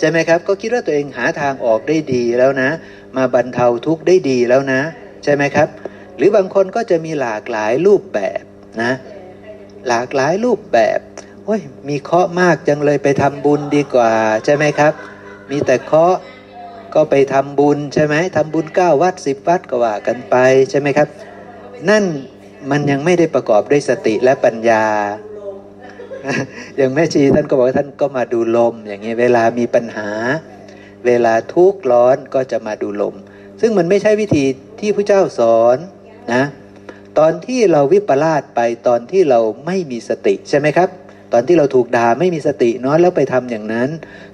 [0.00, 2.70] ใช่ไหมครับ ก็คิดว่าตัวเองหาทางออกได้ดีแล้วนะ
[3.16, 4.80] มาบรรเทาทุกข์ได้ดีแล้วนะ
[5.24, 5.68] ใช่ไหมครับ
[6.16, 8.42] หรือบางคนก็จะมีหลากหลายรูปแบบ
[8.82, 8.92] นะ
[9.88, 10.98] หลากหลายรูปแบบ
[11.44, 14.12] โอ้ยมีเคาะมากจังเลยไปทำบุญดีกว่า
[14.44, 14.92] ใช่ไหมครับ
[15.50, 16.14] มีแต่เคาะ
[16.94, 20.36] ก็ไปทำบุญใช่ไหมทำบุญเก้าวัดสิบวัดก็ว่ากันไป
[20.70, 21.08] ใช่ไหมครับ
[21.88, 22.04] นั่น
[22.70, 24.84] มันยังไม่ได้ประกอบด้วยสติและปัญญา
[26.76, 30.10] อย่างแม่ชีท่านก็บอกว่าท่านก็มาดูลม อย่างนี้เวลามีปัญหา
[31.06, 33.14] เวลาทุกข์ร้อนก็จะมาดูลม
[33.60, 34.44] ซึ่งมันไม่ใช่วิธี
[34.80, 35.76] ที่พระเจ้าสอน
[36.32, 36.44] นะ
[37.18, 40.88] ตอนที่เราวิปลาสไปตอนที่เราไม่มีสติใช่ไหมครับ
[41.32, 43.88] ตอนที่เราถูกด่าไม่มีสติน้อยแล้วไปทำอย่างนั้น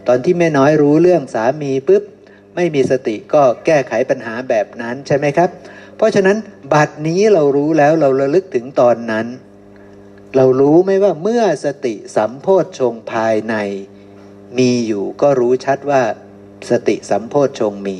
[0.08, 2.02] ตอนที่แม่น้อยรู้เรื่องสามีปุ๊บ
[2.56, 5.50] ไม่มีสติก็แก้ไขปัญหาแบบนั้นใช่ไหมครับ
[5.96, 6.36] เพราะฉะนั้น
[6.72, 9.26] บัดนี้เรารู้แล้วเราระลึกถึงตอนนั้น
[10.36, 12.46] เรารู้ไหมว่าเมื่อสติสัมโพ
[12.78, 13.54] ชงภายใน
[14.58, 16.02] มีอยู่ก็รู้ชัดว่า
[16.70, 17.98] สติสัมโพชงมี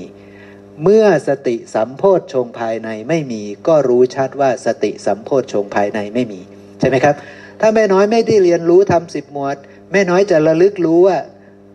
[0.82, 2.02] เมื่อสติสัมโพ
[2.32, 6.40] ชงภายในไม่มี ก็รู้ชัดว่าสติสัมโพชงภายในไม่มี
[6.78, 7.14] ใช่ไหมครับ
[7.60, 9.56] ถ้าแม่น้อยไม่ได้เรียนรู้ทำสิบหมวด
[9.92, 11.18] แม่น้อยจะระลึกรู้ว่า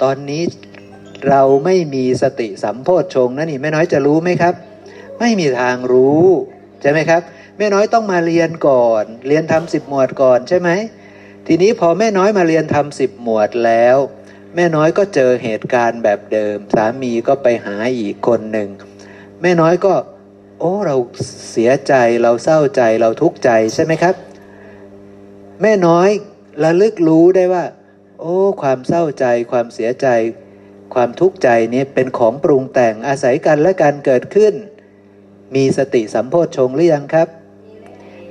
[0.04, 0.44] ตอนนี้
[1.30, 4.54] เราไม่มีสติสัมโพชงนั่นนี่แม่น้อยจะรู้ไหมครับ
[5.20, 6.26] ไม่มีทางรู้
[6.82, 7.22] ใช่ไหมครับ
[7.58, 10.70] แม่น้อยต้องมาเรียนก่อน เรียนทำสิบหมวดก่อนใช่ไหม
[11.48, 13.98] ทีนี้พอแม่น้อยมาเรียนทำสิบหมวดแล้ว
[14.56, 18.70] แม่น้อยก็เจอเหตุการณ์แบบเดิม สามีก็ไปหาอีกคนหนึ่ง
[19.42, 19.94] แม่น้อยก็
[20.60, 20.96] โอ้เรา
[21.52, 24.16] เสียใจเราเศร้าใจเราทุกข์ใจใช่ไหมครับ
[25.62, 26.10] แม่น้อย
[26.64, 27.66] ระลึกรู้ได้ว่า
[28.20, 30.08] โอ้ ความเศร้าใจ ความเสียใจ
[30.94, 34.54] ความทุกข์ใจนี้เป็นของปรุงแต่งอาศัยกันและการเกิดขึ้น
[35.56, 37.28] มีสติสัมโพชฌงหรือยังครับ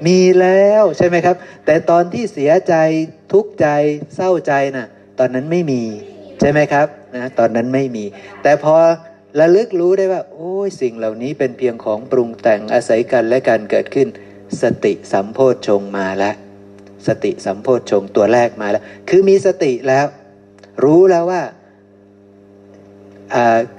[0.07, 1.37] มีแล้วใช่ไหมครับ
[1.67, 2.75] แต่ตอนที่เสียใจ
[3.33, 3.67] ทุกข์ใจ
[4.15, 4.87] เศร้าใจนะ่ะ
[5.19, 5.83] ตอนนั้นไม่มี
[6.41, 8.05] ใช่ไหมครับนะตอนนั้นไม่มี
[8.43, 8.75] แต่พอ
[9.41, 14.09] ระลึกรู้ได้ว่า โอ้ยสิ่งเหล่านี้เป็นเพียงของปรุงแต่งอาศัยกันและการเกิดขึ้น
[14.63, 16.35] สติสัมโพชฌงมาแล้ว
[17.07, 20.07] สติสัมโพชฌงตัวแรกมาแล้ว คือมีสติแล้ว
[20.85, 21.43] รู้แล้วว่า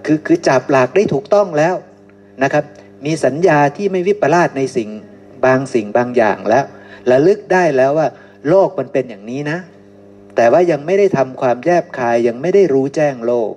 [0.06, 1.76] คือคือจับหลักได้ถูกต้องแล้ว
[2.44, 2.64] นะครับ
[3.06, 4.90] มีสัญญาที่ไม่วิปลาสในสิ่ง
[5.46, 6.66] บางสิ่งบางอย่างแล้ว
[7.12, 8.08] ระลึกได้แล้วว่า
[8.50, 9.60] โลกมันเป็นอย่างนี้นะ
[10.36, 13.54] แต่ว่ายังไม่ได้ทำความแยบคายยังไม่ได้รู้แจ้งโลก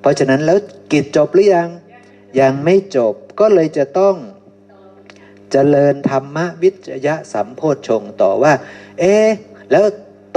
[0.00, 0.58] เพราะฉะนั้นแล้ว
[0.92, 1.68] กิจจบหรือยัง
[2.40, 8.52] ยังไม่จบก็เลยจะต้องจเจริญธรรมวิจยะสัมโพชฌงต่อว่า
[9.00, 9.14] เอ๊
[9.70, 9.84] แล้ว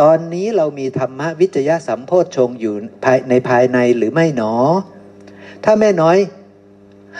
[0.01, 2.73] ตอนนี้เรามีธรรมวิจยะสัมโพธชงอยู่
[3.05, 4.53] ภายในภายในหรือไม่หนอ
[5.63, 6.17] ถ้าแม่น้อย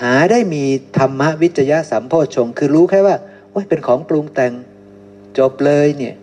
[0.02, 0.64] หาได้มี
[0.98, 3.16] ธรรมวิจยะสัมโพธชงคือรู้แค่ว่า
[3.52, 4.54] โอ้ยเป็นของปรุงแต่ง
[5.38, 6.16] จบเลยเนี่ย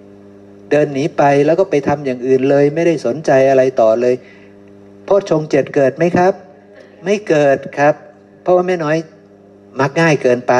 [0.71, 4.15] เดินหนีไปแล้วก็ไปทำอย่างอื่นเลย ไม่ได้สนใจอะไรต่อเลย
[5.05, 6.33] โพธชงเจ็ดเกิดไหมครับ
[7.05, 7.95] ไม่เกิดครับ
[8.43, 8.97] เพราะว่าแม่น้อย
[9.81, 10.55] มักง่ายเกินไป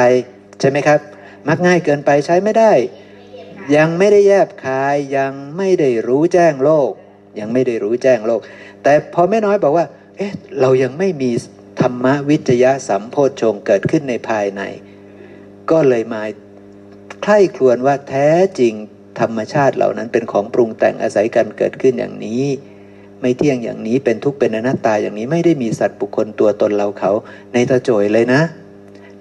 [0.59, 0.99] ใช่ไหมครับ
[1.47, 2.71] มักง่ายเกินไปใช้ไม่ได้
[3.75, 6.91] ยังไม่ได้แยบคายยังไม่ได้รู้แจ้งโลก
[7.39, 8.41] ยังไม่ได้รู้แจ้งโลก
[8.83, 9.85] แต่พอแม่น้อยบอกว่า
[10.17, 11.31] เอ๊ะ เรายังไม่มี
[11.81, 14.61] ธรรมวิจยะสัมโพชงเกิดขึ้นในภายใน
[15.71, 16.23] ก็เลยมา
[17.23, 18.29] ใคร่ครวญว่าแท้
[18.59, 18.73] จริง
[19.19, 22.43] ธรรมชาติเหล่านั้นเป็นของปรุงแต่งอาศัยกันเกิดขึ้นอย่างนี้
[23.21, 27.11] ไม่เที่ยงอย่างนี้เป็นทุกข์เป็นอนัตตาอย่างนี้ไม่ได้มีสัตว์บุคคลตัวตนเราเขา
[27.53, 28.41] ในตะโจยเลยนะ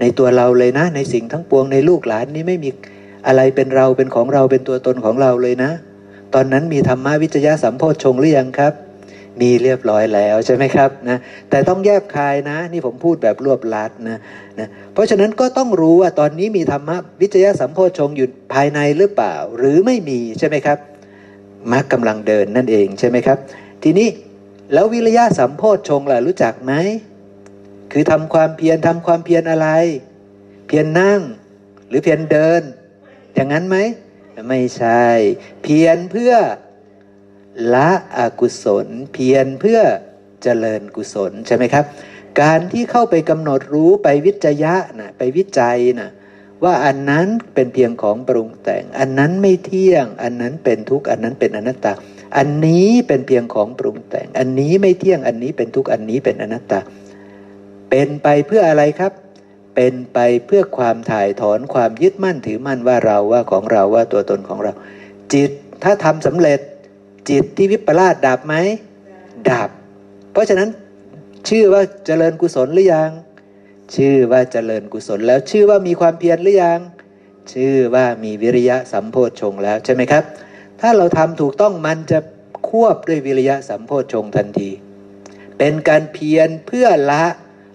[0.00, 2.70] ในตัวเราเลยนะ ในสิ่งทั้งปวงในลูกหลานนี้ไม่มี
[3.26, 5.70] อะไรเป็นเราเป็นของเราเป็นตัวตนของเราเลยนะ
[6.34, 8.72] ตอนนั้นมีธรรมวิจยะสัมโพชงหรือยังครับ
[9.40, 11.18] มีเรียบร้อยแล้วใช่ไหมครับนะ
[11.50, 14.18] แต่ต้องแยบคายนะ นี่ผมพูดแบบรวบลัดนะ
[14.58, 16.90] นะเพราะฉะนั้นก็ต้องรู้ว่าตอนนี้มีธรรม
[17.20, 20.78] วิจยะสัมโพชงอยู่ภายในหรือเปล่า หรือไม่มีใช่ไหมครับ
[21.72, 23.38] มรรคกำลังเดินนั่นเองใช่ไหมครับ
[23.82, 24.08] ทีนี้
[24.72, 26.72] แล้ววิริยะสัมโพชงล่ะรู้จักไหม
[27.92, 29.68] คือทำความเพียรทำความเพียรอะไร
[30.66, 31.20] เพียรนนั่ง
[31.88, 32.62] หรือเพียรเดิน
[33.34, 33.76] อย่างนั้นไหม
[34.48, 35.06] ไม่ใช่
[35.62, 36.32] เพียรเพื่อ
[37.74, 39.80] ละอกุศลเพียรเพื่อ
[40.42, 41.84] เจริญกุศลใช่ไหมครับ
[42.40, 46.10] การที่เข้าไปกำหนดรู้ไปวิจยะนะไปวิจัยนะ
[46.64, 51.92] ว่าอันนั้นเป็นเพียงของปรุงแต่ง อันนั้นไม่เที่ยง อันนั้นเป็นทุกข์อันนั้นเป็นอนัตตา
[52.36, 56.80] อันนี้เป็นเพียงของปรุงแต่ง อันนี้ไม่เที่ยงอันนี้เป็นทุกข์อันนี้เป็นอนัตตา
[57.90, 59.12] เป็นไปเพื่ออะไรครับ
[59.74, 64.72] เป็นไปเพื่อความถ่ายถอนความยึดมั่นถือมั่นว่าเราว่าของเราว่าตัวตนของเรา
[65.32, 65.50] จิต
[65.82, 66.60] ถ้าทำสำเร็จ
[67.30, 68.54] จิตที่วิปลาสดับไหม
[69.50, 69.70] ดับ
[70.32, 70.68] เพราะฉะนั้น
[71.48, 73.10] ชื่อว่าเจริญกุศลหรือยัง
[73.94, 76.80] ชื่อว่าเจริญกุศลแล้วชื่อว่ามีความเพียรหรือยัง
[77.52, 80.24] ชื่อว่ามีวิริยะสัมโพชฌงแล้วใช่ไหมครับ
[80.80, 82.18] ถ้าเราทำถูกต้องมันจะ
[82.68, 84.70] ควบด้วยวิริยะสัมโพชฌงทันที
[85.58, 87.24] เป็นการเพียรเพื่อละ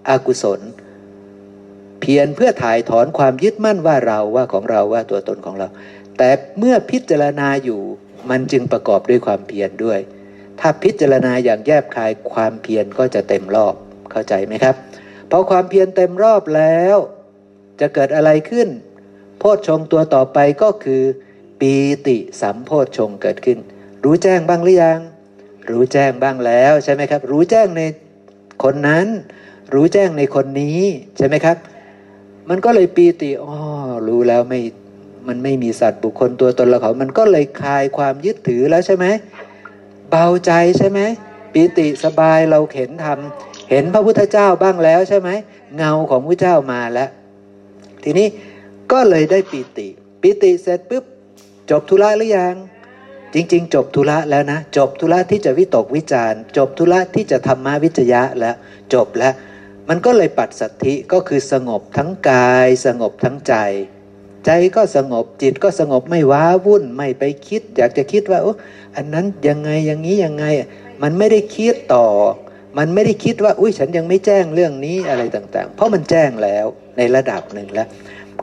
[0.08, 0.60] อกุศล
[2.00, 5.68] เพียรเพื่อถ่ายถอนความยึดมั่นว่าเราว่าของเราว่าตัวตนของเรา
[6.18, 7.80] แต่เมื่อพิจารณาอยู่
[8.30, 10.00] มันจึงประกอบด้วยความเพียรด้วย
[10.60, 13.74] ถ้าพิจารณาอย่างแยบคายความเพียรก็จะเต็มรอบ
[14.10, 14.74] เข้าใจไหมครับ
[15.30, 16.96] พอความเพียรเต็มรอบแล้ว
[17.80, 18.68] จะเกิดอะไรขึ้น
[19.38, 21.02] โพชฌงตัวต่อไปก็คือ
[21.60, 21.74] ปี
[22.06, 23.58] ติสัมโพชฌงเกิดขึ้น
[24.04, 25.00] รู้แจ้งบ้างหรือยัง
[25.70, 27.82] รู้แจ้งบ้างแล้วใช่ไหมครับ รู้แจ้งใน
[28.62, 29.06] คนนั้น
[29.74, 30.80] รู้แจ้งในคนนี้
[31.16, 31.56] ใช่ไหมครับ
[32.48, 33.54] มันก็เลยปีติอ๋อ
[34.08, 34.60] รู้แล้วไม่
[35.28, 39.06] มันไม่มีสัตว์บุคคลตัวตนเราเขา มันก็เลยคลายความยึดถือแล้วใช่ไหม
[40.10, 41.00] เบาใจใช่ไหม
[41.52, 45.30] ปิติสบายเราเห็นทำเห็นพระพุทธเจ้าบ้างแล้วใช่ไหม
[45.76, 47.10] เงาของพระเจ้ามาแล้ว
[48.04, 48.26] ทีนี้
[48.92, 49.88] ก็เลยได้ปิติ
[50.22, 51.04] ปิติเสร็จปุ๊บ
[51.70, 52.54] จบธุระหรือยัง
[53.34, 58.56] จริง ๆ จบธุระแล้วนะ จบธุระที่จะวิตกวิจารจบธุระที่จะธรรมวิจยะแล้ว
[58.94, 59.34] จบแล้ว
[59.88, 63.54] มันก็เลยปัดสัตธิก็คือสงบทั้งกาย สงบทั้งใจ
[64.46, 68.52] ใจก็สงบจิตก็สงบไม่ว้าวุ่นไม่ไปคิด อยากจะคิดว่าโอ้
[68.96, 70.44] อันนั้นยังไงอย่างนี้ยังไง
[71.02, 72.06] มันไม่ได้คิดต่อ
[72.78, 76.66] มันไม่ได้คิดว่า อุ้ยฉันยังไม่แจ้งเรื่องนี้อะไรต่างๆ เพราะมันแจ้งแล้ว
[76.96, 77.88] ในระดับหนึ่งแล้ว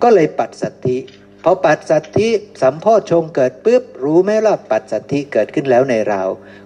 [0.04, 0.98] ก็เลยปัดสัตธิ
[1.44, 2.30] พอปัดสัตธิ
[2.62, 6.22] สัมโพชงเกิดปุ๊บรู้ไหมว่าปัดสัตธิเกิดขึ้นแล้วในเรา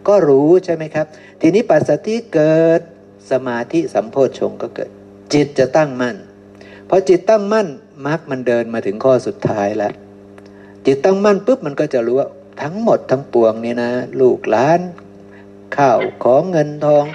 [0.08, 1.06] ก็รู้ใช่ไหมครับ
[1.42, 2.82] ทีนี้ปัดสัตธิเกิด
[3.32, 4.90] สมาธิสัมโพชงก็เกิด
[5.34, 6.16] จิตจะตั้งมั่น
[6.90, 7.68] พอจิตตั้งมั่น
[8.06, 9.94] มรรคมันเดินมาถึงข้อสุดท้ายแล้ว
[10.86, 12.30] จิตตั้งมั่นปุ๊บมันก็จะรู้ว่า
[12.62, 13.92] ทั้งหมดทั้งปวงนี่นะ
[14.22, 14.82] ลูกหลาน
[15.78, 17.06] ข้าวของเงินทอง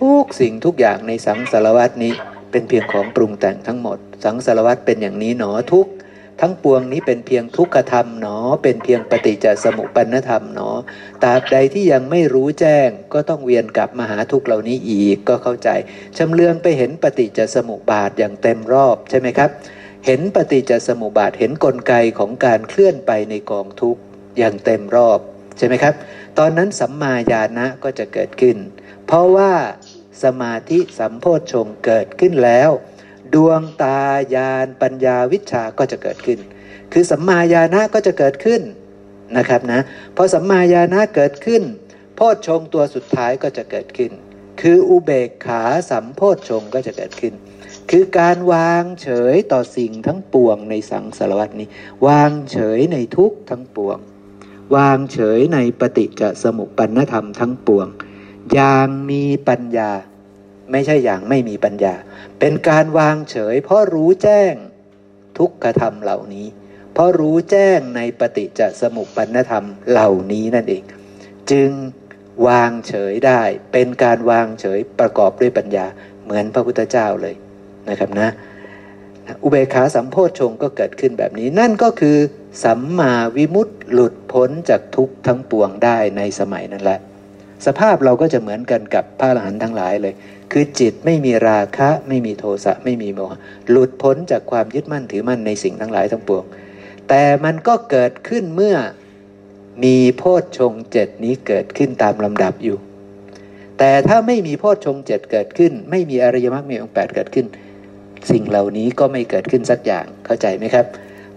[0.00, 2.12] ทุกสิ่งทุกอย่างในสังสารวัตนี้
[2.50, 5.88] เป็นเพียงของปรุงแต่งทั้งหมด สังสารวัตเป็นอย่างนี้หนอทุก
[6.40, 10.70] ทั้งปวงนี้เป็นเพียงทุกขธรรมหนอ เป็นเพียงปฏิจจสมุปปนธรรมหนอ
[11.22, 15.68] ตราบใดที่ยังไม่รู้แจ้ง ก็ต้องเวียนกลับมาหาทุกเหล่านี้อีกก็เข้าใจ
[16.16, 19.50] ชำเลืองไปเห็นปฏิจจสมุปบาทอย่างเต็มรอบใช่ไหมครับ
[20.06, 24.00] เห็นปฏิจจสมุปบาทเห็นนกลไกของการเคลื่อนไปในกองทุกข์
[24.38, 25.18] อย่างเต็มรอบ
[25.58, 25.94] ใช่ไหมครับ
[26.38, 28.56] ตอนนั้นสัมมาญาณะก็จะเกิดขึ้น
[29.06, 29.52] เพราะว่า
[30.22, 32.70] สมาธิสัมโพชฌงเกิดขึ้นแล้ว
[33.34, 34.00] ดวงตา
[34.34, 36.38] ญาณปัญญาวิชาก็จะเกิดขึ้น
[36.92, 38.62] คือสัมมาญาณะก็จะเกิดขึ้น
[39.36, 39.80] นะครับนะ
[40.16, 41.62] พอสัมมาญาณะเกิดขึ้น
[42.16, 44.12] โพชฌงตัวสุดท้ายก็จะเกิดขึ้น
[44.60, 47.34] คืออุเบกขาสัมโพชฌงก็จะเกิดขึ้น
[47.94, 51.68] คือการวางเฉยต่อสิ่งทั้งปวงในสังสารวัตนี้
[52.06, 53.98] วางเฉยในทุกทั้งปวง
[54.76, 57.86] วางเฉยในปฏิจจสมุปปนธรรมทั้งปวง
[58.54, 59.90] อย่างมีปัญญา
[60.70, 61.94] ไม่ใช่อย่างไม่มีปัญญา
[62.38, 64.54] เป็นการวางเฉย เพราะรู้แจ้ง
[65.38, 66.46] ทุกขธรรมเหล่านี้
[66.92, 70.82] เพราะรู้แจ้งในปฏิจจสมุปปนธรรมเหล่านี้นั่นเอง
[71.50, 71.70] จึง
[72.46, 73.42] วางเฉยได้
[73.72, 75.86] เป็นการวางเฉยประกอบด้วยปัญญา
[76.24, 77.36] เหมือนพระพุทธเจ้าเลย
[77.88, 78.28] นะครับนะ
[79.42, 82.16] อุเบกขาสัมโพชฌงก็เกิดขึ้นแบบนี้ นั่นก็คือ
[82.64, 87.00] สัมมาวิมุตติหลุดพ้นจากทุกทั้งปวงได้ในสมัยนั้นแหละ
[87.66, 90.14] สภาพเราก็จะเหมือนกันกับพระอรหันต์ทั้งหลายเลย
[90.52, 93.38] คือจิตไม่มีราคะไม่มีโทสะไม่มีโมหะ
[93.70, 96.44] หลุดพ้นจากความยึดมั่นถือมั่นในสิ่งทั้งหลายทั้งปวง
[97.08, 98.76] แต่มันก็เกิดขึ้นเมื่อ
[99.84, 102.76] มีโพชฌงเจ็ดนี้เกิดขึ้นตามลำดับอยู่
[103.78, 107.46] แต่ถ้าไม่มีโพชฌงเจ็ดเกิดขึ้น ไม่มีอริยมรรคมีองค์แปดเกิดขึ้น
[108.30, 110.86] สิ่งเหล่านี้ก็ไม่เกิดขึ้นสักอย่างเข้าใจไหมครับ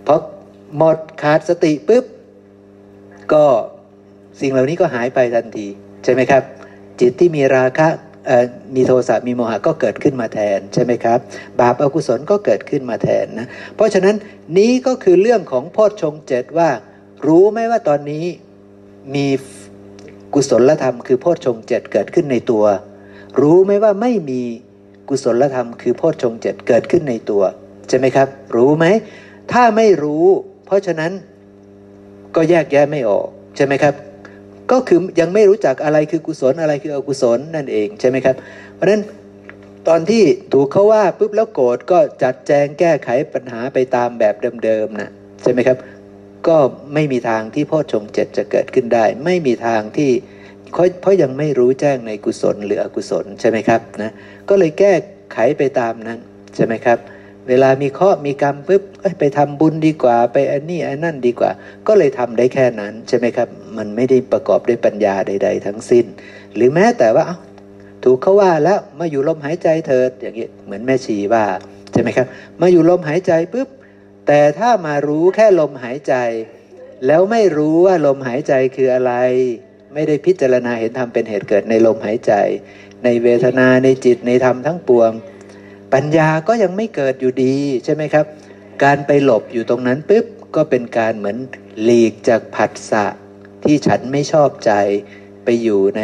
[0.03, 0.20] เพราะ
[0.78, 2.06] หมดขาดสติปุ๊บ
[3.34, 3.45] ก็
[4.41, 5.68] สิ่งเหล่านี้ก็หายไปทันที
[6.03, 6.44] ใช่ไหมครับ
[6.99, 7.88] จิตที่มีราคะ
[8.76, 11.20] มีโทสะมีโมหะก็เกิดขึ้นมาแทนใช่ไหมครับ
[11.60, 14.16] บาปอกุศลก็เกิดขึ้นมาแทนนะเพราะฉะนั้น
[14.57, 16.70] นี้ก็คือเรื่องของโพชฌงเจ็ดว่า
[17.28, 18.26] รู้ไหมว่าตอนนี้
[19.16, 19.28] มี
[20.34, 22.66] กุศลธรรมคือโพชฌงเจ็ดเกิดขึ้นในตัว
[23.41, 24.44] รู้ไหมว่าไม่มี
[25.10, 27.44] กุศลธรรมคือโพชฌงเจ็ดเกิดขึ้นในตัว
[27.90, 28.86] ใช่ไหมครับ รู้ไหม
[29.52, 30.26] ถ้าไม่รู้
[30.65, 31.11] เพราะฉะนั้น
[32.36, 33.94] ก็แยกแยะไม่ออกใช่ไหมครับ
[34.72, 38.36] ก็คือยังไม่รู้จักอะไรคือกุศลอะไรคืออกุศลนั่นเองใช่ไหมครับ
[38.76, 39.02] เพราะฉะนั้น
[39.88, 40.23] ตอนที่
[40.53, 45.11] ถูกเขาว่าปุ๊บแล้วโกรธก็จัดแจงแก้ไขปัญหาไปตามแบบเดิมๆนะ
[45.41, 45.77] ใช่ไหมครับ
[46.48, 46.57] ก็
[46.94, 50.11] ไม่มีทางที่พ่อชงเจ็ดจะเกิดขึ้นได้ ไม่มีทางที่
[51.02, 54.11] เพราะยังไม่รู้แจ้งในกุศลหรืออกุศลใช่ไหมครับนะ
[54.50, 54.94] ก็เลยแก้
[55.34, 56.20] ไขไปตามนั้น
[56.56, 57.00] ใช่ไหมครับ
[57.48, 58.84] เวลามีข้อมีกรรมปุ๊บ
[59.20, 61.52] ไปทำบุญดีกว่าไปอันนี้อันนั่นดีกว่า
[61.88, 63.48] ก็เลยทำได้แค่นั้นใช่ไหมครับ
[63.78, 66.06] มันไม่ได้ประกอบด้วยปัญญาใด ๆ ทั้งสิ้น
[66.56, 67.26] หรือแม้แต่ว่า
[68.04, 71.46] ถูกเขาว่าแล้วมาอยู่ลมหายใจเถิดอย่างนี้เหมือนแม่ชีว่า
[71.92, 72.28] ใช่ไหมครับ
[72.62, 73.70] มาอยู่ลมหายใจปุ๊บ
[74.28, 76.14] แต่ถ้ามารู้แค่ลมหายใจ
[77.06, 79.14] แล้วไม่รู้ว่าลมหายใจคืออะไร
[79.94, 82.34] ไม่ได้พิจารณาเห็นธรรมเป็นเหตุเกิดในลมหายใจ
[83.06, 85.11] ในเวทนาในจิตในธรรมทั้งปวง
[85.94, 87.56] ปัญญาก็ยังไม่เกิดอยู่ดี
[87.86, 88.26] ใช่ไหมครับ
[88.84, 90.26] การไปหลบอยู่ตรงนั้นปุ๊บ
[90.56, 91.38] ก็เป็นการเหมือน
[91.84, 93.06] หลีกจากผัสสะ
[93.64, 94.72] ที่ฉันไม่ชอบใจ
[95.44, 96.03] ไปอยู่ใน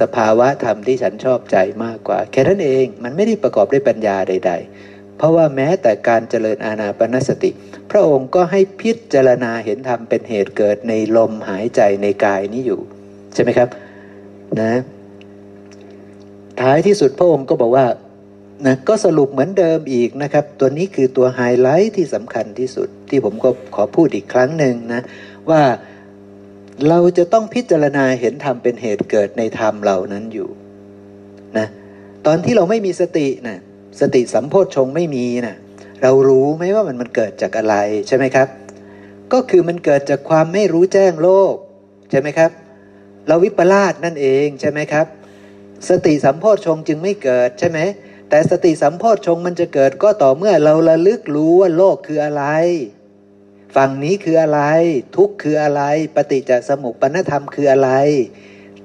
[0.00, 4.52] สภาวะธรรมที่ฉันชอบใจมากกว่า แค่นั้นเองมันไม่ได้ประกอบด้วยปัญญาใด
[4.84, 7.50] ๆ เพราะว่าแม้แต่การเจริญอาณาปณสติ
[7.90, 12.80] พระองค์ก็ให้พิจารณาเห็นธรรมเป็นเหตุเกิดในลมหายใจในกายนี้อยู่
[13.34, 13.68] ใช่ไหมครับ
[14.60, 14.72] นะ
[16.62, 17.86] ท้ายที่สุดพระองค์ก็บอกว่า
[18.66, 25.02] นะก็สรุปเหมือนเดิมอีกนะครับ ตัวนี้คือตัวไฮไลท์ที่สำคัญที่สุดที่ผมก็ขอพูดอีกครั้งหนึ่งนะ
[25.50, 25.62] ว่า
[26.88, 30.48] เราจะต้องพิจารณาเห็นธรรมเป็นเหตุเกิดในธรรมเหล่านั้นอยู่
[31.58, 31.66] นะ
[32.26, 33.58] ตอนที่เราไม่มีสตินะ
[34.00, 35.56] สติสัมโพชฌงไม่มีนะ
[36.02, 37.76] เรารู้ไหมว่ามันมันเกิดจากอะไร
[38.08, 38.48] ใช่ไหมครับ
[39.32, 41.54] ก็คือมันเกิดจากความไม่รู้แจ้งโลก
[42.10, 42.50] ใช่ไหมครับ
[43.28, 45.06] เราวิปลาสนั่นเองใช่ไหมครับ
[45.88, 47.78] สติสัมโพชฌงจึงไม่เกิดใช่ไหม
[48.28, 52.44] แต่สติสัมโพชฌงมันจะเกิดก็ต่อเมื่อเราระลึกรู้ว่าโลกคืออะไร
[53.76, 54.60] ฝั่งนี้คืออะไร
[55.16, 55.82] ทุกคืออะไร
[56.14, 57.90] ปฏิจจสมุปปนธรรมคืออะไร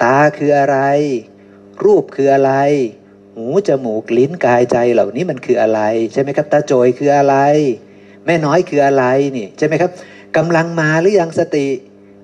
[0.03, 0.77] ตาคืออะไร
[1.83, 2.53] รูปคืออะไร
[3.35, 5.81] หูจมูกลิ้นกายใจเหล่านี้มันคืออะไร
[6.13, 7.35] ใช่ไหมครับตาโจยคืออะไร
[8.25, 9.05] แม่น้อยคืออะไร
[9.37, 9.91] นี่ใช่ไหมครับ
[10.37, 11.67] กำลังมาหรือยังสติ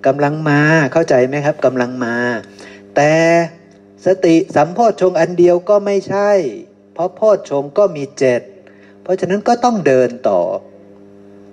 [0.05, 0.59] กำลังมา
[0.93, 2.15] เข้าใจไหมครับกำลังมา
[2.95, 3.11] แต่
[4.05, 6.31] สติสัมโพชฌงอันเดียวก็ไม่ใช่
[6.93, 8.41] เพราะโพชฌงก็มีเจ็ด
[9.03, 10.41] เพราะฉะนั้นก็ต้องเดินต่อ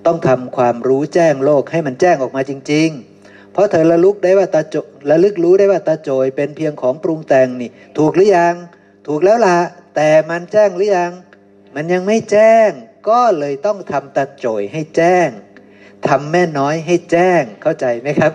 [0.06, 2.88] ต้องทำความรู้แจ้งโลกให้มันแจ้งออกมาจริง
[3.20, 4.76] ๆ เพราะเธอระลึกได้ว่าตาโจ
[5.10, 8.54] ระลึกรู้ได้ว่าตาโจยเป็นเพียงของปรุงแต่งนี่ ถูกหรือยัง
[9.06, 9.58] ถูกแล้วละ
[9.96, 11.12] แต่มันแจ้งหรือยัง
[11.74, 12.70] มันยังไม่แจ้ง
[13.08, 15.28] ก็เลยต้องทำตาโจยให้แจ้ง
[16.08, 18.32] ทำแม่น้อยให้แจ้งเข้าใจไหมครับ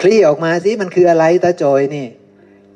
[0.00, 2.06] คลี่ออกมาสิมันคืออะไรตาโจยนี่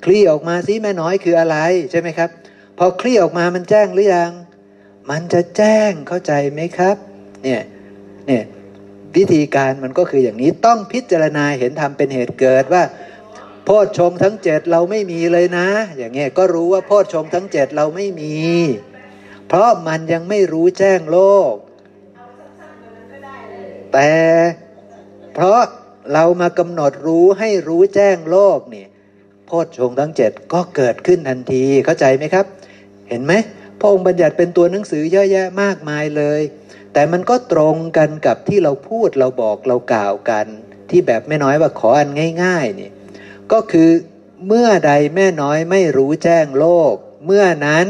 [0.05, 1.57] คลี่ออกมาสิแม่น้อยคืออะไร
[1.91, 2.31] ใช่ไหมครับ
[2.79, 4.33] พอคลี่ออกมามันแจ้งหรือยัง
[5.11, 6.97] มันจะแจ้งเข้าใจไหมครับ
[7.43, 7.63] เนี่ย
[8.27, 8.45] เนี่ย
[9.17, 12.83] วิธีการมันก็คืออย่างนี้ต้องพิจารณาเห็นธรรมเป็นเหตุเกิดว่า
[13.65, 18.37] โพชฌงทั้งเจ็ดเราไม่มีเลยนะ อย่างเงี้ยก็รู้ว่าโพชฌงทั้งเจ็ดเราไม่มี
[19.49, 21.19] เพราะมันยังไม่รู้แจ้งโล
[21.53, 21.55] ก
[23.93, 24.13] แต่
[25.35, 25.61] เพราะ
[26.13, 28.88] เรามากำหนดรู้ให้รู้แจ้งโลกเนี่ย
[29.49, 32.47] โพชฌงทั้งเจ็ดก็เกิดขึ้นทันทีเข้าใจไหมครับ
[33.09, 33.33] เห็นไหม
[33.79, 36.41] พระองค์บัญญัติเป็นตัวหนังสือเยอะแยะมากมายเลย
[36.93, 40.47] แต่มันก็ตรงกันกับที่เราพูดเราบอกเรากล่าวกัน
[40.91, 42.09] ที่แบบแม่น้อยว่าขออัน
[42.43, 42.91] ง่าย ๆนี่
[43.53, 43.91] ก็คือ
[44.47, 46.95] เมื่อใดแม่น้อยไม่รู้แจ้งโลก
[47.27, 47.87] เมื่อนั้น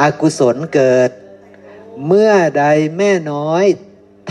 [0.00, 1.10] อกุศลเกิด
[2.06, 2.64] เมื่อใด
[2.98, 3.64] แม่น้อย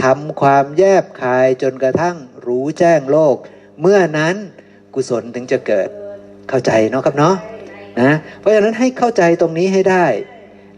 [0.01, 2.17] ทำความแยบคายจนกระทั่ง
[2.47, 3.35] รู้แจ้งโลก
[3.81, 4.35] เมื่อนั้น
[4.93, 5.89] กุศลถึงจะเกิด
[6.49, 7.35] เข้าใจเนาะครับเนาะ
[8.01, 10.05] นะเพราะฉะนั้นให้เข้าใจตรงนี้ให้ได้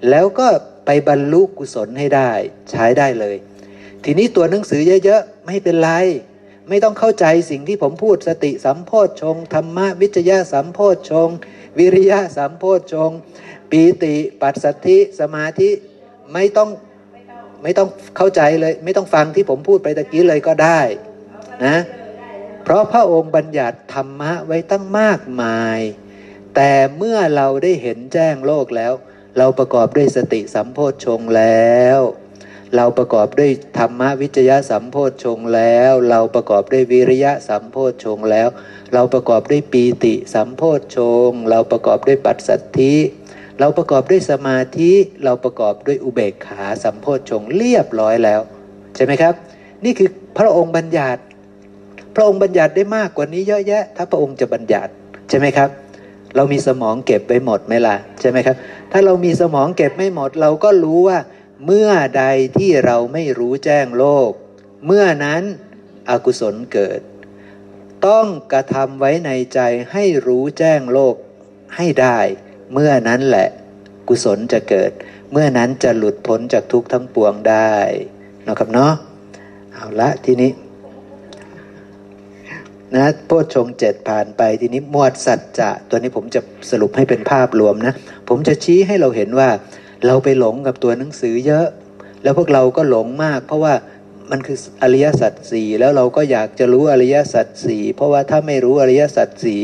[0.09, 0.47] แล้วก็
[0.85, 2.31] ไปบรรลุกุศลให้ได้
[2.71, 3.35] ใช้ได้เลย
[4.03, 5.91] ทีนี้ตัวหนังสือเยอะๆ ไม่เป็นไร
[6.69, 11.29] ไม่ต้องเข้าใจสิ่งที่ผมพูดสติสัมโพชฌงธรรมะวิจยะสัมโพชฌง
[11.77, 13.11] วิริยะสัมโพชฌง
[13.71, 15.69] ปีติปัสสัทธิสมาธิ
[16.33, 16.69] ไม่ต้อง
[17.63, 20.79] ไม่ต้องเข้าใจเลย ไม่ต้องฟังที่ผมพูดไปตะกี้เลยก็ได้
[21.65, 21.77] นะ
[22.63, 25.79] เพราะพระองค์บัญญัติธรรมะไว้ตั้งมากมาย
[26.55, 28.93] แต่เมื่อเราได้เห็นแจ้งโลกแล้ว
[29.37, 31.99] เราประกอบด้วยสติสัมโพชฌงแล้ว
[32.75, 38.47] เราประกอบด้วยธรรมวิจยะสัมโพชฌงแล้ว เราประกอบด้วยวิริยะสัมโพชฌงแล้ว
[38.93, 42.95] เราประกอบด้วยปีติสัมโพชฌงเราประกอบด้วยปัสสัทธิ
[43.59, 44.91] เราประกอบด้วยสมาธิ
[45.23, 48.41] เราประกอบด้วยอุเบกขาสัมโพชฌงเรียบร้อยแล้ว
[48.95, 49.33] ใช่ไหมครับ
[49.83, 51.21] นี่คือพระองค์บัญญัติ
[52.15, 54.91] พระองค์บัญญัติได้มากกว่านี้เยอะแยะ ถ้าพระองค์จะบัญญัติ
[55.29, 55.69] ใช่ไหมครับ
[56.35, 58.55] เรามีสมองเก็บไว้หมดไหมล่ะใช่ไหมครับ
[58.91, 61.19] ถ้าเรามีสมองเก็บไม่หมด เราก็รู้ว่า
[61.65, 62.25] เมื่อใด
[62.57, 64.31] ที่เราไม่รู้แจ้งโลก
[64.85, 65.43] เมื่อนั้น
[66.09, 66.99] อกุศลเกิด
[68.07, 69.59] ต้องกระทำไว้ในใจ
[69.91, 71.15] ให้รู้แจ้งโลก
[71.75, 72.19] ให้ได้
[72.73, 73.47] เมื่อนั้นแหละ
[74.07, 74.91] กุศลจะเกิด
[75.31, 77.75] เมื่อนั้นจะหลุดพ้นจากทุกข์ทั้งปวงได้
[78.47, 78.93] นะครับเนาะ
[79.73, 80.51] เอาละทีนี้
[82.95, 86.41] นะโพชฌงเจ็ดผ่านไปทีนี้มวดสัจจะตัวนี้ผมจะ
[86.71, 87.93] สรุปให้เป็นภาพรวมนะ
[88.29, 89.49] ผมจะชี้ให้เราเห็นว่า
[90.05, 91.67] เราไปหลงกับตัวหนังสือเยอะ
[92.23, 93.73] แล้วพวกเราก็หลงมาก เพราะว่า
[94.31, 99.59] มันคืออริยสัจสี่แล้วเราก็อยากจะรู้อริยสัจสี่เพราะว่าถ้าไม่รู้อริยสัจสี่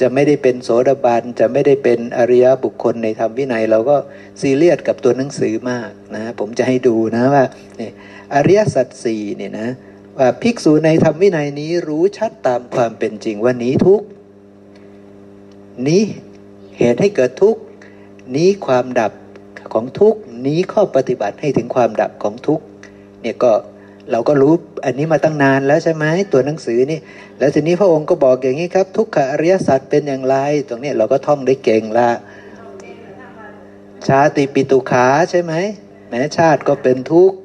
[0.00, 3.96] จะไม่ได้เป็นโสดาบันจะไม่ได้เป็นอริยบุคคลในธรรมวินัย เราก็
[4.40, 7.44] ซีเรียสกับตัวหนังสือมากนะผมจะให้ดูนะว่า
[7.76, 7.92] เนี่ย
[8.34, 9.68] อริยสัจสี่เนี่ยนะ
[10.42, 14.00] ภิกษุในธรรมวินัยนี้รู้ชัดตามความเป็นจริงว่านี้ทุก
[15.88, 16.02] นี้
[16.78, 17.56] เหตุให้เกิดทุก
[18.36, 19.12] นี้ความดับ
[19.72, 20.14] ของทุก
[20.46, 22.60] นี้ข้อปฏิบัติให้ถึงความดับของทุก
[23.22, 23.52] เนี่ยก็
[24.10, 24.54] เราก็รู้
[24.84, 26.98] อันนี้มาตั้งนานแล้วใช่ไหมตัวหนังสือนี่
[27.38, 30.36] แล้วทีนี้พระองค์ก็บอกอย่างนี้ครับ ทุกขอริยสัจเป็นอย่างไร
[30.68, 32.10] ตรงนี้เราก็ท่องได้เก่งละ
[34.08, 35.52] ชาติปิตุขาใช่ไหม
[36.08, 37.36] แม้ชาติก็เป็นทุกข์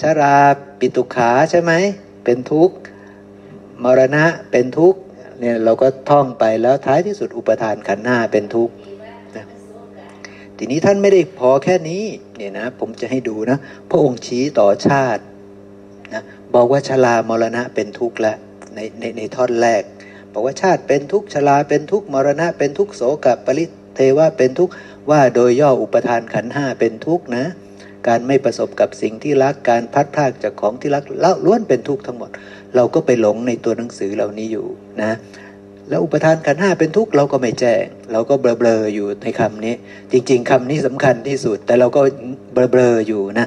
[0.00, 0.36] ชารา
[0.78, 1.72] ปิตุขาใช่ไหม
[2.24, 2.76] เป็นทุกข์
[3.84, 5.00] มรณะเป็นทุกข์
[5.40, 8.74] เนี่ยเราก็ท่องไปแล้วท้ายที่สุดอุปทานขันหน้าเป็นทุกข์
[10.58, 12.04] ทีนี้ท่านไม่ได้พอแค่นี้
[12.36, 13.58] เนี่ยนะผมจะให้ดูนะ
[13.90, 15.22] พระองค์ชี้ต่อชาติ
[16.12, 16.22] นะ
[16.54, 18.36] บอกว่าชรามรณะเป็นทุกข์แล้ว
[18.74, 19.82] ในในในท่อนแรก
[20.32, 23.64] บอกว่าชาติเป็นทุกข์ชราเป็นทุกข์มรณะเป็นทุกข์โสกับปริ
[23.94, 24.72] เทวะเป็นทุกข์
[25.10, 27.44] ว่าโดยย่ออุปทานขันห้าเป็นทุกข์นะ
[28.08, 32.30] การไม่ประสบกับสิ่งที่รักการพัดพากจากของที่รักแล้วล้วนเป็นทุกข์ทั้งหมด
[32.76, 34.66] เราก็ไปหลงในตัวหนังสือเหล่านี้อยู่
[35.02, 35.12] นะ
[35.88, 39.74] แล้วอุปทานขันห้าเป็นทุกข์เราก็ไม่แจ้ง เราก็เบลอๆอยู่ในคำนี้
[40.12, 42.00] จริง ๆคำนี้สำคัญที่สุด แต่เราก็
[42.52, 43.46] เบลอๆอยู่นะ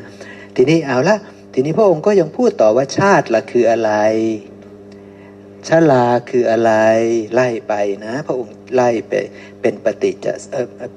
[0.56, 1.18] ทีนี้เอาละ
[1.54, 3.92] ทีนี้พระองค์ก็ยังพูดต่อว่าชาติละคืออะไร
[5.68, 6.72] ชาลาคืออะไร
[7.34, 7.74] ไล่ไป
[8.06, 9.14] นะ พระองค์ไล่ไป
[9.62, 10.34] เป็นปฏิจะ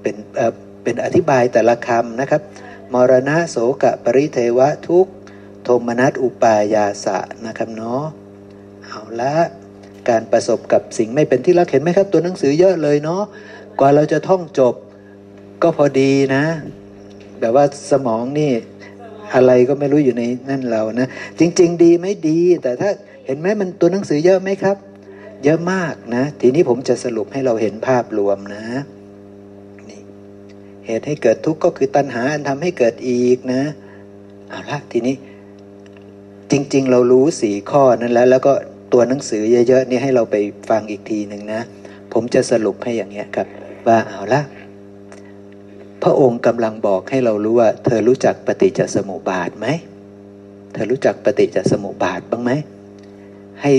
[0.02, 0.16] เป็น
[0.82, 2.42] เป็นอธิบายแต่ละคำนะครับ
[2.92, 5.06] มรณะโสกะปริเทวะทุก
[5.62, 8.04] โทมนัสอุปายาสะนะครับเนาะ
[8.86, 9.34] เอาละ
[10.08, 13.22] การประสบกับสิ่งไม่เป็นที่รักเห็นไหมครับ ตัวหนังสือเยอะเลยเนาะ
[13.78, 14.74] กว่าเราจะท่องจบ
[15.62, 16.44] ก็พอดีนะ
[17.40, 18.52] แบบว่าสมองนี่
[19.34, 21.08] อะไรก็ไม่รู้อยู่ในนั่นเรานะ
[21.38, 22.90] จริง ๆ ดีไม่ดี แต่ถ้า
[23.26, 24.76] เห็นไหมมันตัวหนังสือเยอะไหมครับ
[25.44, 28.64] เยอะมากนะ ทีนี้ผมจะสรุปให้เราเห็นภาพรวมนะ
[30.90, 33.62] เหตุให้เกิดทุกข์ก็คือตัณหาอันทำให้เกิดอีกนะ
[34.48, 35.16] เอาละทีนี้
[36.50, 38.52] จริง ๆ เรารู้สี่ข้อนั้นแล้ว แล้วก็
[38.92, 40.36] ตัวหนังสือเยอะๆนี่ให้เราไป
[40.70, 41.60] ฟังอีกทีหนึ่งนะ
[42.12, 43.46] ผมจะสรุปให้อย่างเงี้ยครับ
[43.86, 44.40] ว่าเอาละ
[46.02, 49.66] พระองค์กำลังบอกให้เรารู้ว่า เธอรู้จักปฏิจจสมุปบาทไหม
[50.72, 52.50] เธอรู้จักปฏิจจสมุปบาทบ้างไหม
[53.62, 53.72] ให้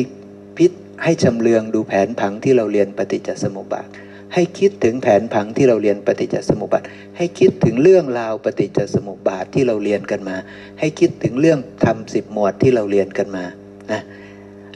[0.58, 0.72] พิษ
[1.04, 3.90] ให้ชำเลืองดูแผนผังที่เราเรียนปฏิจจสมุปบาท
[4.34, 6.84] ให้คิดถึงแผนผังที่เราเรียนปฏิจจสมุปบาท
[7.18, 10.38] ให้คิดถึงเรื่องราวปฏิจจสมุปบาทที่เราเรียนกันมา
[10.80, 13.46] ให้คิดถึงเรื่องทำสิบหมวดที่เราเรียนกันมา
[13.92, 14.02] นะ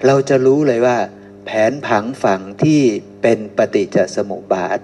[0.06, 0.98] เราจะรู้เลยว่า
[1.45, 2.82] แผนผังฝั่งที่
[3.22, 4.80] เป็นปฏิจจสมุปบาท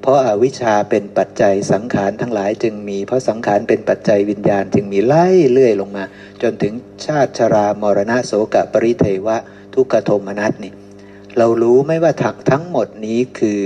[0.00, 6.04] เพราะอาวิชชาเป็นปัจจัยสังขารทั้งหลายจึงมี เพราะสังขารเป็นปัจจัยวิญญาณจึงมีไล่เลื่อยลงมา
[6.42, 6.72] จนถึง
[7.06, 9.36] ชาติชรามรณะโสกปริเทวะ
[9.74, 10.72] ทุกขโทมนัสนี่
[11.36, 13.60] เรารู้ไหมว่าถักทั้งหมดนี้คือ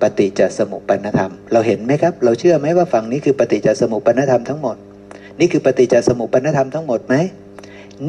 [0.00, 4.76] ปฏิจจสมุปปนธรรม เราเห็นไหมครับ เราเชื่อไหมว่าฝั่งนี้คือปฏิจจสมุปปนธรรมทั้งหมด
[5.40, 7.14] นี่คือปฏิจจสมุปปนธรรมทั้งหมดไหม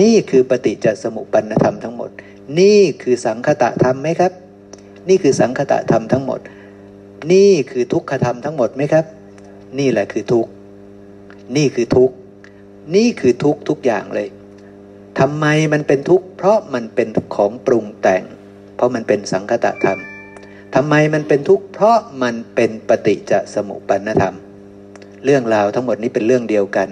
[0.01, 2.09] นี่คือปฏิจจสมุปปนธรรมทั้งหมด
[2.59, 4.31] นี่คือสังคตะธรรมไหมครับ
[5.09, 6.39] นี่คือสังคตะธรรมทั้งหมด
[7.31, 9.05] นี่คือทุกขธรรมทั้งหมดไหมครับ
[9.79, 10.47] นี่แหละคือทุก
[11.55, 12.11] นี่คือทุก
[12.95, 14.27] นี่คือทุกทุกอย่างเลย
[15.19, 18.23] ทำไมมันเป็นทุกข์เพราะมันเป็นของปรุงแต่ง
[18.83, 19.99] ราะมันเป็นสังคตะธรรม
[20.75, 24.35] ทำไมมันเป็นทุกข์เพราะมันเป็นปฏิจจสมุปปนธรรม
[25.25, 26.87] เรื่องราวทั้งหมดนี้เป็นเรื่องเดียวกัน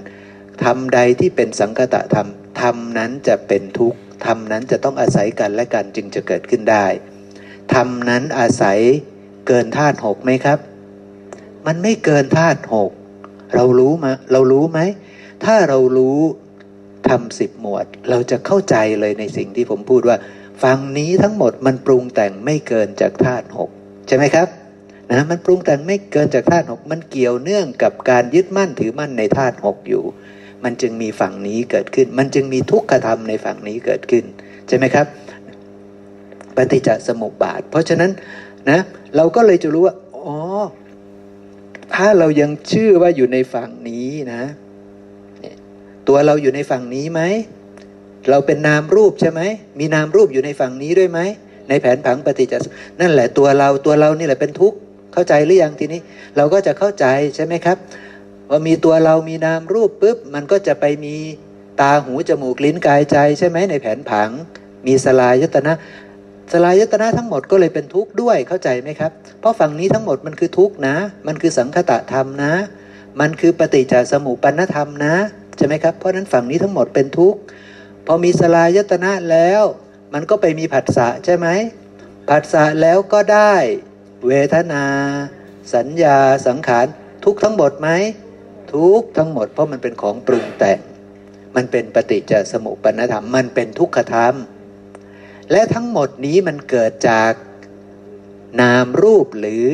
[0.64, 2.28] ทำใดที่เป็นสังคตะธรรม
[2.62, 6.86] ธรรมนั้นจะเป็นทุกข์ธรรมนั้นจะต้องอาศัยกันและกันจึงจะเกิดขึ้นได้
[7.74, 8.80] ธรรมนั้นอาศัย
[9.48, 10.60] เกินธาตุหกไหมครับ
[11.66, 12.92] มันไม่เกินธาตุหก
[13.56, 14.80] เรารู้มาเรารู้ไหม
[15.46, 16.20] ถ้าเรารู้
[17.10, 20.18] ทำสิบหมวด เราจะเข้าใจเลยในสิ่งที่ผมพูดว่า
[20.64, 23.70] ฝั่งนี้ทั้งหมดมันปรุงแต่งไม่เกินจากธาตุหก
[24.08, 24.48] ใช่ไหมครับ
[25.12, 30.04] นะมันปรุงแต่งไม่เกินจากธาตุหกมันเกี่ยวเนื่องกับการยึดมั่นถือมั่นในธาตุหกอยู่
[30.64, 34.26] มันจึงมีฝั่งนี้เกิดขึ้น มันจึงมีทุกขธรรมในฝั่งนี้เกิดขึ้น
[34.68, 35.06] ใช่ไหมครับ
[36.56, 38.12] ปฏิจจสมุปบาท เพราะฉะนั้น
[38.70, 38.80] นะ
[39.16, 40.38] เราก็เลยจะรู้ว่าอ๋อ
[41.94, 44.44] ถ้าเรายังชื่อว่าอยู่ในฝั่งนี้นะ
[46.08, 47.22] ตัวเราอยู่ในฝั่งนี้ไหม
[48.30, 49.41] เราเป็นนามรูปใช่ไหม
[49.80, 51.19] มีนามรูปอยู่ในฝั่งนี้ด้วยไหม
[51.69, 52.65] ในแผนผังปฏิจจส
[52.99, 54.77] นั่นแหละตัวเราตัวเรานี่แหละเป็นทุกข์
[55.14, 56.02] เข้าใจหรือยังทีนี้
[56.38, 57.77] เราก็จะเข้าใจใช่ไหมครับ
[58.49, 61.15] ว่ามีตัวเรามีนามรูปปุ๊บ มันก็จะไปมี
[61.81, 64.30] ตาหูจมูกลิ้นกายใจใช่ไหมในแผนผัง
[64.88, 65.73] มีสลายยตนะ
[66.52, 70.95] สลายตนะทั้งหมดก็เลยเป็นทุกข์ด้วยเข้าใจไหมครับ เพราะฝั่งนี้ทั้งหมดมันคือทุกข์นะ
[71.27, 72.53] มันคือสังคตะธรรมนะ
[73.19, 75.15] มันคือปฏิจจสมุปปนธรรมนะ
[75.57, 77.39] ใช่ไหมครับ เพราะนั้นฝั่งนี้ทั้งหมดเป็นทุกข์
[78.06, 79.64] พอมีสลายตนะแล้ว
[80.14, 81.48] มันก็ไปมีผัสสะใช่ไหม
[82.30, 83.53] ผัสสะแล้วก็ได้
[84.28, 84.86] เวทนา
[85.73, 86.18] สัญญา
[86.48, 86.88] สังขาร
[87.26, 87.90] ทุกทั้งหมดไหม
[88.73, 90.80] ทุกทั้งหมด เพราะมันเป็นของปรุงแต่ง
[91.56, 94.36] มันเป็นปฏิจจสมุปปนธรรม มันเป็นทุกขธรรม
[95.52, 97.34] และทั้งหมดนี้มันเกิดจาก
[98.61, 99.65] นามรูปหรือ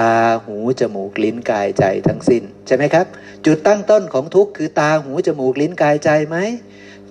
[0.00, 3.06] ตาหูจมูกลิ้นกายใจทั้งสิน้น ใช่ไหมครับ
[3.46, 6.36] จุดตั้งต้นของทุกข์คือตาหูจมูกลิ้นกายใจไหม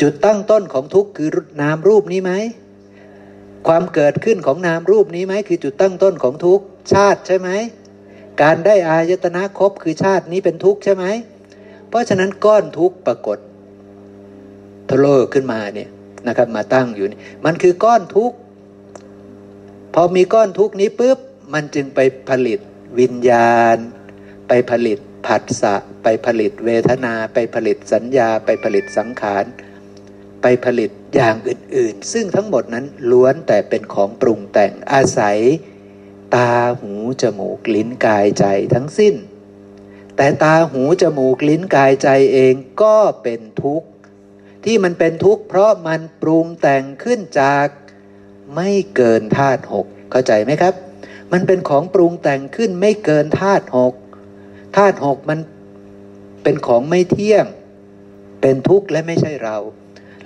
[0.02, 1.30] จุดตั้งต้นของทุกข์คือ
[1.62, 2.32] นามรูปนี้ไหม
[3.68, 6.64] ความเกิดขึ้นของนามรูปนี้ไหมคือจุดตั้งต้นของทุกข์
[6.94, 7.50] ชาติใช่ไหม
[8.42, 11.06] การได้อายตนะครบคือชาตินี้เป็นทุกข์ใช่ไหม
[11.90, 13.38] เพราะฉะนั้นก้อนทุกข์ปรากฏ
[14.90, 15.90] ทะโลขึ้นมาเนี่ย
[16.28, 18.38] นะครับมาตั้งอยู่นี่มันคือก้อนทุกข์
[19.94, 21.18] พอมีก้อนทุกข์นี้ปุ๊บ
[21.54, 22.00] มันจึงไป
[22.30, 22.60] ผลิต
[23.00, 23.78] วิญญาณ
[24.48, 29.46] ไปผลิตผัสสะไปผลิตเวทนา ไปผลิตสัญญา ไปผลิตสังขาร
[30.48, 35.40] ไปผลิตอย่างอื่นๆ ซึ่งทั้งหมดนั้นล้วนแต่เป็นของปรุงแต่งอาศัย
[36.36, 39.16] ตาหูจมูกลิ้นกายใจทั้งสิ้น
[40.16, 43.88] แต่ตาหูจมูกลิ้นกายใจเองก็เป็นทุกข์
[44.66, 47.68] ที่มันเป็นทุกข์เพราะมันปรุงแต่งขึ้นจาก
[48.56, 50.74] ไม่เกินธาตุหกเข้าใจไหมครับ
[51.32, 53.94] มันเป็นของปรุงแต่งขึ้นไม่เกินธาตุหก
[54.78, 55.40] ธาตุหกมัน
[56.44, 57.46] เป็นของไม่เที่ยง
[58.42, 59.58] เป็นทุกข์และไม่ใช่เรา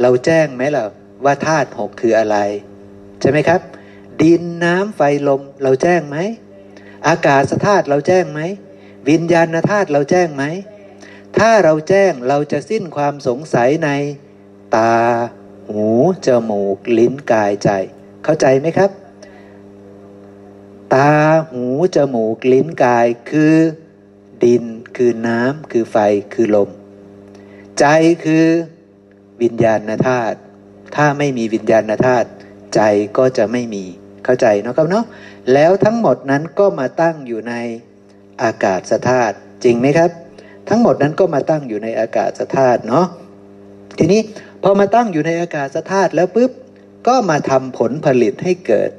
[0.01, 0.85] เราแจ้งไหมล่ะ
[1.25, 2.37] ว่าธาตุหกคืออะไร
[3.21, 3.61] ใช่ไหมครับ
[4.21, 6.17] ดินน้ำไฟลมเราแจ้งไหม
[7.07, 8.41] อากาศธาตุเราแจ้งไหม
[9.09, 10.43] วิญญาณธาตุเราแจ้งไหม
[11.37, 13.89] ถ้าเราแจ้งเราจะสิ้นความสงสัยใน
[14.75, 14.95] ตา
[15.69, 15.87] หู
[16.25, 17.69] จมูก ลิ้นกายใจ
[18.23, 18.91] เข้าใจไหมครับ
[20.93, 21.11] ตา
[21.51, 21.65] หู
[21.95, 23.55] จมูก ลิ้นกายคือ
[24.43, 24.63] ดิน
[24.95, 25.97] คือน้ำคือไฟ
[26.33, 26.69] คือลม
[27.79, 27.85] ใจ
[28.23, 28.45] คือ
[29.43, 30.37] วิญญาณธาตุ
[30.95, 32.29] ถ้าไม่มีวิญญาณธาตุ
[32.75, 32.81] ใจ
[33.17, 33.83] ก็จะไม่มี
[34.25, 35.05] เข้าใจเนาะครับเนาะ
[35.53, 37.53] แล้วทั้งหมดนั้นก็มาตั้งอยู่ใน
[38.43, 40.11] อากาศธาตุจริงไหมครับ
[40.69, 43.05] ทั้งหมดนั้นก็มาตั้งอยู่ในอากาศธาตุเนาะ
[43.97, 44.21] ทีนี้
[44.63, 46.51] พอมาตั้งอยู่ในอากาศธาตุแล้วปุ๊บ
[47.07, 48.91] ก็มาทำผลผลิตให้เกิด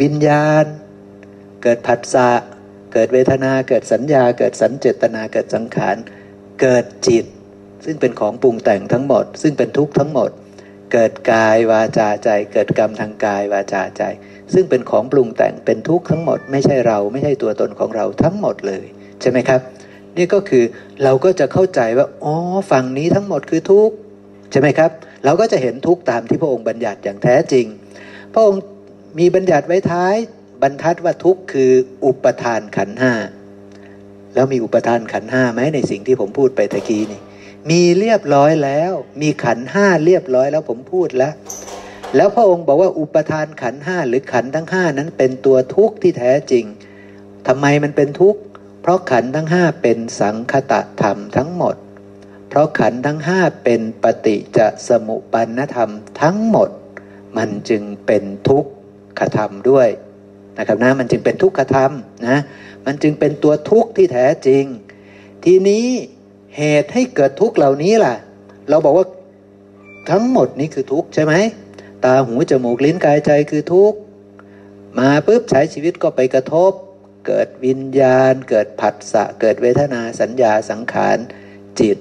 [0.00, 0.64] วิญญาณ
[1.62, 2.30] เกิดผัสสะ
[2.92, 5.96] เกิดเวทนา เกิดสัญญา เกิดสัญเจตนา เกิดสังขาร
[6.60, 7.26] เกิดจิต
[7.84, 10.30] ซึ่งเป็นของปรุงแต่งทั้งหมด ซึ่งเป็นทุกข์ทั้งหมด
[10.92, 14.02] เกิดกายวาจาใจ เกิดกรรมทางกายวาจาใจ
[14.54, 18.84] ซึ่งเป็นของปรุงแต่งเป็นทุกข์ทั้งหมด ไม่ใช่เราไม่ใช่ตัวตนของเราทั้งหมดเลย
[19.20, 19.60] ใช่ไหมครับ
[20.16, 20.64] นี่ก็คือ
[21.04, 22.34] เราก็จะเข้าใจว่าอ๋อ
[22.70, 23.94] ฝั่งนี้ทั้งหมดคือทุกข์
[24.50, 24.90] ใช่ไหมครับ
[25.24, 27.66] เราก็จะเห็นทุกข์ตามที่พระองค์บัญญัติอย่างแท้จริง
[28.32, 28.62] พระองค์
[29.18, 30.14] มีบัญญัติไว้ท้าย
[30.62, 31.72] บรรทัดว่าทุกข์คือ
[32.04, 33.12] อุปทานขันห้า
[34.34, 37.20] แล้วมีอุปทานขันห้าไหมในสิ่งที่ผมพูดไปตะกี้นี่
[37.68, 41.34] มีเรียบร้อยแล้ว มีขันห้าเรียบร้อยแล้วผมพูดแล้ว
[42.16, 46.64] แล้วพระองค์บอกว่าอุปทานขันห้าหรือขันทั้งห้านั้นเป็นตัวทุกข์ที่แท้จริง
[47.46, 48.40] ทำไมมันเป็นทุกข์
[48.82, 51.76] เพราะขันทั้งห้าเป็นสังคตะธรรมทั้งหมด
[52.48, 55.90] เพราะขันทั้งห้าเป็นปฏิจะสมุปันธรรม
[56.22, 56.70] ทั้งหมด
[57.36, 58.64] มันจึงเป็นทุก
[59.18, 59.88] ขธรรมด้วย
[60.58, 61.92] นะครับนะมันจึงเป็นทุกขธรรม
[62.28, 62.38] นะ
[62.86, 64.64] มันจึงเป็นตัวทุกข์ที่แท้จริง
[65.44, 65.86] ทีนี้
[66.56, 68.14] เหตุให้เกิดทุกข์เหล่านี้ล่ะ
[68.68, 69.06] เราบอกว่า
[70.10, 71.34] ทั้งหมดนี้คือทุกข์ใช่ไหม
[72.04, 73.98] ตาหูจมูกลิ้นกายใจคือทุกข์
[74.98, 76.72] มาปุ๊บใช้ชีวิตก็ไปกระทบ
[77.26, 81.18] เกิดวิญญาณ เกิดผัสสะ เกิดเวทนาสัญญาสังขาร
[81.80, 81.98] จิต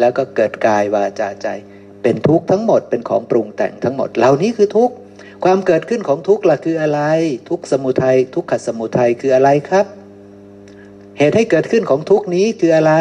[0.00, 1.46] แล้วก็เกิดกายวาจาใจ
[2.02, 4.94] เป็นทุกข์ทั้งหมดเป็นของปรุงแต่งทั้งหมดเหล่านี้คือทุกข์
[5.44, 7.00] ความเกิดขึ้นของทุกข์ล่ะคืออะไร
[7.48, 9.86] ทุกสมุทัยทุกขสมุทัยคืออะไรครับ
[11.18, 12.94] เหตุให้เกิดขึ้นของทุกข์นี้คืออะไร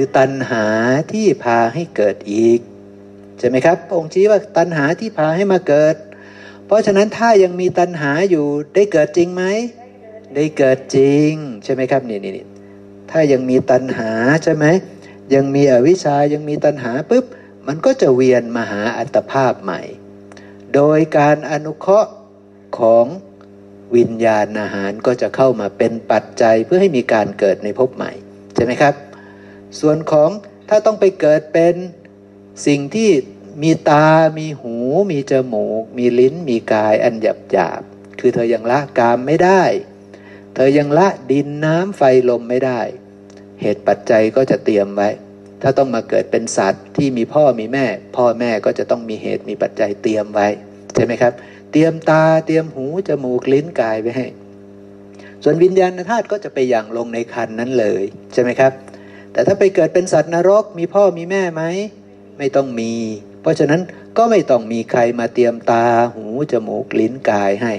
[0.00, 0.66] คือตัณหา
[1.12, 2.60] ที่พาให้เกิดอีก
[3.38, 5.96] ใช่ไหมครับองค์ชี้ว่าตัณหาที่พาให้มาเกิด
[6.66, 9.44] เพราะฉะนั้นถ้ายังมีตัณหาอยู่ได้เกิดจริงไหม
[10.34, 11.30] ได้เกิดจริง
[11.64, 12.46] ใช่ไหมครับนี่นี่
[13.10, 14.10] ถ้ายังมีตัณหา
[14.44, 14.64] ใช่ไหม
[15.34, 17.24] ยังมีอวิชายังมีตัณหาปุ๊บ
[17.66, 19.80] มันก็จะเวียนมาหาอัตภาพใหม่
[20.74, 22.10] โดยการอนุเคราะห์
[22.78, 23.06] ของ
[23.96, 28.12] วิญญาณอาหารก็จะเข้ามาเป็นปัจจัยเพื่อให้มีการเกิดในภพใหม่
[28.56, 29.07] ใช่ไหมครับ
[29.80, 30.30] ส่วนของ
[30.68, 31.74] ถ้าต้องไปเกิดเป็น
[32.66, 33.10] สิ่งที่
[33.62, 34.06] มีตา
[34.38, 34.76] มีหู
[35.12, 37.82] มีจมูก มีลิ้น มีกายอันหยาบหยาบ
[38.20, 39.62] คือเธอยังละกามไม่ได้
[40.54, 42.80] เธอยังละดินน้ำไฟลมไม่ได้
[43.60, 45.08] เหตุปัจจัยก็จะเตรียมไว้
[45.62, 47.86] ถ้าต้องมาเกิดเป็นสัตว์ที่มีพ่อมีแม่
[48.16, 50.48] พ่อแม่ก็จะต้องมีเหตุมีปัจจัยเตรียมไว้
[50.94, 51.32] ใช่ไหมครับ
[51.72, 54.26] เตรียมตา เตรียมหู จมูก ลิ้น กายไว้ให้
[55.42, 58.72] ส่วนวิญญาณธาตุก็จะไปอย่างลงในคันนั้นเลย ใช่ไหมครับ
[59.32, 61.62] แต่ถ้าไปเกิดเป็นสัตว์นรก มีพ่อมีแม่ไหม
[62.38, 62.92] ไม่ต้องมี
[63.40, 63.80] เพราะฉะนั้น
[64.16, 65.84] ก็ไม่ต้องมีใครมาเตรียมตา
[66.14, 67.74] หูจมูกลิ้นกายให้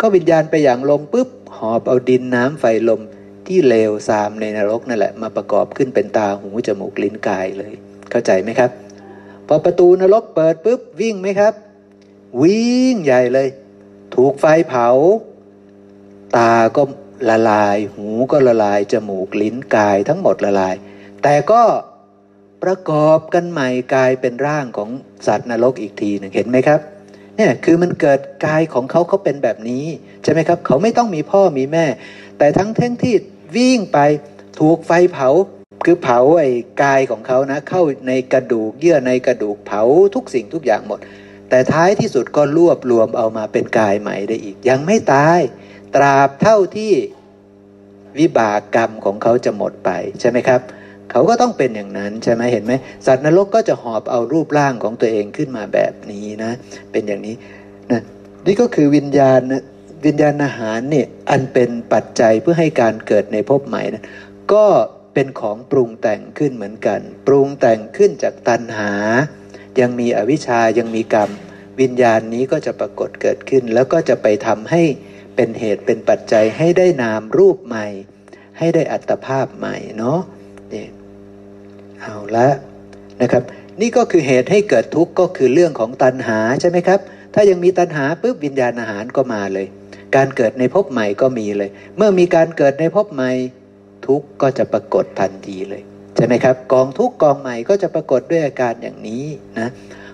[0.00, 3.00] ก็วิญญาณไปอย่างลงปุ๊บหอบเอาดินน้ำไฟลม
[3.46, 7.72] ที่เลวทรามในนรกนั่นแหละมาประกอบขึ้นเป็นตาหูจมูกลิ้นกายเลย
[8.10, 8.70] เข้าใจไหมครับ
[9.46, 11.54] พอประตูนรกเปิดปุ๊บวิ่งไหมครับ
[12.42, 13.48] วิ่งใหญ่เลย
[14.14, 14.88] ถูกไฟเผา
[16.36, 16.82] ตาก็
[17.28, 20.74] ละลาย หูก็ละลาย จมูกลิ้นกายทั้งหมดละลาย
[21.22, 21.62] แต่ก็
[22.62, 24.90] ประกอบกันใหม่กลายเป็นร่างของ
[25.26, 26.80] สัตว์นรกอีกทีหนึ่งเห็นไหมครับ
[27.36, 29.84] เนี่ยคือมันเกิดกายของเขาเขาเป็นแบบนี้
[30.22, 31.86] ใช่ไหมครับ เขาไม่ต้องมีพ่อมีแม่
[32.38, 33.14] แต่ทั้งทั้งที่
[33.56, 33.98] วิ่งไป
[34.58, 35.28] ถูกไฟเผา
[35.84, 36.50] คือเผาไอ้
[36.82, 39.82] กายของเขานะ เข้าในกระดูกเยื่อในกระดูกเผา
[40.14, 41.00] ทุกสิ่งทุกอย่างหมด
[41.48, 45.40] แต่ท้ายที่สุดก็รวบรวมเอามาเป็นกายใหม่ได้อีก ยังไม่ตาย
[45.94, 46.92] ตราบเท่าที่
[48.18, 49.90] วิบากกรรมของเขาจะหมดไป
[50.20, 50.60] ใช่ไหมครับ
[51.10, 52.72] เขาก็ต้องเป็นอย่างนั้นใช่ไหมเห็นไหม
[53.06, 56.52] สัตว์นรกก็จะหอบเอารูปร่างของตัวเองขึ้นมาแบบนี้นะ
[56.92, 57.34] เป็นอย่างนี้
[57.92, 58.00] นะ
[58.46, 59.40] นี่ก็คือวิญญาณ
[60.06, 64.04] วิญญาณอาหารเนี่ยอันเป็นปัจจัยเพื่อให้การเกิดในภพใหม่นะ
[64.52, 64.66] ก็
[65.14, 68.92] เป็นของปรุงแต่งขึ้นเหมือนกัน ปรุงแต่งขึ้นจากตัณหา
[69.80, 71.30] ยังมีอวิชายังมีกรรม
[71.80, 74.82] วิญญาณนี้ก็จะปรากฏเกิดขึ้น แล้วก็จะไปทำให้
[75.36, 77.86] เป็นเหตุเป็นปัจจัยให้ได้นามรูปใหม่
[78.58, 80.20] ให้ได้อัตภาพใหม่เนาะ
[80.72, 80.86] นี่
[82.00, 82.48] เอาละ
[83.20, 83.42] นะครับ
[83.80, 87.00] นี่ก็คือเหตุให้เกิดทุกข์ก็คือเรื่องของตัณหาใช่ไหมครับ
[87.34, 89.66] ถ้ายังมีตัณหาปุ๊บวิญญาณอาหารก็มาเลย
[90.16, 93.30] การเกิดในภพใหม่ก็มีเลย เมื่อมีการเกิดในภพใหม่
[94.06, 95.82] ทุกข์ก็จะปรากฏทันทีเลย
[96.16, 99.24] ใช่ไหมครับ กองทุกข์กองใหม่ก็จะปรากฏด้วยอาการอย่างนี้
[99.58, 99.68] นะ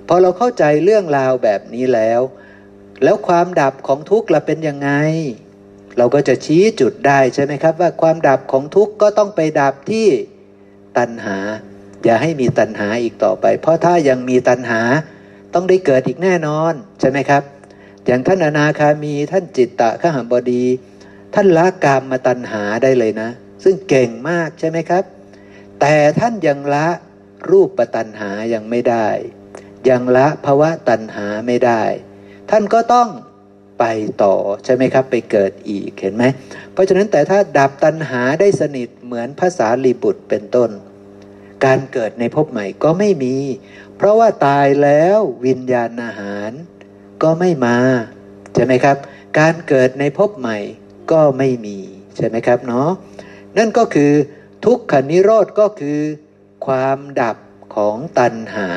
[0.08, 2.20] พอเราเข้าใจเรื่องราวแบบนี้แล้ว
[3.02, 4.90] แล้วความดับของทุกข์ละเป็นยังไง
[5.96, 10.08] เราก็จะชี้จุดได้ใช่ไหมครับ ว่าความดับของทุกข์ก็ต้องไปดับที่
[10.98, 11.38] ตัณหา
[12.04, 14.80] อย่าให้มีตัณหาอีกต่อไป เพราะถ้ายังมีตัณหา
[15.54, 17.42] ต้องได้เกิดอีกแน่นอนใช่ไหมครับ
[18.06, 20.64] อย่างท่านอนาคามีท่านจิตตะขหบดี
[21.34, 23.28] ท่านละกามมาตัณหาได้เลยนะ
[23.64, 25.04] ซึ่งเก่งมากใช่ไหมครับ
[25.80, 26.88] แต่ท่านยังละ
[27.50, 29.08] รูปปัตัณหายังไม่ได้
[29.88, 31.82] ยังละภาวะตัณหาไม่ได้
[32.50, 33.08] ท่านก็ต้อง
[33.80, 33.84] ไป
[34.22, 34.34] ต่อ
[34.64, 36.24] ใช่ไหมครับ ไปเกิดอีกเห็นไหม
[36.72, 40.70] เพราะฉะนั้นแต่ถ้าดับตัณหาได้สนิทเหมือนภาษาลีบุตรเป็นต้น
[41.64, 43.36] การเกิดในภพใหม่ก็ไม่มี
[43.96, 46.50] เพราะว่าตายแล้ววิญญาณอาหาร
[47.22, 47.78] ก็ไม่มา
[48.54, 48.96] ใช่ไหมครับ
[49.38, 50.58] การเกิดในภพใหม่
[51.12, 51.78] ก็ไม่มี
[52.16, 52.90] ใช่ไหมครับเนาะ
[53.58, 54.12] นั่นก็คือ
[54.64, 56.00] ทุกขนิโรธก็คือ
[56.66, 57.36] ความดับ
[57.74, 58.68] ของตัณหา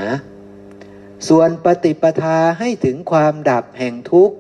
[1.28, 4.36] ส่วนปฏิปทาให้ถึงความดับแห่งทุกข์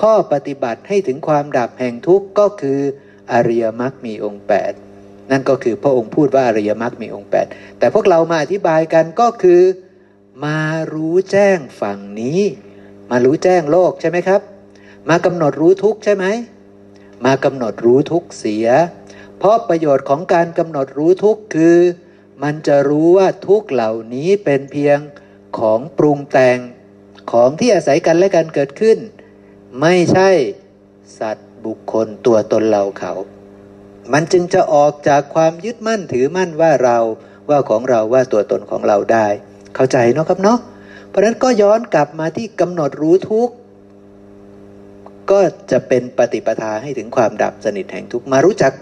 [0.00, 2.80] ข้อปฏิบัติให้ถึงความดับแห่งทุกข์ก็คือ
[3.32, 4.44] อริยมรรคมีองค์
[4.86, 7.46] 8 นั่นก็คือพระองค์พูดว่าอริยมรรคมีองค์แปด
[7.78, 9.62] แต่พวกเรามาอธิบายกันก็คือ
[10.44, 10.58] มา
[10.94, 12.40] รู้แจ้งฝั่งนี้
[13.10, 14.40] มารู้แจ้งโลกใช่ไหมครับ
[15.08, 16.26] มากำหนดรู้ทุกข์ใช่ไหม
[17.24, 18.66] มากำหนดรู้ทุกข์เสีย
[19.38, 21.78] เพราะประโยชน์ของการกำหนดรู้ทุกข์คือ
[22.42, 24.98] มันจะรู้ว่าทุกเหล่านี้เป็นเพียง
[25.58, 26.58] ของปรุงแต่ง
[27.32, 28.98] ของที่อาศัยกันและกันเกิดขึ้น
[29.80, 30.30] ไม่ใช่
[31.18, 33.12] สัตว์บุคคลตัวตนเราเขา
[34.12, 36.98] มันจึงจะออกจากความยึดมั่นถือมั่นว่าเรา
[37.48, 39.26] ว่าของเราว่าตัวตนของเราได้
[39.74, 40.58] เข้าใจเนาะครับเนาะ
[41.08, 43.54] เพราะนั้นก็ย้อนกลับมาที่กำหนดรู้ทุกข์
[45.30, 48.72] ก็จะเป็นปฏิปทาให้ถึงความดับสนิทแห่งทุกข์มารู้จัก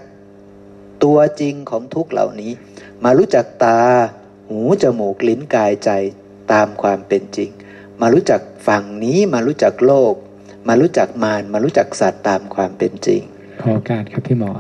[1.05, 2.53] ตัวจริงของทุกเหล่านี้
[3.05, 3.81] มารู้จักตา
[4.49, 5.91] หูจมูกลิ้นกายใจ
[6.53, 7.51] ตามความเป็นจริง
[8.01, 10.15] มารู้จักฝั่งนี้มารู้จักโลก
[10.69, 13.21] มารู้จักมารมารู้จักสัตว์ตามความเป็นจริง
[13.63, 14.51] ขอโอกาสครับพี่หมอ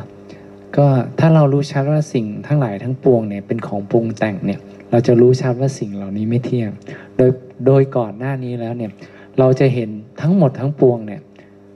[0.77, 0.87] ก็
[1.19, 4.61] ถ้าเรารู้ชัดว่าสิ่งทั้งหลายทั้งปวงเนี่ยเป็นของปรุงแต่งเนี่ย
[4.91, 6.71] เราจะรู้ชัดว่าสิ่งเหล่านี้ไม่เที่ยง
[7.17, 7.31] โดย
[7.67, 8.91] โดยก่อนหน้านี้แล้วเนี่ย
[9.39, 9.91] เราจะเห็น
[10.21, 11.21] ทั้งหมดทั้งปวงเนี่ย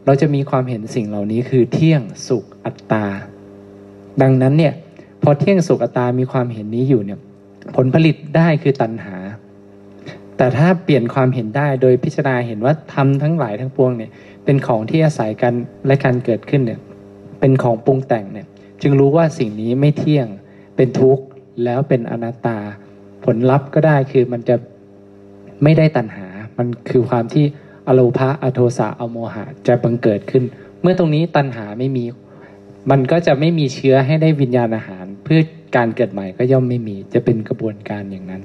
[0.07, 3.07] เราจะมีความเห็นสิ่งเหล่านี้คือเที่ยงสุขอัตตา
[4.23, 4.75] ดังนั้นเนี่ย
[5.23, 7.19] พอเที่ยงสุขตามีความเห็นนี้อยู่เนี่ย
[7.77, 9.17] ผลผลิตได้คือตัณหา
[10.37, 14.11] แต่ถ้าเปลี่ยนความเห็นได้โดยพิจารณาเห็นว่าทำทั้งหลายทั้งปวงเนี่ย
[14.45, 15.55] เป็นของที่อาศัยกัน
[15.87, 16.81] และการเกิดขึ้นเนี่ย
[17.41, 18.47] เป็นของปรุงแต่งเนี่ย
[18.83, 20.29] จึงรู้ว่าสิ่งนี้ไม่เที่ยง
[20.77, 21.25] เป็นทุกข์
[21.65, 22.59] แล้วเป็นอนัตตา
[23.25, 24.57] ผลลัพธ์ก็ได้คือมันจะ
[25.63, 26.27] ไม่ได้ตัณหา
[26.59, 27.45] มันคือความที่
[27.89, 30.45] อโลภะอโทสะอโมหะจะบังเกิดขึ้น
[30.83, 32.05] เมื่อตรงนี้ตัณหาไม่มี
[32.91, 35.41] มันก็จะไม่มีเชื้อให้ได้วิญญาณอาหาร เพื่อ
[35.77, 38.43] การเกิดใหม่ก็ย่อมไม่มีจะเป็นกระบวนการอย่างนั้น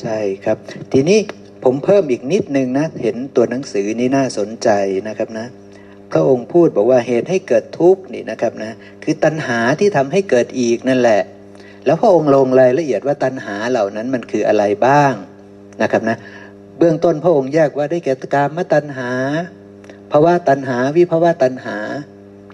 [0.00, 0.56] ใช่ครับ
[0.92, 1.18] ทีนี้
[1.64, 4.68] ผมเพิ่มอีกนิดนึงนะ เห็นตัวหนังสือนี้น่าสนใจ
[5.08, 5.46] นะครับนะ
[6.12, 8.72] พระองค์พูดบอกว่าเหตุให้เกิดทุกข์นี่นะครับนะ
[9.04, 11.22] คือตัณหาที่ทำให้เกิดอีกนั่นแหละ
[11.86, 15.12] แล้วพระองค์ลงรายละเอียดว่าตัณหาเหล่านั้นมันคืออะไรบ้าง
[15.82, 16.16] นะครับนะ
[16.78, 19.10] เบื้องต้นพระองค์แยกว่าได้แก่กามตัณหา
[20.12, 21.76] ภาวะตัณหาวิภาวะตัณหา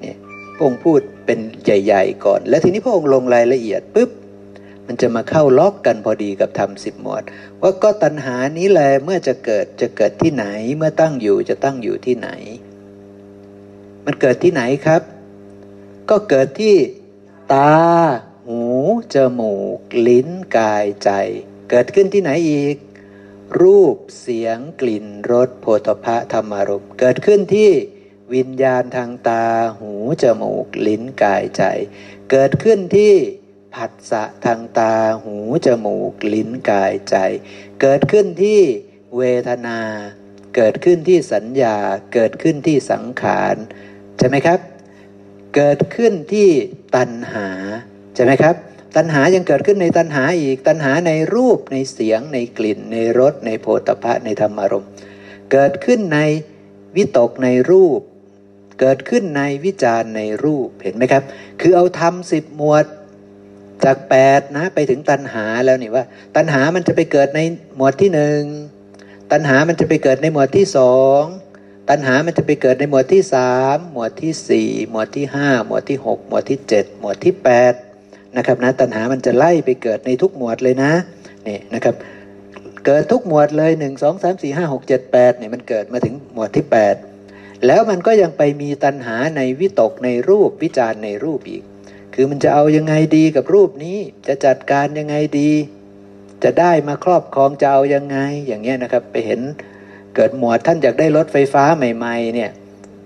[0.00, 0.16] เนี่ย
[0.54, 4.10] พระองค์พูดเป็นใหญ่ ๆ ก่อน แล้วทีนี้พระองค์ลงรายละเอียดปุ๊บ
[4.86, 7.22] มันจะมาเข้าล็อกกันพอดีกับธรรมสิบหมวด
[7.60, 10.44] ว่าก็ตัณหานี้แหละเมื่อจะเกิดจะเกิดที่ไหน
[10.76, 12.28] เมื่อตั้งอยู่จะตั้งอยู่ที่ไหน
[14.04, 15.02] มันเกิดที่ไหนครับ
[16.10, 16.76] ก็เกิดที่
[17.52, 17.74] ตา
[18.46, 18.62] หู
[19.14, 21.10] จมูก ลิ้นกายใจ
[21.70, 22.76] เกิดขึ้นที่ไหนอีก
[23.60, 27.70] รูปเสียงกลิ่นรสโผฏฐะธรรมารมเกิดขึ้นที่
[28.34, 29.44] วิญญาณทางตา
[29.78, 29.92] หู
[30.22, 31.62] จมูก ลิ้นกายใจ
[32.30, 33.14] เกิดขึ้นที่
[33.74, 34.94] ผัสสะทางตา
[35.24, 35.36] หู
[35.66, 37.16] จมูกลิ้นกายใจ
[37.80, 38.60] เกิดขึ้นที่
[39.16, 39.78] เวทนา
[40.56, 41.76] เกิดขึ้นที่สัญญา
[42.14, 43.56] เกิดขึ้นที่สังขาร
[44.18, 44.60] ใช่ไหมครับ
[45.56, 46.50] เกิดขึ้นที่
[46.96, 47.48] ตัณหา
[48.14, 48.56] ใช่ไหมครับ
[48.96, 54.90] ตัณหายังเกิดขึ้นในตัณหาอีกตัณหาในรูปในเสียงในกลิ่น ในรสในโพธพะในธรรมารมณ์
[55.52, 56.20] เกิดขึ้นใน
[56.96, 58.00] วิตกในรูป
[58.80, 61.22] เกิดขึ้นในวิจารในรูปเห็นไหมครับ
[61.60, 62.84] คือเอาทำสิบหมวด
[63.84, 66.04] จากแปดนะไปถึงตัณหาแล้วนี่ว่า
[66.36, 67.40] ตัณหามันจะไปเกิดใน
[67.76, 68.42] หมวดที่หนึ่ง
[69.32, 71.22] ตัณหามันจะไปเกิดในหมวดที่สอง
[71.90, 77.74] ตัณหามันจะไปเกิดในหมวดที่สามหมวดที่สี่หมวดที่ห้าหมวดที่หกหมวดที่เจ็ดหมวดที่แปด
[78.36, 80.92] นะครับนะตัณหามันจะไล่ไปเกิดในทุกหมวดเลยนะ
[81.48, 81.94] นี่นะครับ
[82.86, 86.94] เกิดทุกหมวดเลยหนึ่งสองสามสี่ห้าหกเจ็ดแปดเนี่ยมันเกิดมาถึงหมวดที่แปด
[87.66, 91.62] แล้วมันก็ยังไปมีตัณหาในวิตกในรูปวิจารในรูปอีก
[92.18, 93.98] คือมันจะเอายังไงดีกับรูปนี้
[94.28, 95.50] จะจัดการยังไงดี
[96.44, 99.40] จะได้มาครอบครองจะเอายังไงอย่างเงี้ยนะครับ ไปเห็น
[100.14, 102.50] เกิดหมวดท่านอยากได้รถไฟฟ้าใหม่ ๆ เนี่ย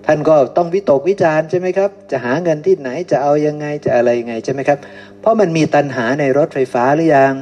[0.05, 4.79] ท่านก็ต้องวิตกวิจารใช่ไหมครับ จะหาเงินที่ไหนจะเอายังไงจะอะไรยังไงใช่ไหมครับ
[5.19, 7.33] เพราะมันมีตัณหาในรถไฟฟ้าหรือยัง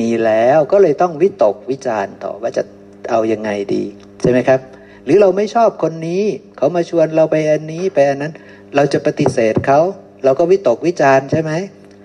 [0.00, 2.62] มีแล้วก็เลยต้องวิตกวิจารต่อว่าจะ
[3.10, 3.84] เอายังไงดี
[4.22, 4.60] ใช่ไหมครับ
[5.04, 6.24] หรือเราไม่ชอบคนนี้
[6.56, 8.32] เขามาชวนเราไปอันนี้ไปอันนั้น
[8.74, 9.80] เราจะปฏิเสธเขา
[10.24, 11.52] เราก็วิตกวิจารใช่ไหม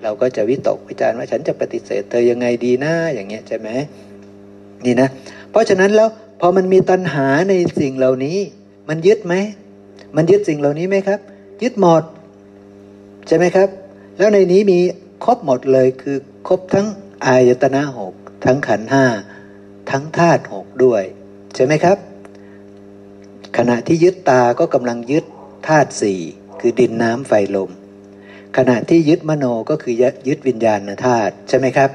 [0.04, 3.70] เราก็จะวิตกวิจารว่าฉันจะปฏิเสธเธอยังไงดีนะอย่างเงี้ยใช่ไหม
[4.86, 5.10] นี่นะ
[5.52, 6.10] เพราะฉะนั้นแล้ว
[6.40, 8.38] พอมันมีตัณหาในสิ่งเหล่านี้
[8.90, 9.36] มันยึดไหม
[10.16, 11.20] มันยึดสิ่งเหล่านี้ไหมครับ
[11.64, 12.04] ยึดหมด
[13.28, 13.70] ใช่ไหมครับ
[14.18, 14.80] แล้วในนี้มี
[15.26, 16.18] ครบหมดเลยคือ
[16.48, 16.88] ครบทั้ง
[17.26, 18.14] อายตนะหก
[18.46, 19.06] ทั้งขันห้า
[19.92, 21.04] ทั้งธาตุหกด้วย
[21.56, 21.98] ใช่ไหมครับ
[23.58, 25.26] ขณะที่ยึดตาก็กำลังยึด
[25.68, 26.20] ธาตุสี่
[26.60, 27.72] คือดินน้ำไฟลม
[28.58, 29.94] ขณะที่ยึดมโนก็คือ
[30.28, 31.90] ยึดวิญญาณธาตุใช่ไหมครับ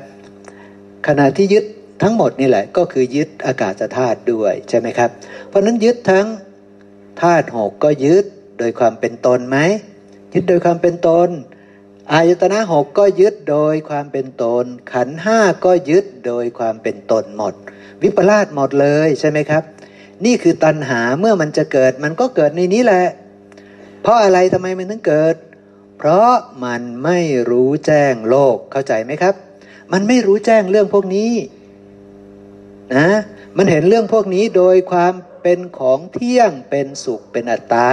[1.09, 1.64] ขณะที่ยึด
[2.02, 5.10] ทั้งหมดนี่แหละก็คือยึดอากาศธาตุด้วยใช่ไหมครับ
[5.48, 6.26] เพราะนั้นยึดทั้ง
[7.22, 8.24] ธาตุหกก็ยึด
[8.59, 9.59] โดยความเป็นตนไหม
[10.35, 11.28] ยึดโดยความเป็นตน
[12.12, 17.55] อายตนะหกก็ยึดโดยความเป็นตน ขันห้าก็ยึดโดยความเป็นตนหมด
[18.02, 19.62] วิปลาสหมดเลยใช่ไหมครับ
[20.24, 23.05] นี่คือตัณหาเมื่อมันจะเกิดมันก็เกิดในนี้แหละ
[24.02, 25.35] เพราะอะไรทำไมมันถึงเกิด
[25.98, 26.32] เพราะ
[26.64, 27.18] มันไม่
[27.50, 29.34] รู้แจ้งโลกเข้าใจไหมครับ
[29.92, 31.32] มันไม่รู้แจ้งเรื่องพวกนี้
[32.96, 33.08] นะ
[33.56, 37.92] มันเห็นเรื่องพวกนี้โดยความเป็นของเที่ยงเป็นสุขเป็นอัตตา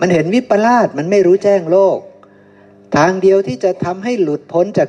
[0.00, 1.98] มันเห็นวิปลาสมันไม่รู้แจ้งโลก
[2.96, 4.88] ทางเดียวที่จะทำให้หลุดพ้นจาก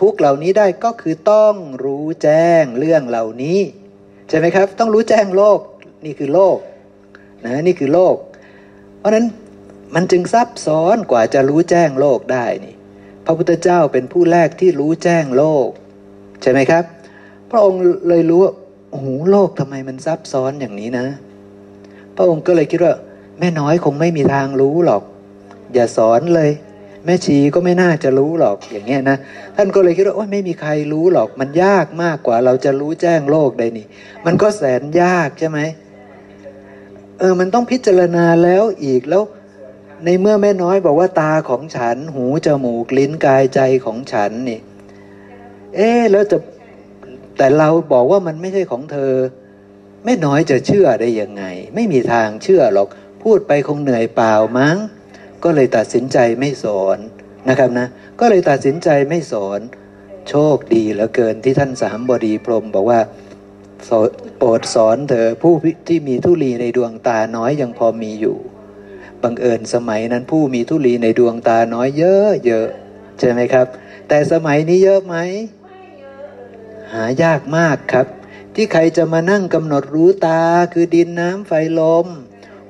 [0.00, 1.54] ทุกเหล่านี้ได้ก็คือต้อง
[1.84, 3.60] รู้แจ้งเรื่องเหล่านี้
[4.28, 5.58] ใช่ไหมครับ ต้องรู้แจ้งโลก
[6.04, 6.58] นี่คือโลก
[7.44, 8.16] นะนี่คือโลก
[8.98, 9.26] เพราะนั้น
[9.94, 12.74] มันจึงซับซ้อนกว่าจะรู้แจ้งโลกได้นี่
[13.24, 15.68] พระพุทธเจ้าเป็นผู้แรกที่รู้แจ้งโลก
[16.42, 16.84] ใช่ไหมครับ
[17.50, 18.52] พระองค์เลยรู้ว่า
[18.90, 21.06] โอ้โหโลกทำไมมันซับซ้อนอย่างนี้นะ
[22.16, 22.94] พระองค์ก็เลยคิดว่า
[23.38, 25.02] แม่น้อยคงไม่มีทางรู้หรอก
[25.74, 26.50] อย่าสอนเลย
[27.04, 29.16] แม่ชีก็ไม่น่าจะรู้หรอกอย่างเงี้ยนะ
[29.56, 33.86] ท่านก็เลยคิดว่าโอ้ยไม่มีใครรู้หรอก มันยากมากกว่า เราจะรู้แจ้งโลกได้นี่
[34.26, 35.58] มันก็แสนยากใช่ไหม
[37.18, 39.22] เออมันต้องพิจารณาแล้วอีกแล้ว
[40.04, 44.60] ในเมื่อแม่น้อยบอกว่าตาของฉัน หูจมูกลิ้นกายใจของฉันนี่
[45.74, 46.38] เอ๊แล้วจะ
[47.36, 49.12] แต่เราบอกว่ามันไม่ใช่ของเธอ
[50.04, 51.44] แม่น้อยจะเชื่อได้ยังไง
[51.74, 52.88] ไม่มีทางเชื่อหรอก
[53.22, 54.76] พูดไปคงเหนื่อยเปล่ามั้ง
[55.44, 56.98] ก็เลยตัดสินใจไม่สอน
[57.48, 57.86] นะครับนะ
[58.20, 59.60] ก็เลยตัดสินใจไม่สอน
[60.28, 63.00] โชคดีเหลือเกินที่ท่านสามบดีพรมบอกว่า
[64.38, 65.54] โปรดสอนเธอผู้
[65.88, 68.36] ที่มีทุลีในดวงตาน้อยยังพอมีอยู่
[69.24, 72.68] บังเอิญสมัยนั้นผู้มีทุลีในดวงตาน้อยเยอะเยอะ
[73.18, 73.66] ใช่ไหมครับ
[74.08, 75.16] แต่สมัยนี้เยอะไหม
[76.92, 78.06] หายากมากครับ
[78.54, 80.42] ที่ใครจะมานั่งกำหนดรู้ตา
[80.72, 82.06] คือดินน้ำไฟลม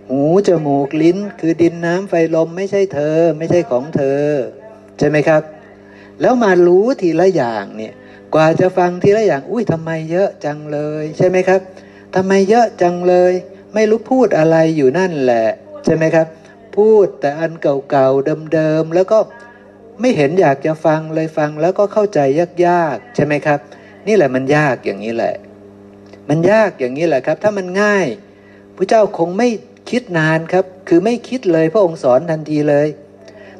[0.09, 4.23] หูจมูกลิ้น คือดินน้ำไฟลมไม่ใช่เธอ ไม่ใช่ของเธอ
[4.99, 5.43] ใช่ไหมครับ
[6.21, 7.93] แล้วมารู้ทีละอย่างเนี่ย
[8.35, 11.61] กว่าจะฟังทีละอย่าง อุ้ยทำไมเยอะจังเลย ใช่ไหมครับ
[12.15, 13.33] ทำไมเยอะจังเลย
[13.75, 15.47] ไม่รู้พูดอะไรอยู่นั่นแหละ
[15.85, 16.27] ใช่ไหมครับ
[16.77, 19.19] พูดแต่อันเก่าๆเดิมๆแล้วก็
[20.01, 22.21] ไม่เห็นอยากจะฟังเลยฟังแล้วก็เข้าใจ
[22.67, 23.61] ยากๆใช่ไหมครับ
[24.07, 25.35] นี่แหละมันยากอย่างนี้แหละ
[26.29, 28.07] มันยากอย่างนี้แหละครับ ถ้ามันง่าย
[28.77, 29.49] พระเจ้าคงไม่
[29.91, 32.89] คิดนานครับ คือไม่คิดเลยพระองค์สอนทันทีเลย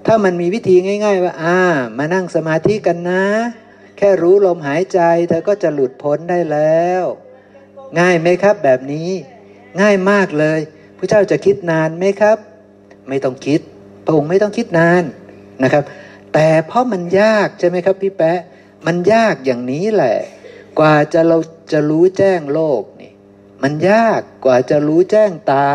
[0.07, 1.61] ถ้ามันมีวิธีง่าย ๆ ว่าอ่า
[1.99, 3.25] มานั่งสมาธิกันนะ
[3.97, 7.03] แค่รู้ลมหายใจ เธอก็จะหลุดพ้นได้แล้ว
[7.99, 9.11] ง่ายไหมครับแบบนี้
[9.81, 10.61] ง่ายมากเลย
[10.99, 12.39] พระเจ้าจะคิดนานไหมครับ
[13.09, 13.61] ไม่ต้องคิด
[14.05, 15.05] พระองค์ไม่ต้องคิดนาน
[15.63, 15.85] นะครับ
[16.35, 18.39] แต่เพราะมันยากใช่ไหมครับพี่แปะ
[18.87, 20.19] มันยากอย่างนี้แหละ
[20.79, 21.39] กว่าจะเรา
[21.73, 23.13] จะรู้แจ้งโลกนี่
[23.63, 25.69] มันยากกว่าจะรู้แจ้งตา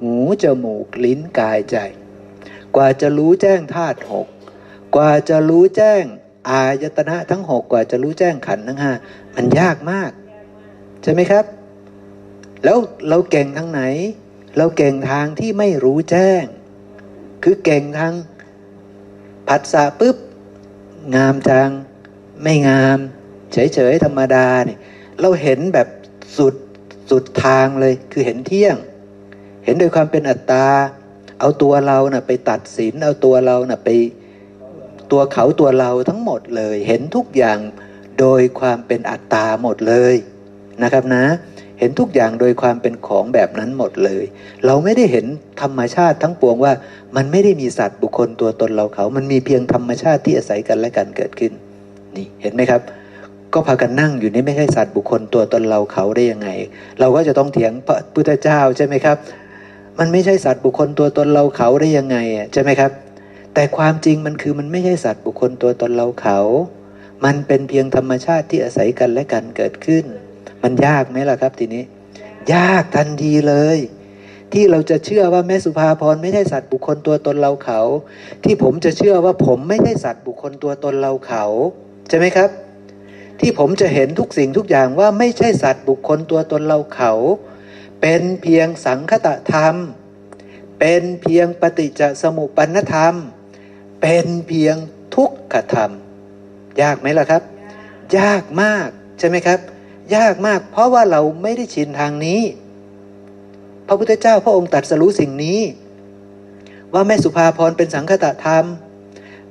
[0.00, 1.76] หูจมูกลิ้นกายใจ
[2.76, 4.26] กว่าจะรู้แจ้งธาตุหก
[4.96, 6.02] กว่าจะรู้แจ้ง
[6.50, 8.92] อายตนะทั้งหกกว่าจะรู้แจ้งขันทั้งห้า
[9.34, 10.10] มันยากมาก
[11.02, 11.44] ใช่ไหมครับ
[12.64, 12.78] แล้ว
[13.08, 13.82] เราเก่งทางไหน
[14.56, 16.44] เราเก่งทางที่ไม่รู้แจ้ง
[17.44, 18.14] คือเก่งทาง
[19.48, 20.16] ผัสสะปุ๊บ
[21.14, 21.70] งามจัง
[22.42, 22.98] ไม่งาม
[23.52, 24.78] เฉยๆธรรมดาเนี่ย
[25.20, 25.88] เราเห็นแบบ
[26.36, 26.54] สุด
[27.10, 28.76] สุดทางเลยคือเห็นเที่ยง
[29.64, 30.66] เห็นโดยความเป็นอัตตา
[31.40, 33.88] เอาตัวเรานะ่ะไปตัดสิน เอาตัวเรานะ่ะไป
[35.12, 37.58] ตัวเขาตัวเราทั้งหมดเลย เห็นทุกอย่าง
[38.20, 40.14] โดยความเป็นอัตตาหมดเลย
[40.82, 41.24] นะครับนะ
[41.84, 44.24] ห็นทุกอย่างโดยความเป็นของแบบนั้นหมดเลย
[44.66, 45.26] เราไม่ได้เห็น
[45.62, 46.72] ธรรมชาติทั้งปวงว่า
[47.16, 51.52] มันไม่ได้มีสัตว์บุคคลตัวตนเราเขา มันมีเพียงธรรมชาติที่อาศัยกันและกันเกิดขึ้น
[52.16, 52.80] นี่เห็นไหมครับ
[53.52, 56.48] ก็พากันนั่งอยู่นี่ไม่ใช่สัตว์บุคคลตัวตนเราเขาได้ยังไง
[57.00, 59.16] เราก็จะต้องเถียงพระพุทธเจ้าใช่ไหมครับ
[59.98, 62.16] มันไม่ใช่สัตว์บุคคลตัวตนเราเขาได้ยังไง
[62.52, 62.92] ใช่ไหมครับ
[63.54, 66.38] แต่ความจริงมันคือมันไม่ใช่สัตว์บุคคลตัวตนเราเขา
[67.24, 70.04] มันเป็นเพียงธรรมชาติที่อาศัยกันและกันเกิดขึ้น
[70.64, 71.84] มันยากไหมล่ะครับทีนี้
[72.54, 73.78] ยากทันทีเลย
[74.52, 77.80] ที่เราจะเชื่อว่าแม่สุภาพรไม่ใช่สัตว์บุคคลตัวตนเราเขา
[78.44, 81.44] ที่ผมจะเชื่อว่าผมไม่ใช่สัตว์บุคคลตัวตนเราเขา
[82.08, 82.50] ใช่ไหมครับ
[83.40, 87.12] ที่ผมจะเห็นทุกสิ่งทุกอย่างว่าไม่ใช่สัตว์บุคคลตัวตนเราเขา
[88.00, 89.74] เป็นเพียงสังคตธรรม
[90.80, 93.14] เป็นเพียงปฏิจจสมุปปนธรรม
[94.02, 94.76] เป็นเพียง
[95.14, 95.90] ทุกขธรรม
[96.82, 97.42] ยากไหมล่ะครับ
[98.18, 98.88] ยากมาก
[99.18, 99.58] ใช่ไหมครับ
[100.16, 102.40] ยากมาก เพราะว่าเราไม่ได้ชินทางนี้
[103.86, 105.60] พระพุทธเจ้าพระองค์ตรัสรู้สิ่งนี้
[106.92, 108.64] ว่าแม่สุภาพรเป็นสังคตธรรม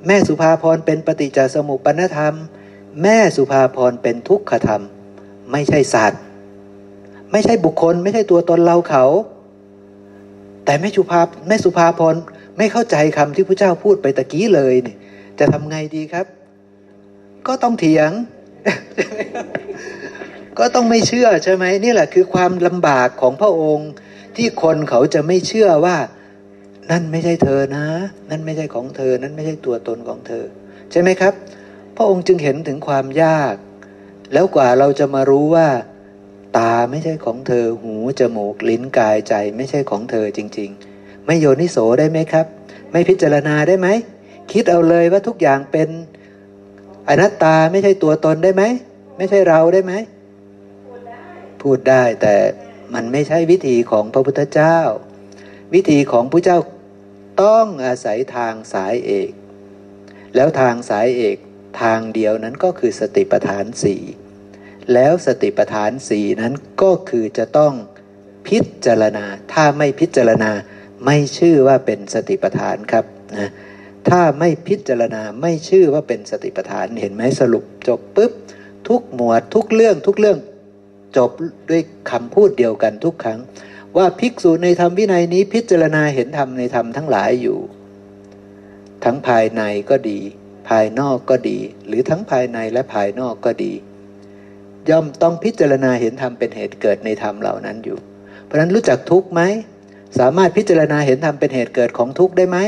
[0.06, 2.34] แม่สุภาพรเป็นปฏิจจสมุปปนธรรม
[3.02, 4.82] แม่สุภาพรเป็นทุกขธรรม
[5.52, 6.20] ไม่ใช่สัตว์
[7.32, 9.04] ไม่ใช่บุคคล ไม่ใช่ตัวตนเราเขา
[10.64, 12.14] แต่แม่สุภาแม่สุภาพร
[12.56, 14.96] ไม่เข้าใจคำที่พระเจ้าพูดไปตะกี้เลยเนี่ย
[15.38, 16.26] จะทำไงดีครับ
[17.46, 18.10] ก็ต้องเถียง
[20.58, 23.90] ก็ต้องไม่เชื่อใช่ไหมนี่แหละคือความลำบากของพระองค์
[24.36, 25.96] ที่คนเขาจะไม่เชื่อว่า
[26.90, 27.86] นั่นไม่ใช่เธอนะ
[28.30, 30.44] นั่นไม่ใช่ของเธอ นั่นไม่ใช่ตัวตนของเธอ
[30.90, 31.34] ใช่ไหมครับ
[31.96, 33.54] พระองค์จึงเห็นถึงความยาก
[34.32, 35.68] แล้วกว่าเราจะมารู้ว่า
[36.58, 42.46] ตาไม่ใช่ของเธอ หูจมูกลิ้นกายใจไม่ใช่ของเธอจริง ๆ ไม่โยนิโสได้ไหมครับ
[42.92, 43.88] ไม่พิจารณาได้ไหม
[44.52, 45.88] คิดเอาเลยว่าทุกอย่างเป็น
[47.08, 48.62] อนัตตาไม่ใช่ตัวตนได้ไหม
[49.16, 49.92] ไม่ใช่เราได้ไหม
[51.64, 52.36] พูดได้ แต่
[52.94, 54.78] มันไม่ใช่วิธีของพระพุทธเจ้า
[55.74, 56.58] วิธีของพระเจ้า
[57.42, 59.30] ต้องอาศัยทางสายเอก
[60.34, 61.36] แล้วทางสายเอก
[61.82, 64.02] ทางเดียวนั้นก็คือสติปัฏฐานสี่
[64.92, 67.72] แล้วสติปัฏฐานสี่นั้นก็คือจะต้อง
[68.48, 70.52] พิจารณา ถ้าไม่พิจารณา
[71.04, 73.04] ไม่ชื่อว่าเป็นสติปัฏฐานครับ
[73.36, 73.50] นะ
[74.08, 78.32] ถ้าไม่พิจารณาไม่ชื่อว่าเป็นสติปัฏฐานเห็นไหมสรุปจบปุ๊บ
[78.88, 80.38] ทุกหมวดทุกเรื่องทุกเรื่อง
[81.16, 81.30] จบ
[81.70, 83.40] ด้วยคำพูดเดียวกันทุกครั้ง
[83.96, 87.58] ว่าภิกษุในธรรมวินัยนี้พิจารณาเห็นธรรมในธรรมทั้งหลายอยู่
[89.04, 90.20] ทั้งภายในก็ดี
[90.68, 93.72] ภายนอกก็ดี หรือทั้งภายในและภายนอกก็ดี
[94.90, 97.98] ย่อมต้องพิจารณาเห็นธรรมเป็นเหตุเกิดในธรรมเหล่านั้นอยู่
[98.44, 99.40] เพราะนั้นรู้จักทุกไหม
[100.18, 102.58] สามารถพิจารณาเห็นธรรมเป็นเหตุเกิดของทุกได้ไหม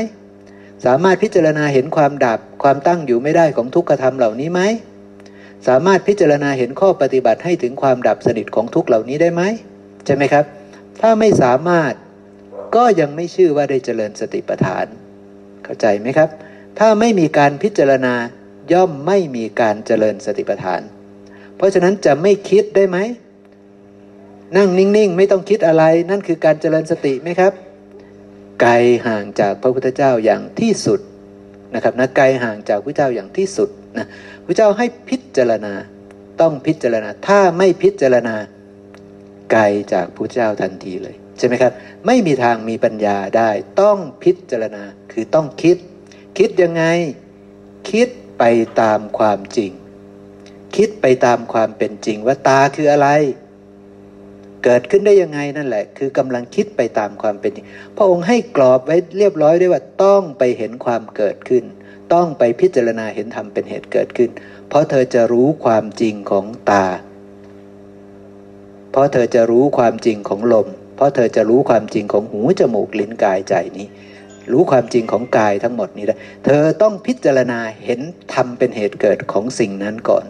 [0.85, 4.61] สามารถพิจารณาเห็นความดับความตั้งอยู่ไม่ได้ของทุกขธรรมเหล่านี้ไหม
[5.67, 9.41] สามารถพิจารณาเห็นข้อปฏิบัติให้ถึงความดับสนิทของทุกเหล่านี้ได้ไหม
[10.05, 10.45] ใช่ไหมครับ
[11.01, 11.93] ถ้าไม่สามารถ
[12.75, 14.85] ก็ยังไม่ชื่อว่าได้เจริญสติปัฏฐาน
[15.63, 16.29] เข้าใจไหมครับ
[16.79, 18.13] ถ้าไม่มีการพิจารณา
[18.73, 20.81] ย่อมไม่มีการเจริญสติปัฏฐาน
[21.55, 22.97] เพราะฉะนั้นจะไม่คิดได้ไหม
[24.57, 27.53] นั่งนิ่งๆ ไม่ต้องคิดอะไรนั่นคือการเจริญสติไหมครับ
[28.61, 28.71] ไกล
[29.07, 30.99] ห่างจากพระพุทธเจ้าอย่างที่สุด
[31.75, 34.07] นะครับนะไกลห่างจากพระเจ้าอย่างที่สุดนะ
[34.45, 35.73] พระเจ้าให้พิจารณา
[36.41, 38.35] ต้องพิจารณา ถ้าไม่พิจารณา
[39.51, 39.63] ไกล
[39.93, 41.71] จากพระเจ้าทันทีเลยใช่ไหมครับ
[42.05, 43.49] ไม่มีทางมีปัญญาได้
[43.81, 45.77] ต้องพิจารณาคือต้องคิด
[46.37, 46.83] คิดยังไง
[47.91, 48.43] คิดไป
[48.81, 49.71] ตามความจริง
[50.75, 53.09] คิดไปตามความเป็นจริงว่าตาคืออะไร
[54.63, 57.65] เกิดขึ้นได้ยังไงนั่นแหละ คือกำลังคิดไปตามความเป็นจริง
[57.97, 61.63] พระองค์ให้กรอบไว้เรียบร้อยด้วยว่าต้องไปเห็นความเกิดขึ้น
[62.13, 64.29] ต้องไปพิจารณาเห็นธรรมเป็นเหตุเกิดขึ้น
[64.69, 66.85] เพราะเธอจะรู้ความจริงของตา
[68.91, 73.87] เพราะเธอจะรู้ความจริงของลม เพราะเธอจะรู้ความจริงของหูจมูกลิ้นกายใจนี้
[74.51, 76.15] รู้ความจริงของกายทั้งหมดนี้ได้
[76.45, 78.01] เธอต้องพิจารณาเห็น
[78.33, 80.25] ธรรมเป็นเหตุเกิดของสิ่งนั้นก่อน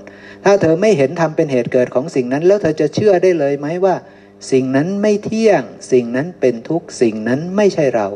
[0.45, 3.95] ถ้าเธอไม่เห็นธรรมเป็นเหตุเกิดของสิ่งนั้น แล้วเธอจะเชื่อได้เลยไหมว่า
[4.51, 5.61] สิ่งนั้นไม่เที่ยง
[5.91, 8.07] สิ่งนั้นเป็นทุกสิ่งนั้นไม่ใช่เรา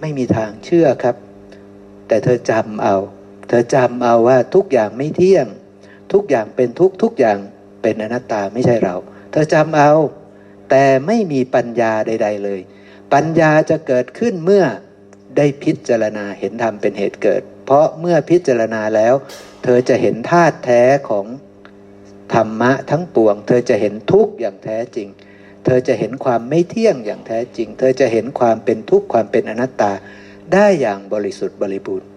[0.00, 1.16] ไม่มีทางเชื่อครับ
[2.08, 2.96] แต่เธอจำเอา
[3.48, 5.46] เธอจำเอาว่าทุกอย่างไม่เที่ยง
[6.12, 7.38] ทุกอย่างเป็นทุกทุกอย่าง
[7.82, 8.96] เป็นอนัตตาไม่ใช่เรา
[9.32, 9.92] เธอจำเอา
[10.70, 12.60] แต่ไม่มีปัญญาใด ๆ เลย
[13.12, 14.64] ปัญญาจะเกิดขึ้นเมื่อ
[15.36, 19.14] ได้พิจารณาเห็นธรรมเป็นเหตุเกิด เพราะเมื่อพิจารณาแล้ว
[19.62, 21.26] เธอจะเห็นธาตุแท้ของ
[22.34, 25.08] ธรรมะทั้งปวง เธอจะเห็นทุกอย่างแท้จริง
[25.64, 29.92] เธอจะเห็นความไม่เที่ยงอย่างแท้จริง เธอจะเห็นความเป็นทุกข์ความเป็นอนัตตา
[30.52, 32.08] ได้อย่างบริสุทธิ์บริบูรณ์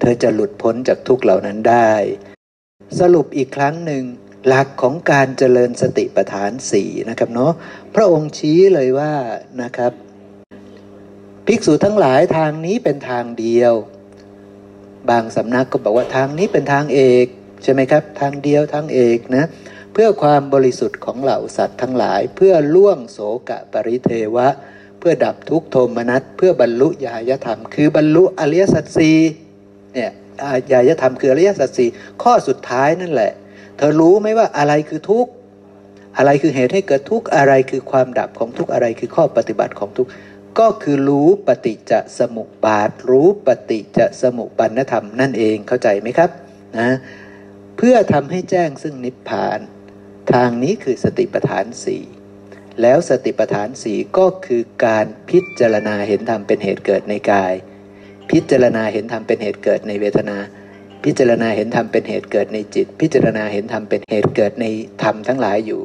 [0.00, 1.92] เธอจะหลุดพ้นจากทุกเหล่านั้นได้
[3.00, 4.04] สรุปอีกครั้งหนึ่ง
[4.46, 7.52] หลักของการเจริญสติปัฏฐานสี่นะครับเนาะ
[7.94, 9.12] พระองค์ชี้เลยว่า
[9.62, 9.92] นะครับ
[11.46, 13.74] ภิกษุทั้งหลายทางนี้เป็นทางเดียว
[15.10, 17.26] บางสำนักก็บอกว่าทางนี้เป็นทางเอก
[17.62, 19.44] ใช่ไหมครับ ทางเดียวทางเอกนะ
[20.02, 23.18] พื่อความบริสุทธิ์ของเหล่าสัตว์ทั้งหลาย เพื่อล่วงโส
[23.48, 24.48] กะปริเทวะ
[24.98, 29.12] เพื่อดับทุกโทมนัสเพื่อบรรลุญายธรรม คือบรรลุอริยสัจสี
[29.94, 30.10] เนี่ย
[30.72, 31.86] ญายธรรมคืออริยสัจสี
[32.22, 33.32] ข้อสุดท้ายนั่นแหละ
[33.76, 35.30] เธอรู้ไหมว่าอะไรคือทุกข์
[36.16, 40.10] อะไรคือเหตุให้เกิดทุกข์อะไรคือความดับของทุกข์อะไรคือข้อปฏิบัติของทุกข์
[40.58, 46.30] ก็คือรู้ปฏิจจสมุปบาท รู้ปฏิจจสมุปปนธรรมนั่นเองเข้าใจไหมครับ
[46.78, 46.90] นะ
[47.76, 49.60] เพื่อทำให้แจ้งซึ่งนิพพาน
[50.32, 52.02] ทางนี้คือสติปัฏฐานสี่
[52.82, 57.54] แล้วสติปัฏฐานสี่ก็คือการพิจารณาเห็นธรรมเป็นเหตุเกิดในกาย
[58.30, 60.38] พิจารณาเห็นธรรมเป็นเหตุเกิดในเวทนา
[61.04, 64.66] พิจารณาเห็นธรรมเป็นเหตุเกิดในจิต พิจารณาเห็นธรรมเป็นเหตุเกิดใน
[65.02, 65.80] ธรรมทั้งหลายอยู่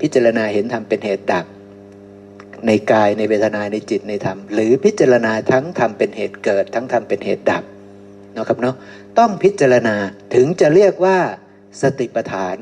[0.00, 1.46] พิจารณาเห็นธรรมเป็นเหตุดับ
[2.66, 7.64] ในกายในเวทนาในจิตในธรรม หรือพิจารณาทั้งธรรมเป็นเหตุเกิด ทั้งธรรมเป็นเหตุดับ
[8.36, 8.76] นะครับเนาะ
[9.18, 9.96] ต้องพิจารณา
[10.34, 11.18] ถึงจะเรียกว่า
[11.82, 12.56] สติปัฏฐาน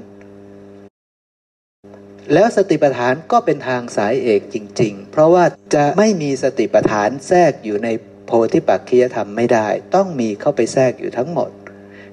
[2.32, 5.44] แล้วสติปัฏฐานก็เป็นทางสายเอกจริง ๆ เพราะว่า
[5.74, 7.88] จะไม่มีสติปัฏฐานแทรกอยู่ใน
[8.26, 11.50] โพธิปักคียธรรมไม่ได้ ต้องมีเข้าไปแทรกอยู่ทั้งหมด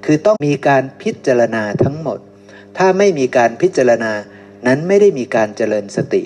[0.05, 2.19] คือต้องมีการพิจารณาทั้งหมด
[2.77, 4.11] ถ้าไม่มีการพิจารณา
[4.67, 6.23] นั้นไม่ได้มีการเจริญสติ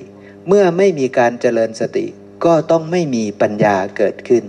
[0.48, 2.06] เมื่อไม่มีการเจริญสติ
[2.46, 4.44] ก็ต้องไม่มีปัญญาเกิดขึ้น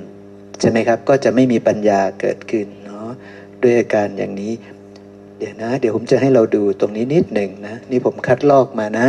[0.60, 3.08] ใช่ไหมครับ ก็จะไม่มีปัญญาเกิดขึ้นเนาะ
[3.62, 4.52] ด้วยอาการอย่างนี้
[5.38, 9.08] เดี๋ยวนะ เดี๋ยวผมจะให้เราดูตรงนี้นิดหนึ่งนะ นี่ผมคัดลอกมานะ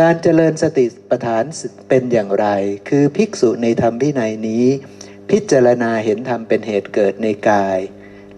[0.00, 1.44] การเจริญสติปัฏฐาน
[1.88, 2.46] เป็นอย่างไร
[2.88, 4.64] คือภิกษุในธรรมพินัยนี้
[5.30, 7.78] พิจารณาเห็นธรรมเป็นเหตุเกิดในกาย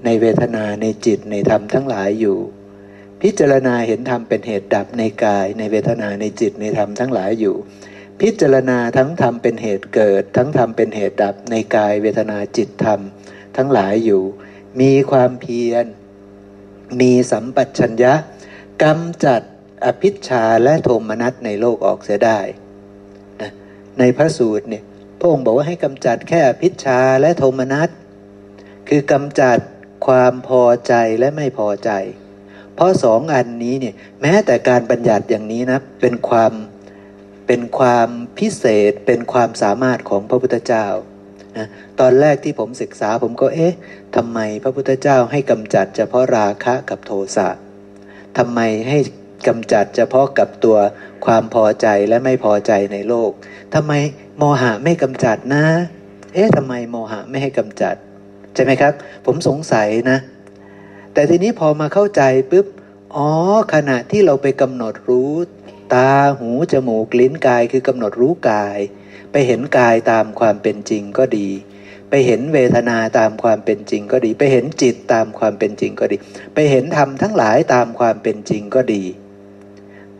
[0.04, 2.38] ในเวทนาในจิตในธรรมทั้งหลายอยู่
[3.22, 7.56] พิจารณาเห็นธรรมเป็นเหตุดับในกาย ในเวทนาในจิตในธรรมทั้งหลายอยู่
[8.20, 13.00] พิจารณาทั้งธรรมเป็นเหตุเกิด ทั้งธรรมเป็นเหตุดับในกาย เวทนาจิตธรรม
[13.56, 14.22] ทั้งหลายอยู่
[14.80, 15.86] มีความเพียร
[17.00, 18.12] มีสัมปชัญญะ
[18.82, 19.40] กำจัด
[19.84, 22.40] อภิชาและโทมนัสในโลกออกเสียได้
[23.40, 23.50] นะ
[23.98, 24.82] ในพระสูตรเนี่ย
[25.18, 27.88] พระองค์บอกว่าให้กำจัดแค่อภิชาและโทมนัส
[28.88, 29.58] คือกำจัด
[30.06, 31.90] ความพอใจและไม่พอใจ
[32.74, 36.52] เพราะสองอันนี้เนี่ยแม้แต่การบัญญัติอย่างนี้นะเป็นความ
[37.46, 38.08] เป็นความ
[38.38, 40.86] พิเศษเป็นความสามารถของพระพุทธเจ้า
[41.58, 41.66] นะ
[42.00, 43.74] ตอนแรกที่ผมศึกษาผมก็เอ๊ะ
[44.16, 47.48] ทำไมพระพุทธเจ้าให้กำจัดเฉพาะราคะกับโทสะ
[48.38, 48.98] ทำไมให้
[49.48, 50.78] กำจัดเฉพาะกับตัว
[51.26, 53.30] ความพอใจและไม่พอใจในโลก
[53.74, 53.92] ทำไม
[54.38, 55.64] โมหะไม่กำจัดนะ
[56.34, 57.94] เอ๊ะทำไมโมหะไม่ให้กำจัด
[58.54, 58.92] ใช่ไหมครับ
[59.26, 60.18] ผมสงสัยนะ
[61.12, 62.66] แต่ทีนี้พอมาเข้าใจปุ๊บ
[63.16, 63.28] อ๋อ
[63.74, 65.32] ขณะที่เราไปกำหนดรู้
[65.94, 68.78] ตาหูจมูกลิ้นกายคือกำหนดรู้กาย
[69.38, 71.48] ไปเห็นกายตามความเป็นจริงก็ดี
[72.10, 76.16] ไปเห็นเวทนาตามความเป็นจริงก็ดี ไปเห็นจิตตามความเป็นจริงก็ดี
[76.54, 79.02] ไปเห็นธรรมทั้งหลายตามความเป็นจริงก็ดี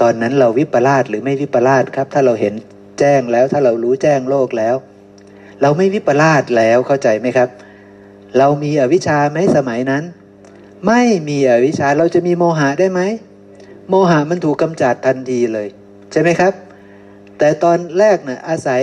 [0.00, 2.54] ตอนนั้นเราวิปลาสหรือไม่วิปลาสครับ ถ้าเราเห็น
[2.98, 4.74] แจ้งแล้วถ้าเรารู้แจ้งโลกแล้ว
[5.62, 7.48] เราไม่วิปลาสแล้วเข้าใจไหมครับ
[8.38, 10.04] เรามีอวิชชาไหมสมัยนั้น
[10.86, 13.00] ไม่มีอวิชชาเราจะมีโมหะได้ไหม
[13.88, 15.68] โมหะมันถูกกำจัดทันทีเลย
[16.12, 16.65] ใช่ไหมครับ
[17.38, 18.82] แต่ตอนแรกเนะ่ะอาศัย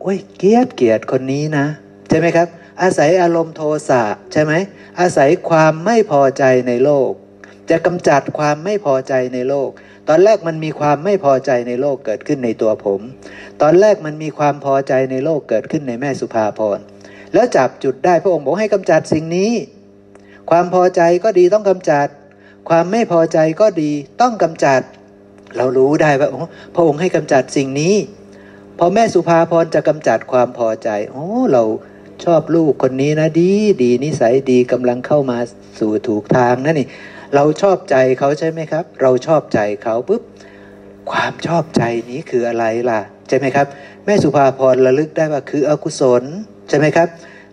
[0.00, 1.66] โอ้ยเกียดเกียดคนนี้นะ
[2.08, 2.48] ใช่ไหมครับ
[2.82, 4.02] อาศัยอารมณ์โทสะ
[4.32, 4.52] ใช่ไหม
[5.00, 7.10] อาศัยความไม่พอใจในโลก
[7.70, 9.70] จะกำจัดความไม่พอใจในโลก
[10.08, 13.00] ตอนแรกมันมีความไม่พอใจในโลกเกิดขึ้นในตัวผม
[13.62, 16.78] ตอนแรกมันมีความพอใจในโลกเกิดขึ้นในแม่สุภาพร
[17.34, 19.52] แล้วจับจุดได้พระองค์บอกให้กำจัดสิ่งนี้
[20.50, 22.08] ความพอใจก็ดีต้องกำจัด
[22.68, 24.80] ความไม่พอใจก็ดีต้องกำจัด
[25.56, 26.28] เรารู้ได้ว่า
[26.74, 27.94] พระองค์ให้กำจัดสิ่งนี้
[28.78, 31.62] พอแม่สุภาพรจะกำจัดความพอใจโอ้เรา
[32.24, 33.50] ชอบลูกคนนี้นะดี
[33.82, 35.38] ดีนิสัยดีกำลังเข้ามา
[35.78, 36.88] สู่ถูกทางนั่นนี่
[37.34, 40.22] เราชอบใจเขาใช่ไหมครับ เราชอบใจเขาปุ๊บ
[41.10, 43.66] ความชอบใจนี้คืออะไรล่ะ ใช่ไหมครับ
[44.04, 46.22] แม่สุภาพรระลึกได้ว่าคืออกุศล
[46.68, 47.08] ใช่ไหมครับ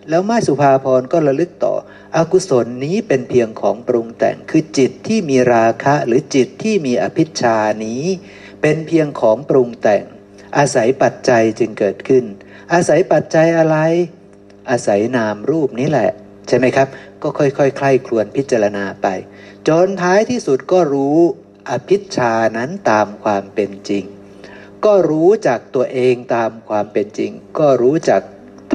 [0.08, 1.74] แล้วม่สุภาพรก็ระลึกต่อ
[2.16, 8.02] อกุศลนี้เป็นเพียงของปรุงแต่งคือจิตที่มีราคะหรือจิตที่มีอภิชานี้
[8.62, 10.04] เป็นเพียงของปรุงแต่ง
[10.56, 12.24] อาศัยปัจจัยจึงเกิดขึ้น
[12.72, 13.76] อาศัยปัจจัยอะไร
[14.70, 16.10] อาศัยนามรูปนี้แหละ
[16.48, 16.88] ใช่ไหมครับ
[17.22, 19.06] ก็ค่อยๆใคร่ครวญพิจารณาไป
[19.68, 21.18] จนท้ายที่สุดก็รู้
[21.70, 24.04] อภิชานั้นตามความเป็นจริง
[24.84, 28.22] ก็รู้จักตัวเองตามความเป็นจริง ก็รู้จัก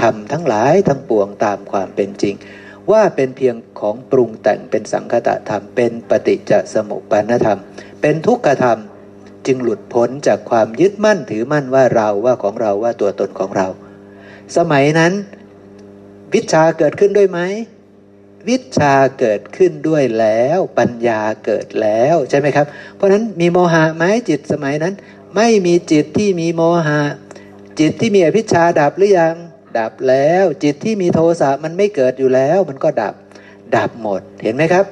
[0.01, 2.35] ธรรมทั้งหลายทั้งปวงตามความเป็นจริง
[2.91, 7.59] ว่าเป็นเพียงของปรุงแต่งเป็นสังคตะธรรมเป็นปฏิจจสมุปปนธรรม
[8.01, 8.79] เป็นทุกขธรรม
[9.45, 13.67] จึงหลุดพ้นจากความยึดมั่นถือมั่นว่าเราว่าของเราว่าตัวตนของเรา
[14.57, 15.13] สมัยนั้น
[16.33, 17.39] วิชาเกิดขึ้นด้วยไหม
[18.49, 22.65] วิชาเกิดขึ้นด้วยแล้วปัญญาเกิดแล้วใช่ไหมครับ
[22.95, 24.93] เพราะนั้นมีโมหะไหมจิตสมัยนั้น
[25.35, 27.01] ไม่มีจิตที่มีโมหะ
[27.79, 29.35] จิตที่มีอภิชาดับหรือยัง
[29.77, 33.13] ดับแล้ว จิตที่มีโทสะมันไม่เกิดอยู่แล้ว มันก็ดับ
[33.75, 34.85] ดับหมดเห็นไหมครับ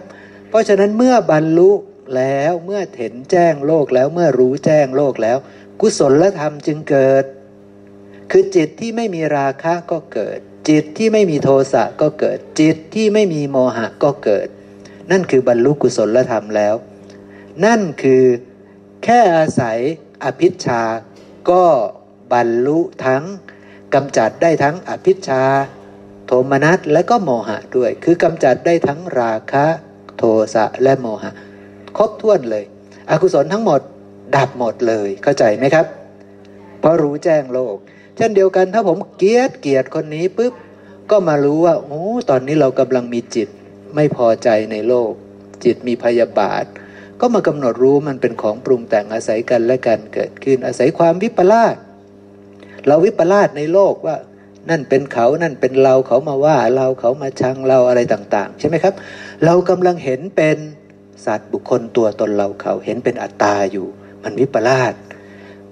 [0.49, 1.71] เพราะฉะนั้นเมื่อบรรลุ
[2.15, 5.37] แล้วเมื่อเห็นแจ้งโลกแล้วเมื่อรู้แจ้งโลกแล้ว
[5.79, 7.25] กุศลธรรมจึงเกิด
[8.31, 10.39] คือจิตที่ไม่มีราคะก็เกิด
[10.69, 14.47] จิตที่ไม่มีโทสะก็เกิด จิตที่ไม่มีโมหะก็เกิด
[15.11, 16.75] นั่นคือบรรลุกุศลธรรมแล้ว
[17.65, 18.23] นั่นคือ
[19.03, 19.77] แค่อาศัย
[20.23, 20.83] อภิชา
[21.49, 21.63] ก็
[22.33, 23.23] บรรลุทั้ง
[23.95, 25.43] กำจัดได้ทั้งอภิชา
[26.25, 29.65] โทมนัสและก็โมหะด้วย คือกำจัดได้ทั้งราคะ
[30.17, 30.23] โท
[30.53, 31.31] สะและโมหะ
[31.97, 32.63] ครบถ้วนเลย
[33.09, 33.81] อกุศลทั้งหมด
[34.35, 35.85] ดับหมดเลยเข้าใจไหมครับ
[36.79, 37.75] เพราะรู้แจ้งโลก
[38.17, 40.53] เช่นเดียวกันถ้าผมเกลียดเกลียดคนนี้ปุ๊บ
[41.11, 43.49] ก็มารู้ว่าโอ้ตอนนี้เรากำลังมีจิต
[43.95, 45.11] ไม่พอใจในโลก
[45.63, 46.65] จิตมีพยาบาท
[47.21, 51.75] ก็มากำหนดรู้มันเป็นของปรุงแต่งอาศัยกันและกันเกิดขึ้นอาศัยความวิปลาส
[52.87, 54.15] เราวิปลาสในโลกว่า
[54.69, 58.93] นั่นเป็นเขานั่นเป็นเราเขามาว่าเราเขามาชังเราอะไรต่าง ๆ ใช่ไหมครับ
[59.45, 60.57] เรากำลังเห็นเป็น
[61.25, 63.87] สัตว์บุคคลตัวตนเราเขาเห็นเป็นอัตตาอยู่
[64.23, 64.93] มันวิปลาส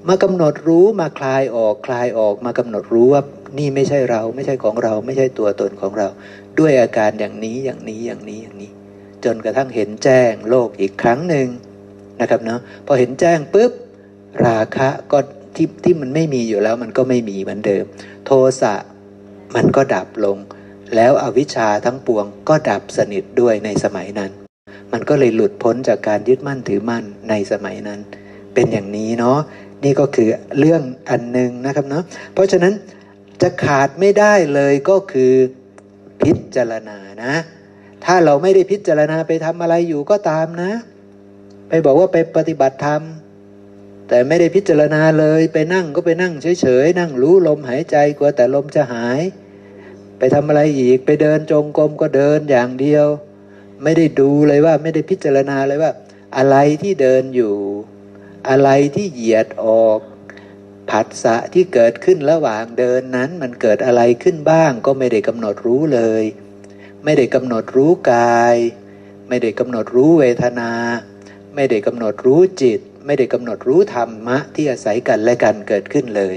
[0.08, 3.22] มากำหนดรู้มาคลายออกคลายออกมากำหนดรู้ว่า
[3.58, 6.08] นี่ไม่ใช่เราไม่ใช่ของเรา ไม่ใช่ตัวตนของเรา
[6.60, 8.72] ด้วยอาการอย่างนี้อย่างนี้อย่างนี้อย่างนี้
[9.24, 11.48] จนกระทั่งเห็นแจ้งโลกอีกครั้งหนึ่ง
[12.22, 13.72] นะครับเนาะพอเห็นแจ้งปุ๊บ
[14.46, 15.20] ราคะก็
[15.56, 17.84] ที่ที่มันไม่มีอยู่แล้วมันก็ไม่มีเหมือนเดิม
[18.26, 18.74] โทสะ
[19.56, 20.38] มันก็ดับลง
[20.96, 24.32] แล้วอวิชชาทั้งปวงก็ดับสนิทด้วยในสมัยนั้น
[24.92, 28.00] มันก็เลยหลุดพ้นจากการยึดมั่นถือมั่นในสมัยนั้น
[28.54, 29.40] เป็นอย่างนี้เนาะ
[29.84, 30.30] นี่ก็คือ
[30.60, 32.04] เรื่องอันหนึ่งนะครับเนาะ
[32.34, 32.74] เพราะฉะนั้น
[33.42, 35.34] จะขาดไม่ได้เลยก็คือ
[36.22, 37.34] พิจารณานะ
[38.06, 40.72] ถ้าเราไม่ได้พิจารณาไปทำอะไรอยู่ก็ตามนะ
[41.70, 43.02] ไปบอกว่าไปปฏิบัติธรรม
[44.08, 49.22] แต่ไม่ได้พิจารณาเลยไปนั่งก็ไปนั่งเฉยๆ นั่งรู้ลมหายใจกลัวแต่ลมจะหาย
[50.18, 53.08] ไปทำอะไรอีกไปเดินจงกรมก็เดินอย่างเดียว
[53.84, 55.92] ไม่ได้ดูเลยว่าไม่ได้พิจารณาเลยว่า
[56.38, 57.56] อะไรที่เดินอยู่
[58.50, 60.00] อะไรที่เหยียดออก
[60.90, 66.24] ผัสสะที่เกิดขึ้นระหว่างเดินนั้นมันเกิดอะไรขึ้นบ้างก็ไม่ได้กำหนดรู้เลย
[67.04, 68.56] ไม่ได้กำหนดรู้กาย
[69.28, 70.72] ไม่ได้กำหนดรู้เวทนา
[71.56, 76.36] ไม่ได้กำหนดรู้จิต ไม่ได้กำหนดรู้ธรรมะที่อาศัยกันและกันเกิดขึ้นเลย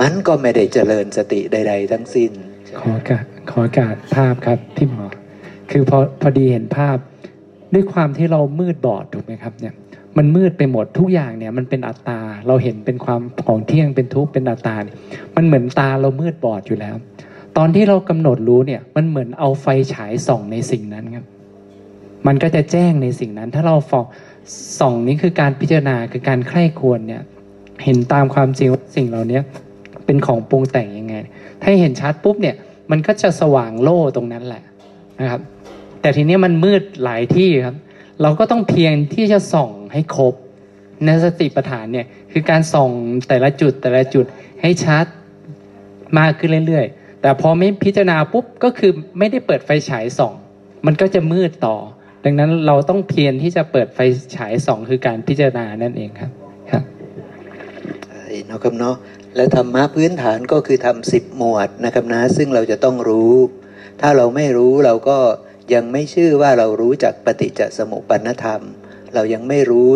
[0.00, 2.30] มันก็ไม่ได้เจริญสติใด ๆ ทั้งสิ้น
[2.80, 5.04] ขอการขอการภาพครับพี่หมอ
[5.70, 6.96] คือพอพอดีเห็นภาพ
[7.74, 9.74] ด้วยความที่เรามืดบอดถูกไหมครับเนี่ย
[10.16, 14.96] มันมืดไปหมดทุกอย่างเนี่ยมันเป็นอัตตา เราเห็นเป็นความของเที่ยงเป็นทุกข์เป็นอัตตาเนี่ย
[15.36, 16.96] มันเหมือนตาเรามืดบอดอยู่แล้ว
[17.56, 21.24] ตอนที่เรากำหนดรู้เนี่ยมันเหมือนเอาไฟฉายส่องในสิ่งนั้นครับ
[22.26, 24.04] มันก็จะแจ้งในสิ่งนั้น ถ้าเราฟอง
[24.80, 27.22] ส่องนี้คือการพิจารณาคือการใคร่ควรเนี่ย
[27.84, 29.40] เห็นตามความจริงว่าสิ่งเหล่านี้
[30.06, 31.14] เป็นของปรุงแต่งยังไง
[31.62, 32.56] ถ้าเห็นชัดปุ๊บเนี่ย
[32.90, 34.62] มันก็จะสว่างโล่ตรงนั้นแหละ
[35.20, 35.40] นะครับ
[36.00, 37.76] แต่ทีนี้มันมืดหลายที่ครับ
[38.22, 40.34] เราก็ต้องเพียงที่จะส่องให้ครบ
[41.04, 42.90] ในสติปัฏฐานเนี่ยคือการส่อง
[43.28, 44.24] แต่ละจุดแต่ละจุด
[44.62, 45.06] ให้ชัด
[46.18, 50.34] มากขึ้นเรื่อยๆ แต่พอไม่พิจารณาปุ๊บก็คือไม่ได้เปิดไฟฉายส่อง
[50.86, 51.76] มันก็จะมืดต่อ
[52.28, 53.98] ดังนั้นเราต้องเพียรที่จะเปิดไฟ
[54.36, 56.30] ฉายสองคือการพิจารณานั่นเองครับ
[56.70, 56.84] ครับ
[58.06, 58.96] ใช่นะครับเนาะ
[59.36, 63.34] และธรรมะพื้นฐานก็คือทำสิบหมวดนะครับนะ ซึ่งเราจะต้องรู้
[64.00, 65.18] ถ้าเราไม่รู้เราก็
[65.74, 68.62] ยังไม่ชื่อว่าเรารู้จักปฏิจจสมุปปนธรรม
[69.14, 69.90] เรายังไม่รู้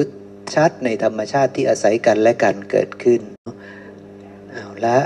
[0.54, 3.20] ชัดในธรรมชาติที่อาศัยกันและกันเกิดขึ้น
[4.50, 4.98] เอาละ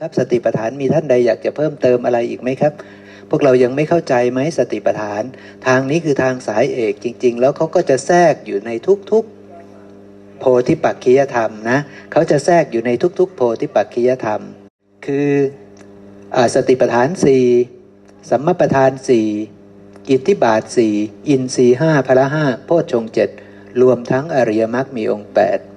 [0.00, 2.72] ครับสติปัฏฐานมีท่านใดอยากจะเพิ่มเติมอะไรอีกไหมครับ
[3.34, 5.22] วกเรายังไม่เข้าใจไหมสติปัฏฐาน
[5.66, 8.70] ทางนี้คือทางสายเอกจริง ๆ แล้วเขาก็จะแทรกอยู่ใน
[9.10, 11.78] ทุกๆ โพธิปักคียธรรมนะ
[12.12, 14.40] เขาจะแทรกอยู่ในทุกๆ โพธิปักคียธรรม
[15.06, 15.30] คือ
[16.36, 17.44] อสติปัฏฐานสี่
[18.30, 19.28] สัมมาปัฏฐานสี่
[20.10, 20.94] อิทธิบาทสี่
[21.28, 23.30] อินทรีห้าพละห้าโพชฌงเจ็ด
[23.82, 25.30] รวมทั้งอริยมรรคมีองค์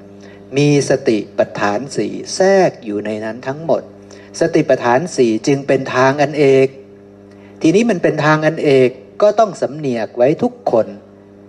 [0.04, 3.82] 8 มีสติปัฏฐานสี่แทรกอยู่ในนั้นทั้งหมด
[4.40, 6.68] สติปัฏฐานสี่จึงเป็นทางอันเอก
[7.62, 8.90] ทีนี้มันเป็นทางอันเอก
[9.22, 10.88] ก็ต้องสำเนียกไว้ทุกคน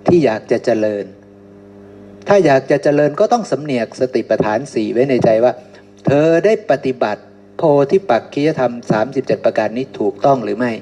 [0.07, 1.05] ที่อยากจะเจริญ
[2.29, 5.53] ถ้าอยากจะเจริญก็ต้องสำเนียกสติปัฏฐานสี่ไว้ในใจว่า
[6.07, 7.23] เธอได้ปฏิบัติ
[7.57, 8.73] โพธิปักคียธรรม
[9.09, 10.73] 37 ประการนี้ถูกต้องหรือไม่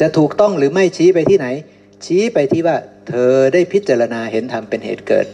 [0.00, 1.46] จะถูกต้องหรือไม่ชี้ไปที่ไหน
[2.04, 2.76] ชี้ไปที่ว่า
[3.08, 5.26] เธอได้พิจารณาเห็นธรรมเป็นเหตุเกิด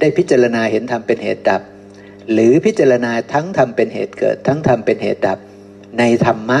[0.00, 1.62] ได้พิจารณาเห็นธรรมเป็นเหตุดับ
[2.32, 5.38] หรือพิจารณาทั้งธรรมเป็นเหตุเกิด ทั้งธรรมเป็นเหตุดับ
[5.98, 6.60] ในธรรมะ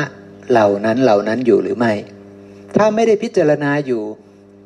[0.52, 1.92] เหล่านั้นเหล่านั้นอยู่หรือไม่
[2.76, 4.02] ถ้าไม่ได้พิจารณาอยู่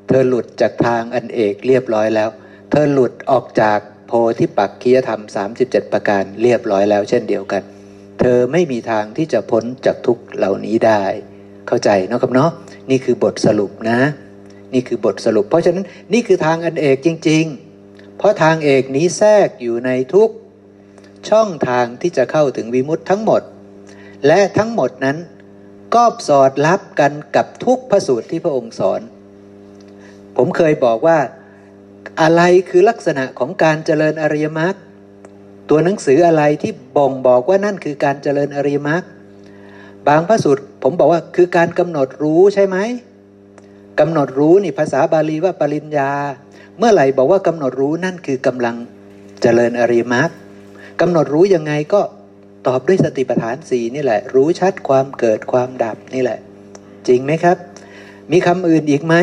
[0.09, 2.31] เธอหลุดจากทางอันเอกเรียบร้อยแล้ว
[2.71, 5.21] เธอหลุดออกจากโพธิปักคียธรรม
[5.57, 7.63] 37 ประการเรียบร้อยแล้ว เช่นเดียวกัน
[8.21, 11.03] เธอไม่มีทางที่จะพ้นจากทุกเหล่านี้ได้
[11.69, 12.51] เข้าใจเนาะครับเนาะ
[12.91, 14.01] นี่คือบทสรุปนะ
[14.75, 17.45] นี่คือบทสรุป เพราะฉะนั้นนี่คือทางอันเอกจริง
[17.83, 20.31] ๆ เพราะทางเอกนี้แทรกอยู่ในทุก
[21.31, 23.43] ช่องทางที่จะเข้าถึงวิมุตทั้งหมด
[24.27, 25.17] และทั้งหมดนั้น
[25.95, 29.01] ก็สอดรับกันกับทุกพระสูตรที่พระองค์สอน
[30.37, 31.19] ผมเคยบอกว่า
[32.21, 34.75] อะไรคือลักษณะของการเจริญอริยมรรค
[35.69, 39.03] ตัวหนังสืออะไรที่บ่งบอกว่านั่นคือการเจริญอริยมรรค
[40.09, 42.77] บางพระสูตรผมบอกว่าคือการกำหนดรู้ใช่ไหม
[44.01, 46.11] กำหนดรู้นี่ภาษาบาลีว่าปริญญา
[46.79, 48.77] เมื่อไหร่บอกว่ากำหนดรู้นั่นคือกำลัง
[49.43, 50.31] เจริญอริยมรรค
[51.01, 52.01] กำหนดรู้ยังไงก็
[52.67, 56.39] ตอบด้วยสติปัฏฐานสี่นี่แหละ รู้ชัดความเกิดความดับนี่แหละ
[57.09, 57.57] จริงไหมครับ
[58.33, 59.15] มีคำอื่นอีกไหม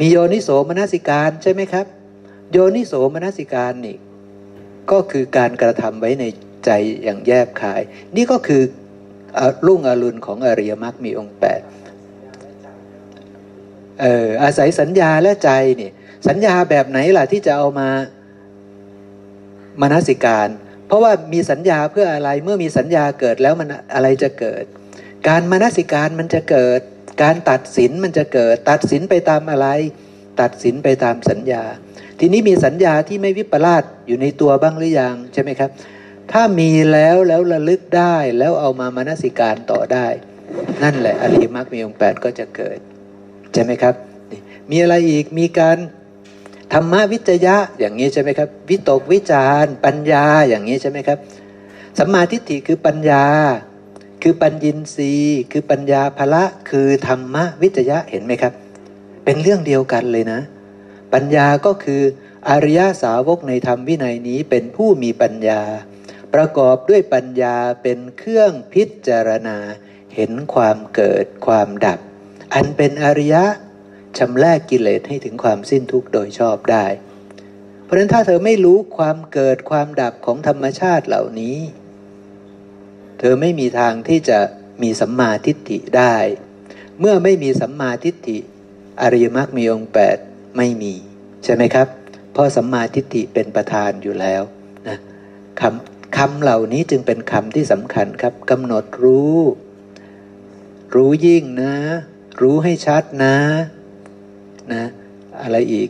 [0.00, 1.86] มีโยนิโสมนสิการใช่ไหมครับ
[2.52, 3.96] โยนิโสมนสิการนี่
[4.90, 6.24] ก็คือการกระทำไว้ใน
[6.64, 6.70] ใจ
[7.04, 7.82] อย่างแยบคาย
[8.16, 8.62] นี่ก็คือ
[9.66, 11.60] รุ่งอรุณของอริยมรรคมีองค์แปด
[14.00, 15.50] เอออาศัยสัญญาและใจ
[15.80, 15.90] นี่
[16.28, 17.88] สัญญาแบบไหนล่ะที่จะเอามา
[19.80, 20.48] มนสิการ
[20.94, 24.64] ราะว่ามีสัญญาเพื่ออะไรเมื่อมีสัญญาเกิดแล้วมันอะไรจะเกิด
[25.28, 26.80] การมนสิการมันจะเกิด
[27.22, 29.66] การตัดสินมันจะเกิด ตัดสินไปตามอะไร
[30.40, 31.64] ตัดสินไปตามสัญญา
[32.20, 35.70] ทีนี้มีสัญญาที่ไม่วิปลาสอยู่ในตัวบ้างหรือยังใช่ไหมครับ
[36.32, 40.06] ถ้ามีแล้วแล้วระลึกได้แล้วเอามามนสิการต่อได้
[40.82, 42.78] นั่นแหละอริมรรคมีองแปดก็จะเกิด
[43.52, 43.94] ใช่ไหมครับ
[44.70, 45.78] มีอะไรอีกมีการ
[46.72, 51.18] ธรรมวิจยะอย่างนี้ใช่ไหมครับ วิตกวิจารปัญญาอย่างนี้ใช่ไหมครับ
[51.98, 53.24] สัมมาทิฏฐิคือปัญญา
[54.22, 58.52] คือปัญญินทรีย์คือปัญญาภละคือธรรมวิจยะเห็นไหมครับ
[59.24, 60.40] เป็นเรื่องเดียวกันเลยนะ
[61.14, 62.02] ปัญญาก็คือ
[62.48, 65.62] อริยสาวกในธรรมวินัยนี้เป็นผู้มีปัญญา
[66.34, 69.56] ประกอบด้วยปัญญาเป็นเครื่องพิจารณา
[70.14, 71.98] เห็นความเกิดความดับ
[72.54, 73.44] อันเป็นอริยะ
[74.18, 76.86] ชำรกกิเลสให้ถึงความสิ้นทุกข์โดยชอบได้
[77.82, 81.58] เพราะฉะนั้นถ้าเธอไม่รู้ความเกิดความดับของธรรมชาติเหล่านี้
[83.18, 84.38] เธอไม่มีทางที่จะ
[84.82, 86.16] มีสัมมาทิฏฐิได้
[87.00, 88.38] เมื่อไม่มีสัมมาทิฏฐิ
[89.02, 90.16] อริยมรรคมีองค์แปด
[90.56, 90.94] ไม่มี
[91.44, 91.88] ใช่ไหมครับ
[92.32, 94.42] เพราะสัมมาทิฏฐิเป็นประธานอยู่แล้ว
[94.88, 94.98] นะ
[95.60, 99.38] คำคำเหล่านี้จึงเป็นคำที่สำคัญครับกำหนดรู้
[100.94, 101.74] รู้ยิ่งนะ
[102.40, 103.36] รู้ให้ชัดนะ
[104.72, 104.84] นะ
[105.42, 105.88] อะไรอีก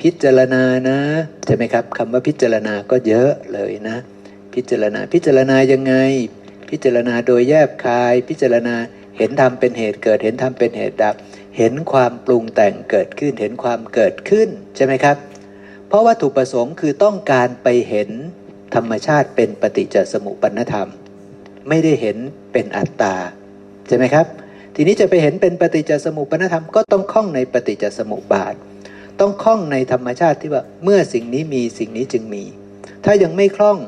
[0.00, 0.98] พิจารณานะ
[1.46, 3.96] ใช่ไหมครับคำว่าพิจารณาก็เยอะเลยนะ
[4.54, 5.94] พิจารณาพิจารณายังไง
[6.70, 8.76] พิจารณาโดยแยบคาย พิจารณา
[9.16, 11.14] เห็นธรรมเป็นเหตุเกิด เห็นธรรมเป็นเหตุดับ
[11.58, 15.16] เห็นความปรุงแต่งเกิดขึ้น เห็นความเกิดขึ้นใช่ไหมครับ
[15.88, 18.10] เพราะวัตถุประสงค์คือต้องการไปเห็น
[18.74, 20.88] ธรรมชาติเป็นปฏิจจสมุปปนธรรม
[21.68, 22.16] ไม่ได้เห็น
[22.52, 23.14] เป็นอัตตา
[23.88, 24.26] ใช่ไหมครับ
[24.74, 28.54] ทีนี้จะไปเห็นเป็นปฏิจจสมุปนธรรมก็ต้องคล้องในปฏิจจสมุปบาท
[29.20, 32.44] ต้องคล้องในธรรมชาติที่ว่าเมื่อสิ่งนี้มีสิ่งนี้จึงมี
[33.04, 33.78] ถ้ายังไม่คล่อง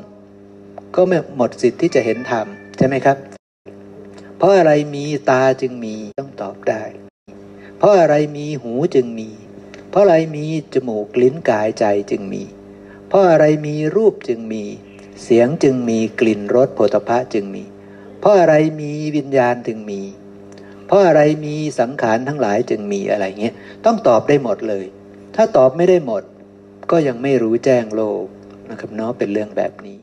[0.95, 2.45] ก็ไม่หมดสิทธิ์ที่จะเห็นธรรม
[2.77, 3.17] ใช่ไหมครับ
[4.37, 6.83] เพราะอะไรมีตาจึงมีต้องตอบได้
[7.77, 9.29] เพราะอะไรมีหูจึงมี
[9.89, 12.43] เพราะอะไรมีจมูกลิ้นกายใจจึงมี
[13.07, 14.63] เพราะอะไรมีรูปจึงมี
[15.23, 17.63] เสียงจึงมีกลิ่นรสโผฏฐะจึงมี
[18.19, 20.01] เพราะอะไรมีวิญญาณจึงมี
[20.87, 23.55] เพราะอะไรมีสังขารทั้งหลายจึงมีอะไรเงี้ย
[23.85, 24.85] ต้องตอบได้หมดเลย
[25.35, 26.23] ถ้าตอบไม่ได้หมด
[26.91, 28.25] ก็ยังไม่รู้แจ้งโลก
[28.69, 29.97] นะครับเนาะเป็นเรื่องแบบนี้